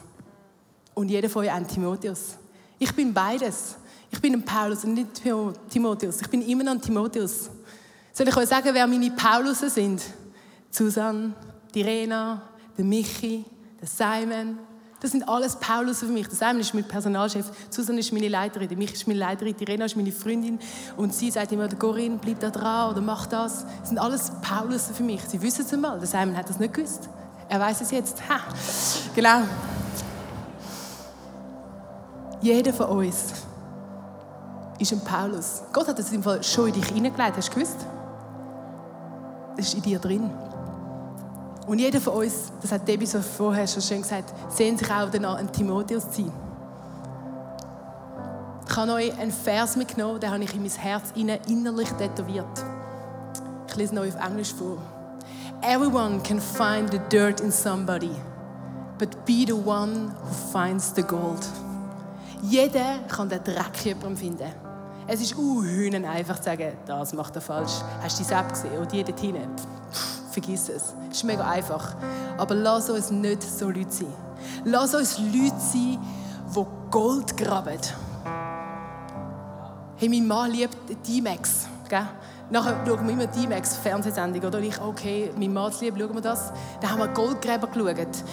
und 0.94 1.10
jeder 1.10 1.30
von 1.30 1.44
euch 1.44 1.52
ein 1.52 1.68
Timotheus. 1.68 2.36
Ich 2.78 2.94
bin 2.94 3.14
beides. 3.14 3.76
Ich 4.12 4.20
bin 4.20 4.34
ein 4.34 4.44
Paulus 4.44 4.84
und 4.84 4.96
nicht 4.96 5.22
Timotheus. 5.70 6.22
Ich 6.22 6.30
bin 6.30 6.42
immer 6.42 6.64
noch 6.64 6.74
ein 6.74 6.82
Timotheus. 6.82 7.50
Soll 8.12 8.28
ich 8.28 8.36
euch 8.36 8.50
sagen, 8.50 8.70
wer 8.74 8.88
meine 8.88 9.12
Paulusen 9.12 9.70
sind? 9.70 10.02
Susanne, 10.72 11.34
die 11.74 11.82
Rena, 11.82 12.42
der 12.78 12.86
Michi, 12.86 13.46
der 13.80 13.88
Simon, 13.88 14.60
Das 15.02 15.12
sind 15.12 15.28
alles 15.30 15.56
Paulus 15.56 16.00
für 16.00 16.08
mich. 16.08 16.28
Der 16.28 16.36
Simon 16.36 16.60
ist 16.60 16.74
mein 16.74 16.84
Personalchef, 16.84 17.45
Susan 17.70 17.97
ist 17.97 18.12
meine 18.12 18.28
Leiterin, 18.28 18.78
mich 18.78 18.93
ist 18.93 19.08
meine 19.08 19.20
Leiterin, 19.20 19.56
die 19.58 19.64
Irena 19.64 19.86
ist 19.86 19.95
meine 19.95 20.12
Freundin 20.12 20.60
und 20.97 21.14
sie 21.14 21.32
sagt 21.32 21.52
immer, 21.54 21.70
Corinne, 21.70 22.20
bleib 22.22 22.41
da 22.41 22.50
dran 22.50 22.91
oder 22.91 23.02
mach 23.02 23.26
das. 23.26 23.66
Das 23.80 23.89
sind 23.89 23.97
alles 23.97 24.32
Paulus 24.41 24.89
für 24.93 25.04
mich. 25.04 25.22
Sie 25.22 25.41
wissen 25.41 25.66
es 25.66 25.74
einmal. 25.74 26.00
Der 26.00 26.08
Simon 26.08 26.36
hat 26.36 26.50
das 26.50 26.60
nicht 26.60 26.74
gewusst. 26.74 27.08
Er 27.47 27.60
weiß 27.60 27.82
es 27.82 27.91
jetzt. 27.91 28.22
Ha. 28.30 28.39
Genau. 29.16 29.41
Jeder 32.41 32.74
von 32.74 32.88
uns 32.88 33.34
ist 34.80 34.93
ein 34.93 35.02
Paulus. 35.04 35.64
Gott 35.74 35.88
hat 35.88 36.00
das 36.00 36.12
im 36.12 36.24
Fall 36.24 36.43
schon 36.43 36.68
in 36.68 36.74
dich 36.74 36.86
hineingelegt. 36.86 37.38
Hast 37.38 37.50
du 37.50 37.54
gewusst? 37.54 37.78
Das 39.56 39.68
ist 39.68 39.74
in 39.76 39.82
dir 39.82 40.00
drin. 40.00 40.30
Und 41.70 41.78
jeder 41.78 42.02
von 42.02 42.14
uns, 42.14 42.52
das 42.64 42.72
hat 42.72 42.88
Debbie 42.88 43.06
so 43.06 43.22
vorher 43.22 43.68
schon 43.68 43.84
schön 43.84 44.02
gesagt, 44.02 44.34
sehnt 44.50 44.80
sich 44.80 44.90
auch 44.90 45.08
danach, 45.12 45.36
ein 45.36 45.52
Timotheus 45.52 46.10
zu 46.10 46.24
sein. 46.24 46.32
Ich 48.68 48.76
habe 48.76 48.92
euch 48.94 49.20
einen 49.20 49.32
Vers 49.32 49.76
mitgenommen, 49.76 50.20
den 50.20 50.32
habe 50.32 50.44
ich 50.44 50.56
in 50.56 50.64
mein 50.64 50.72
Herz 50.72 51.14
innerlich 51.16 51.90
tätowiert. 51.92 52.66
Ich 53.68 53.76
lese 53.76 53.94
ihn 53.94 54.00
euch 54.00 54.16
auf 54.16 54.26
Englisch 54.26 54.52
vor. 54.52 54.80
Everyone 55.62 56.20
can 56.24 56.42
find 56.42 56.92
the 56.92 57.00
dirt 57.12 57.40
in 57.40 57.52
somebody, 57.52 58.16
but 58.98 59.24
be 59.28 59.46
the 59.46 59.54
one 59.54 60.12
who 60.24 60.52
finds 60.52 60.92
the 60.96 61.04
gold. 61.04 61.46
Jeder 62.42 62.98
kann 63.10 63.30
den 63.30 63.44
Dreck 63.44 63.86
jemandem 63.86 64.18
finden. 64.18 64.52
Es 65.06 65.22
ist 65.22 65.38
uh, 65.38 65.62
einfach 66.08 66.38
zu 66.38 66.46
sagen, 66.46 66.72
das 66.88 67.14
macht 67.14 67.36
er 67.36 67.42
falsch. 67.42 67.74
Hast 68.02 68.20
du 68.20 68.24
die 68.24 68.34
App 68.34 68.50
gesehen? 68.50 68.76
Und 68.80 68.92
die 68.92 69.04
dort 69.04 69.20
hinten? 69.20 69.50
Vergiss 70.40 70.70
es. 70.70 70.94
Es 71.12 71.18
ist 71.18 71.24
mega 71.24 71.48
einfach. 71.48 71.96
Aber 72.38 72.56
lass 72.56 72.90
uns 72.90 73.12
nicht 73.12 73.44
so 73.44 73.70
Leute 73.70 73.92
sein. 73.92 74.14
Lass 74.64 74.94
uns 74.94 75.20
Leute 75.20 75.60
sein, 75.60 76.00
die 76.56 76.66
Gold 76.90 77.36
graben. 77.36 77.80
Hey, 79.98 80.10
mein 80.10 80.26
Mann 80.26 80.52
liebt 80.52 80.78
D-Max. 81.08 81.68
Nachher 82.50 82.84
schauen 82.86 83.06
wir 83.06 83.14
immer 83.14 83.28
D-Max 83.28 83.76
Fernsehsendung. 83.78 84.44
Oder 84.44 84.60
ich, 84.60 84.80
okay, 84.82 85.32
mein 85.38 85.54
Mann 85.54 85.74
liebt, 85.82 86.00
schauen 86.00 86.14
wir 86.14 86.22
das. 86.22 86.54
Dann 86.80 86.92
haben 86.92 87.00
wir 87.00 87.10
Goldgräber 87.10 87.68
geschaut. 87.68 88.24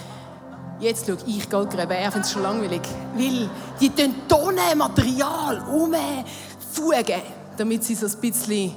Jetzt 0.79 1.07
schaue 1.07 1.19
ich 1.27 1.51
Goldgräber. 1.51 1.97
Er 1.97 2.13
findet 2.13 2.27
es 2.27 2.33
schon 2.33 2.43
langweilig. 2.43 2.83
Weil 3.15 3.51
die 3.81 3.91
Tonnen 4.29 4.79
Material 4.79 5.61
umfugen, 5.61 7.23
damit 7.57 7.83
sie 7.83 7.95
so 7.97 8.07
ein 8.07 8.21
bisschen 8.21 8.75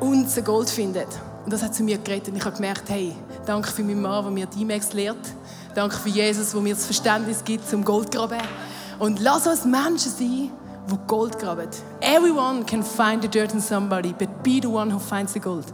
unser 0.00 0.42
Gold 0.42 0.70
finden. 0.70 1.06
Und 1.44 1.52
das 1.52 1.62
hat 1.62 1.74
zu 1.74 1.82
mir 1.82 1.98
geredet 1.98 2.28
und 2.28 2.36
ich 2.36 2.44
habe 2.44 2.56
gemerkt, 2.56 2.88
hey, 2.88 3.14
danke 3.44 3.70
für 3.70 3.82
meinen 3.82 4.00
Mann, 4.00 4.24
der 4.24 4.32
mir 4.32 4.46
die 4.46 4.62
E-Mails 4.62 4.92
lehrt. 4.94 5.16
Danke 5.74 5.96
für 5.96 6.08
Jesus, 6.08 6.52
der 6.52 6.60
mir 6.60 6.74
das 6.74 6.86
Verständnis 6.86 7.44
gibt 7.44 7.68
zum 7.68 7.84
Goldgraben. 7.84 8.38
Und 8.98 9.20
lass 9.20 9.46
uns 9.46 9.64
Menschen 9.64 10.10
sein, 10.10 10.50
die 10.90 10.98
Gold 11.06 11.38
graben. 11.38 11.68
Everyone 12.00 12.64
can 12.64 12.82
find 12.82 13.22
the 13.22 13.28
dirt 13.28 13.52
in 13.52 13.60
somebody, 13.60 14.12
but 14.12 14.42
be 14.42 14.60
the 14.60 14.68
one 14.68 14.92
who 14.92 14.98
finds 14.98 15.32
the 15.32 15.40
gold. 15.40 15.66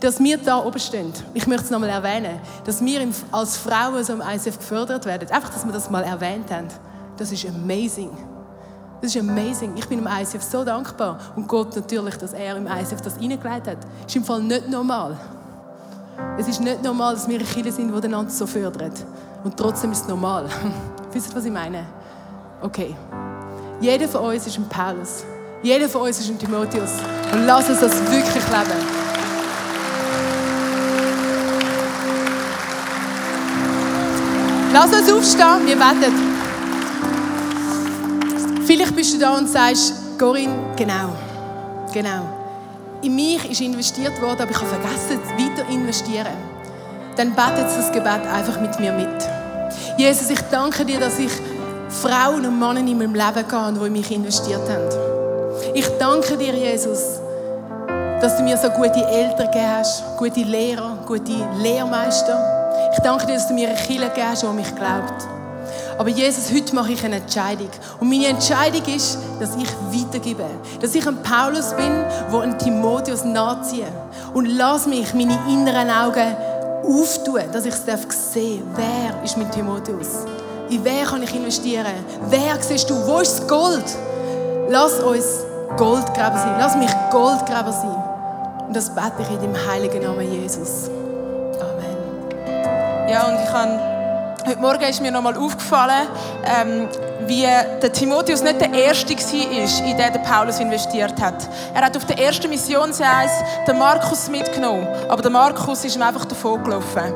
Dass 0.00 0.18
wir 0.18 0.38
da 0.38 0.58
oben 0.64 0.78
stehen, 0.78 1.12
ich 1.34 1.46
möchte 1.46 1.64
es 1.64 1.70
nochmal 1.70 1.90
erwähnen, 1.90 2.40
dass 2.64 2.82
wir 2.82 3.06
als 3.32 3.56
Frauen 3.56 4.02
so 4.04 4.14
im 4.14 4.22
ICF 4.22 4.58
gefördert 4.58 5.04
werden, 5.04 5.30
einfach, 5.30 5.50
dass 5.50 5.64
wir 5.64 5.72
das 5.72 5.90
mal 5.90 6.02
erwähnt 6.02 6.50
haben, 6.50 6.68
das 7.16 7.32
ist 7.32 7.46
amazing. 7.46 8.10
Das 9.00 9.14
ist 9.14 9.20
amazing. 9.20 9.72
Ich 9.76 9.88
bin 9.88 10.00
im 10.00 10.06
ICF 10.06 10.42
so 10.42 10.62
dankbar. 10.62 11.18
Und 11.34 11.48
Gott 11.48 11.74
natürlich, 11.74 12.16
dass 12.16 12.32
er 12.34 12.56
im 12.56 12.66
ICF 12.66 13.00
das 13.00 13.16
reingelegt 13.16 13.44
hat. 13.44 13.64
Das 13.66 14.06
ist 14.06 14.16
im 14.16 14.24
Fall 14.24 14.42
nicht 14.42 14.68
normal. 14.68 15.16
Es 16.38 16.46
ist 16.48 16.60
nicht 16.60 16.82
normal, 16.82 17.14
dass 17.14 17.26
wir 17.26 17.38
Kinder 17.38 17.72
sind, 17.72 17.90
die 17.90 18.04
einander 18.04 18.30
so 18.30 18.46
fördern. 18.46 18.92
Und 19.42 19.56
trotzdem 19.56 19.92
ist 19.92 20.02
es 20.02 20.08
normal. 20.08 20.46
Wisst 21.12 21.30
ihr, 21.30 21.36
was 21.36 21.44
ich 21.44 21.52
meine? 21.52 21.86
Okay. 22.60 22.94
Jeder 23.80 24.06
von 24.06 24.34
uns 24.34 24.46
ist 24.46 24.58
ein 24.58 24.68
Paulus. 24.68 25.24
Jeder 25.62 25.88
von 25.88 26.02
uns 26.02 26.20
ist 26.20 26.28
ein 26.28 26.38
Timotheus. 26.38 26.92
Und 27.32 27.46
lass 27.46 27.70
uns 27.70 27.80
das 27.80 28.02
wirklich 28.10 28.34
leben. 28.34 29.00
Lass 34.72 34.92
uns 34.92 35.12
aufstehen, 35.12 35.66
wir 35.66 35.76
beten. 35.76 36.29
Vielleicht 38.70 38.94
bist 38.94 39.12
du 39.14 39.18
da 39.18 39.36
und 39.36 39.48
sagst, 39.48 39.94
Corinne, 40.16 40.54
genau, 40.76 41.10
genau. 41.92 42.22
In 43.02 43.16
mich 43.16 43.50
ist 43.50 43.60
investiert 43.60 44.22
worden, 44.22 44.42
aber 44.42 44.50
ich 44.52 44.56
habe 44.58 44.68
vergessen, 44.68 45.20
weiter 45.36 45.68
investieren. 45.68 46.36
Dann 47.16 47.34
betet 47.34 47.64
das 47.64 47.90
Gebet 47.90 48.24
einfach 48.32 48.60
mit 48.60 48.78
mir 48.78 48.92
mit. 48.92 49.08
Jesus, 49.98 50.30
ich 50.30 50.40
danke 50.52 50.84
dir, 50.84 51.00
dass 51.00 51.18
ich 51.18 51.32
Frauen 51.88 52.46
und 52.46 52.60
Männer 52.60 52.78
in 52.78 52.96
meinem 52.96 53.12
Leben 53.12 53.52
habe, 53.52 53.72
die 53.76 53.86
in 53.86 53.92
mich 53.92 54.08
investiert 54.12 54.62
haben. 54.68 55.74
Ich 55.74 55.88
danke 55.98 56.36
dir, 56.36 56.54
Jesus, 56.54 57.18
dass 58.20 58.36
du 58.36 58.44
mir 58.44 58.56
so 58.56 58.70
gute 58.70 59.04
Eltern 59.04 59.50
gegeben 59.50 59.78
hast, 59.78 60.04
gute 60.16 60.42
Lehrer, 60.42 60.96
gute 61.08 61.44
Lehrmeister. 61.60 62.38
Ich 62.92 63.02
danke 63.02 63.26
dir, 63.26 63.34
dass 63.34 63.48
du 63.48 63.54
mir 63.54 63.70
eine 63.70 63.76
Kirche 63.78 64.10
gegeben 64.10 64.28
hast, 64.28 64.44
die 64.44 64.46
mich 64.46 64.72
glaubt. 64.76 65.39
Aber 66.00 66.08
Jesus, 66.08 66.50
heute 66.50 66.74
mache 66.74 66.92
ich 66.92 67.04
eine 67.04 67.16
Entscheidung. 67.16 67.68
Und 68.00 68.08
meine 68.08 68.28
Entscheidung 68.28 68.82
ist, 68.86 69.18
dass 69.38 69.54
ich 69.54 69.68
weitergebe. 69.92 70.46
Dass 70.80 70.94
ich 70.94 71.06
ein 71.06 71.22
Paulus 71.22 71.74
bin, 71.74 71.92
der 72.32 72.40
ein 72.40 72.58
Timotheus 72.58 73.22
nachziehe. 73.22 73.86
Und 74.32 74.46
lass 74.46 74.86
mich 74.86 75.12
meine 75.12 75.38
inneren 75.46 75.90
Augen 75.90 76.34
auftun, 76.84 77.42
dass 77.52 77.66
ich 77.66 77.74
es 77.74 78.32
sehen 78.32 78.62
darf. 78.74 78.82
Wer 78.82 79.22
ist 79.24 79.36
mein 79.36 79.50
Timotheus? 79.50 80.24
In 80.70 80.82
wer 80.82 81.04
kann 81.04 81.22
ich 81.22 81.34
investieren? 81.34 81.92
Wer 82.30 82.56
siehst 82.62 82.88
du? 82.88 82.94
Wo 83.06 83.18
ist 83.18 83.40
das 83.40 83.46
Gold? 83.46 83.84
Lass 84.70 85.00
uns 85.00 85.26
Goldgräber 85.76 86.38
sein. 86.38 86.56
Lass 86.58 86.76
mich 86.76 86.90
Goldgräber 87.10 87.72
sein. 87.72 88.66
Und 88.68 88.74
das 88.74 88.88
bete 88.88 89.20
ich 89.20 89.30
in 89.32 89.40
dem 89.42 89.66
heiligen 89.70 90.02
Namen 90.02 90.32
Jesus. 90.32 90.88
Amen. 91.60 93.06
Ja, 93.06 93.26
und 93.26 93.34
ich 93.44 93.50
kann 93.50 93.99
Heute 94.46 94.58
Morgen 94.58 94.82
ist 94.84 95.02
mir 95.02 95.10
nochmal 95.10 95.36
aufgefallen, 95.36 96.08
ähm, 96.46 96.88
wie 97.26 97.42
der 97.42 97.92
Timotheus 97.92 98.42
nicht 98.42 98.58
der 98.58 98.72
Erste 98.72 99.14
war, 99.14 99.86
in 99.86 99.96
den 99.98 100.12
der 100.12 100.20
Paulus 100.20 100.58
investiert 100.60 101.20
hat. 101.20 101.46
Er 101.74 101.82
hat 101.82 101.96
auf 101.96 102.06
der 102.06 102.18
ersten 102.18 102.48
Missionsreise 102.48 103.34
den 103.68 103.78
Markus 103.78 104.30
mitgenommen, 104.30 104.86
aber 105.08 105.20
der 105.20 105.30
Markus 105.30 105.84
ist 105.84 105.94
ihm 105.94 106.02
einfach 106.02 106.24
davon 106.24 106.64
gelaufen. 106.64 107.12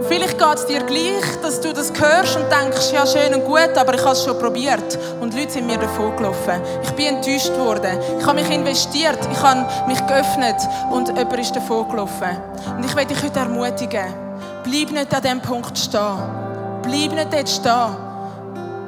Und 0.00 0.06
vielleicht 0.06 0.38
geht 0.38 0.54
es 0.54 0.66
dir 0.66 0.82
gleich, 0.82 1.40
dass 1.42 1.62
du 1.62 1.72
das 1.72 1.92
hörst 1.98 2.36
und 2.36 2.44
denkst, 2.50 2.92
ja 2.92 3.06
schön 3.06 3.34
und 3.34 3.46
gut, 3.46 3.76
aber 3.76 3.94
ich 3.94 4.02
habe 4.02 4.12
es 4.12 4.22
schon 4.22 4.38
probiert. 4.38 4.98
Und 5.18 5.34
Leute 5.34 5.52
sind 5.52 5.66
mir 5.66 5.78
davon 5.78 6.14
gelaufen. 6.16 6.60
Ich 6.82 6.90
bin 6.90 7.06
enttäuscht 7.06 7.56
worden. 7.56 7.98
Ich 8.18 8.26
habe 8.26 8.40
mich 8.40 8.50
investiert, 8.50 9.18
ich 9.32 9.42
habe 9.42 9.66
mich 9.88 10.06
geöffnet 10.06 10.56
und 10.90 11.08
jemand 11.08 11.38
ist 11.38 11.56
davon 11.56 11.88
gelaufen. 11.88 12.36
Und 12.76 12.84
ich 12.84 12.94
möchte 12.94 13.14
dich 13.14 13.22
heute 13.22 13.38
ermutigen, 13.38 14.14
bleib 14.62 14.90
nicht 14.90 15.14
an 15.14 15.22
diesem 15.22 15.40
Punkt 15.40 15.78
stehen. 15.78 16.49
Bleib 16.82 17.12
nicht 17.12 17.32
dort 17.32 17.48
stehen. 17.48 17.96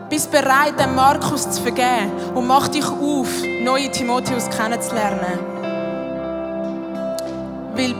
Bist 0.09 0.30
bereit, 0.30 0.78
dem 0.78 0.95
Markus 0.95 1.51
zu 1.51 1.62
vergeben 1.62 2.12
und 2.34 2.47
mach 2.47 2.68
dich 2.68 2.84
auf, 2.84 3.28
neue 3.62 3.90
Timotheus 3.90 4.49
kennenzulernen. 4.51 5.38
Weil 7.74 7.95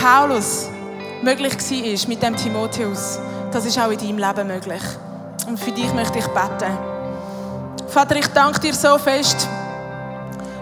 Paulus 0.00 0.68
möglich 1.22 1.54
war 1.54 2.08
mit 2.08 2.22
dem 2.22 2.36
Timotheus, 2.36 3.18
das 3.50 3.66
ist 3.66 3.78
auch 3.78 3.90
in 3.90 3.98
deinem 3.98 4.18
Leben 4.18 4.46
möglich. 4.46 4.82
Und 5.48 5.58
für 5.58 5.72
dich 5.72 5.92
möchte 5.94 6.18
ich 6.18 6.26
beten. 6.26 6.78
Vater, 7.88 8.16
ich 8.16 8.26
danke 8.28 8.60
dir 8.60 8.74
so 8.74 8.98
fest, 8.98 9.48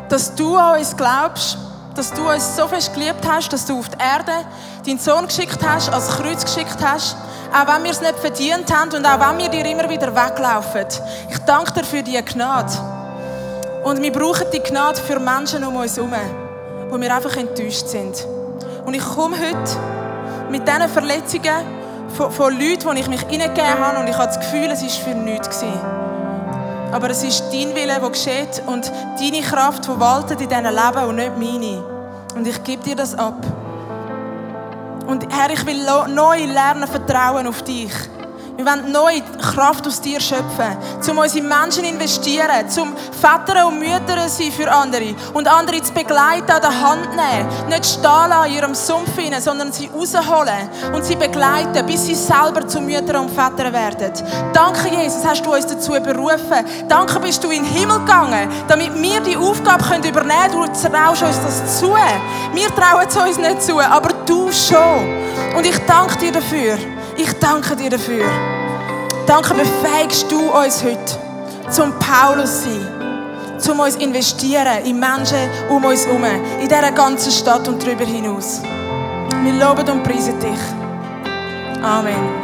dass 0.09 0.35
du 0.35 0.57
an 0.57 0.79
uns 0.79 0.97
glaubst, 0.97 1.59
dass 1.95 2.13
du 2.13 2.29
uns 2.29 2.57
so 2.57 2.67
fest 2.67 2.93
geliebt 2.93 3.27
hast, 3.29 3.53
dass 3.53 3.67
du 3.67 3.79
auf 3.79 3.89
die 3.89 3.99
Erde 3.99 4.47
deinen 4.85 4.99
Sohn 4.99 5.27
geschickt 5.27 5.59
hast, 5.67 5.93
als 5.93 6.09
Kreuz 6.09 6.45
geschickt 6.45 6.79
hast, 6.83 7.17
auch 7.53 7.73
wenn 7.73 7.85
wir 7.85 7.93
es 7.93 8.01
nicht 8.01 8.19
verdient 8.19 8.75
haben 8.75 8.93
und 8.95 9.07
auch 9.07 9.21
wenn 9.21 9.39
wir 9.39 9.49
dir 9.49 9.65
immer 9.71 9.89
wieder 9.89 10.15
weglaufen. 10.15 10.87
Ich 11.31 11.39
danke 11.47 11.73
dir 11.73 11.85
für 11.85 12.03
diese 12.03 12.23
Gnade. 12.23 12.73
Und 13.85 14.03
wir 14.03 14.13
brauchen 14.13 14.47
die 14.53 14.61
Gnade 14.61 15.01
für 15.01 15.21
Menschen 15.21 15.63
um 15.65 15.77
uns 15.77 15.97
herum, 15.97 16.13
wo 16.89 17.01
wir 17.01 17.15
einfach 17.15 17.37
enttäuscht 17.37 17.87
sind. 17.87 18.27
Und 18.85 18.95
ich 18.95 19.05
komme 19.05 19.37
heute 19.37 19.77
mit 20.51 20.67
diesen 20.67 20.89
Verletzungen 20.89 21.65
von, 22.17 22.31
von 22.31 22.53
Leuten, 22.53 22.85
wo 22.85 22.93
ich 22.93 23.09
mich 23.09 23.23
hineingegeben 23.23 23.79
habe 23.79 24.01
und 24.01 24.09
ich 24.09 24.17
habe 24.17 24.27
das 24.27 24.41
Gefühl, 24.41 24.71
es 24.71 24.83
war 24.83 24.89
für 24.89 25.15
nichts. 25.15 25.49
Gewesen. 25.49 26.24
Aber 26.95 27.11
es 27.11 27.25
ist 27.25 27.43
dein 27.51 27.75
Wille, 27.75 27.99
der 28.01 28.09
geschieht 28.09 28.63
und 28.67 28.89
deine 29.19 29.43
Kraft, 29.43 29.85
die 29.85 29.99
waltet 29.99 30.41
in 30.41 30.49
diesem 30.49 30.65
Leben 30.65 31.09
und 31.09 31.17
nicht 31.17 31.37
meine. 31.37 31.83
Und 32.37 32.47
ich 32.47 32.63
gebe 32.63 32.85
dir 32.85 32.95
das 32.95 33.17
ab. 33.17 33.45
Und 35.05 35.27
Herr, 35.29 35.51
ich 35.51 35.67
will 35.67 35.85
neu 36.15 36.45
lernen, 36.45 36.87
vertrauen 36.87 37.49
auf 37.49 37.63
dich. 37.63 37.91
Wir 38.57 38.65
wollen 38.67 38.93
neue 38.93 39.21
Kraft 39.41 39.85
aus 39.85 40.01
dir 40.01 40.21
schöpfen, 40.21 40.77
um 41.11 41.19
unsere 41.19 41.45
Menschen 41.45 41.73
zu 41.73 41.91
investieren, 41.91 42.69
zum 42.69 42.95
Väter 42.97 43.67
und 43.67 43.81
Mütter 43.81 44.29
sein 44.29 44.53
für 44.53 44.71
andere 44.71 45.17
und 45.33 45.49
andere 45.49 45.83
zu 45.83 45.93
begleiten, 45.93 46.53
an 46.53 46.61
der 46.61 46.81
Hand 46.81 47.09
nehmen, 47.17 47.69
nicht 47.69 47.85
stehen 47.85 48.05
lassen 48.05 48.47
in 48.47 48.55
ihrem 48.55 48.75
Sumpf 48.75 49.17
hinein, 49.17 49.43
sondern 49.43 49.73
sie 49.73 49.91
rausholen 49.93 50.69
und 50.95 51.05
sie 51.05 51.17
begleiten, 51.17 51.85
bis 51.85 52.07
sie 52.07 52.15
selber 52.15 52.67
zu 52.69 52.81
Müttern 52.81 53.25
und 53.25 53.31
Vätern 53.31 53.73
werden. 53.73 54.13
Danke, 54.53 54.89
Jesus, 54.89 55.27
hast 55.27 55.45
du 55.45 55.53
uns 55.53 55.67
dazu 55.67 55.91
berufen. 55.93 56.65
Danke, 56.89 57.19
bist 57.19 57.43
du 57.43 57.51
in 57.51 57.65
den 57.65 57.73
Himmel 57.73 57.99
gegangen, 57.99 58.49
damit 58.69 58.95
wir 59.03 59.21
die 59.21 59.37
Aufgabe 59.37 59.83
können 59.83 60.05
übernehmen 60.05 60.53
können. 60.53 60.73
Du 60.73 60.89
traust 60.89 61.23
uns 61.25 61.41
das 61.41 61.81
zu. 61.81 61.93
Wir 62.53 62.69
trauen 62.77 63.07
es 63.09 63.17
uns 63.17 63.37
nicht 63.37 63.63
zu, 63.63 63.81
aber 63.81 64.11
du 64.25 64.53
schon. 64.53 65.57
Und 65.57 65.67
ich 65.67 65.79
danke 65.87 66.17
dir 66.19 66.31
dafür. 66.33 66.79
Ich 67.17 67.33
danke 67.35 67.77
dir 67.77 67.91
dafür. 67.91 68.25
Danke, 69.27 69.55
befähigst 69.55 70.31
du 70.31 70.51
uns 70.51 70.83
heute, 70.83 71.19
zum 71.71 71.93
Paulus 71.99 72.65
sein, 72.65 73.59
zum 73.59 73.81
uns 73.81 73.97
investieren 73.97 74.85
in 74.85 74.99
Menschen 74.99 75.49
um 75.71 75.85
uns 75.85 76.07
herum, 76.07 76.25
in 76.61 76.69
dieser 76.69 76.93
ganzen 76.93 77.33
Stadt 77.33 77.67
und 77.69 77.83
darüber 77.83 78.05
hinaus. 78.05 78.61
Wir 79.43 79.53
loben 79.53 79.89
und 79.89 80.03
preisen 80.03 80.39
dich. 80.41 80.61
Amen. 81.83 82.44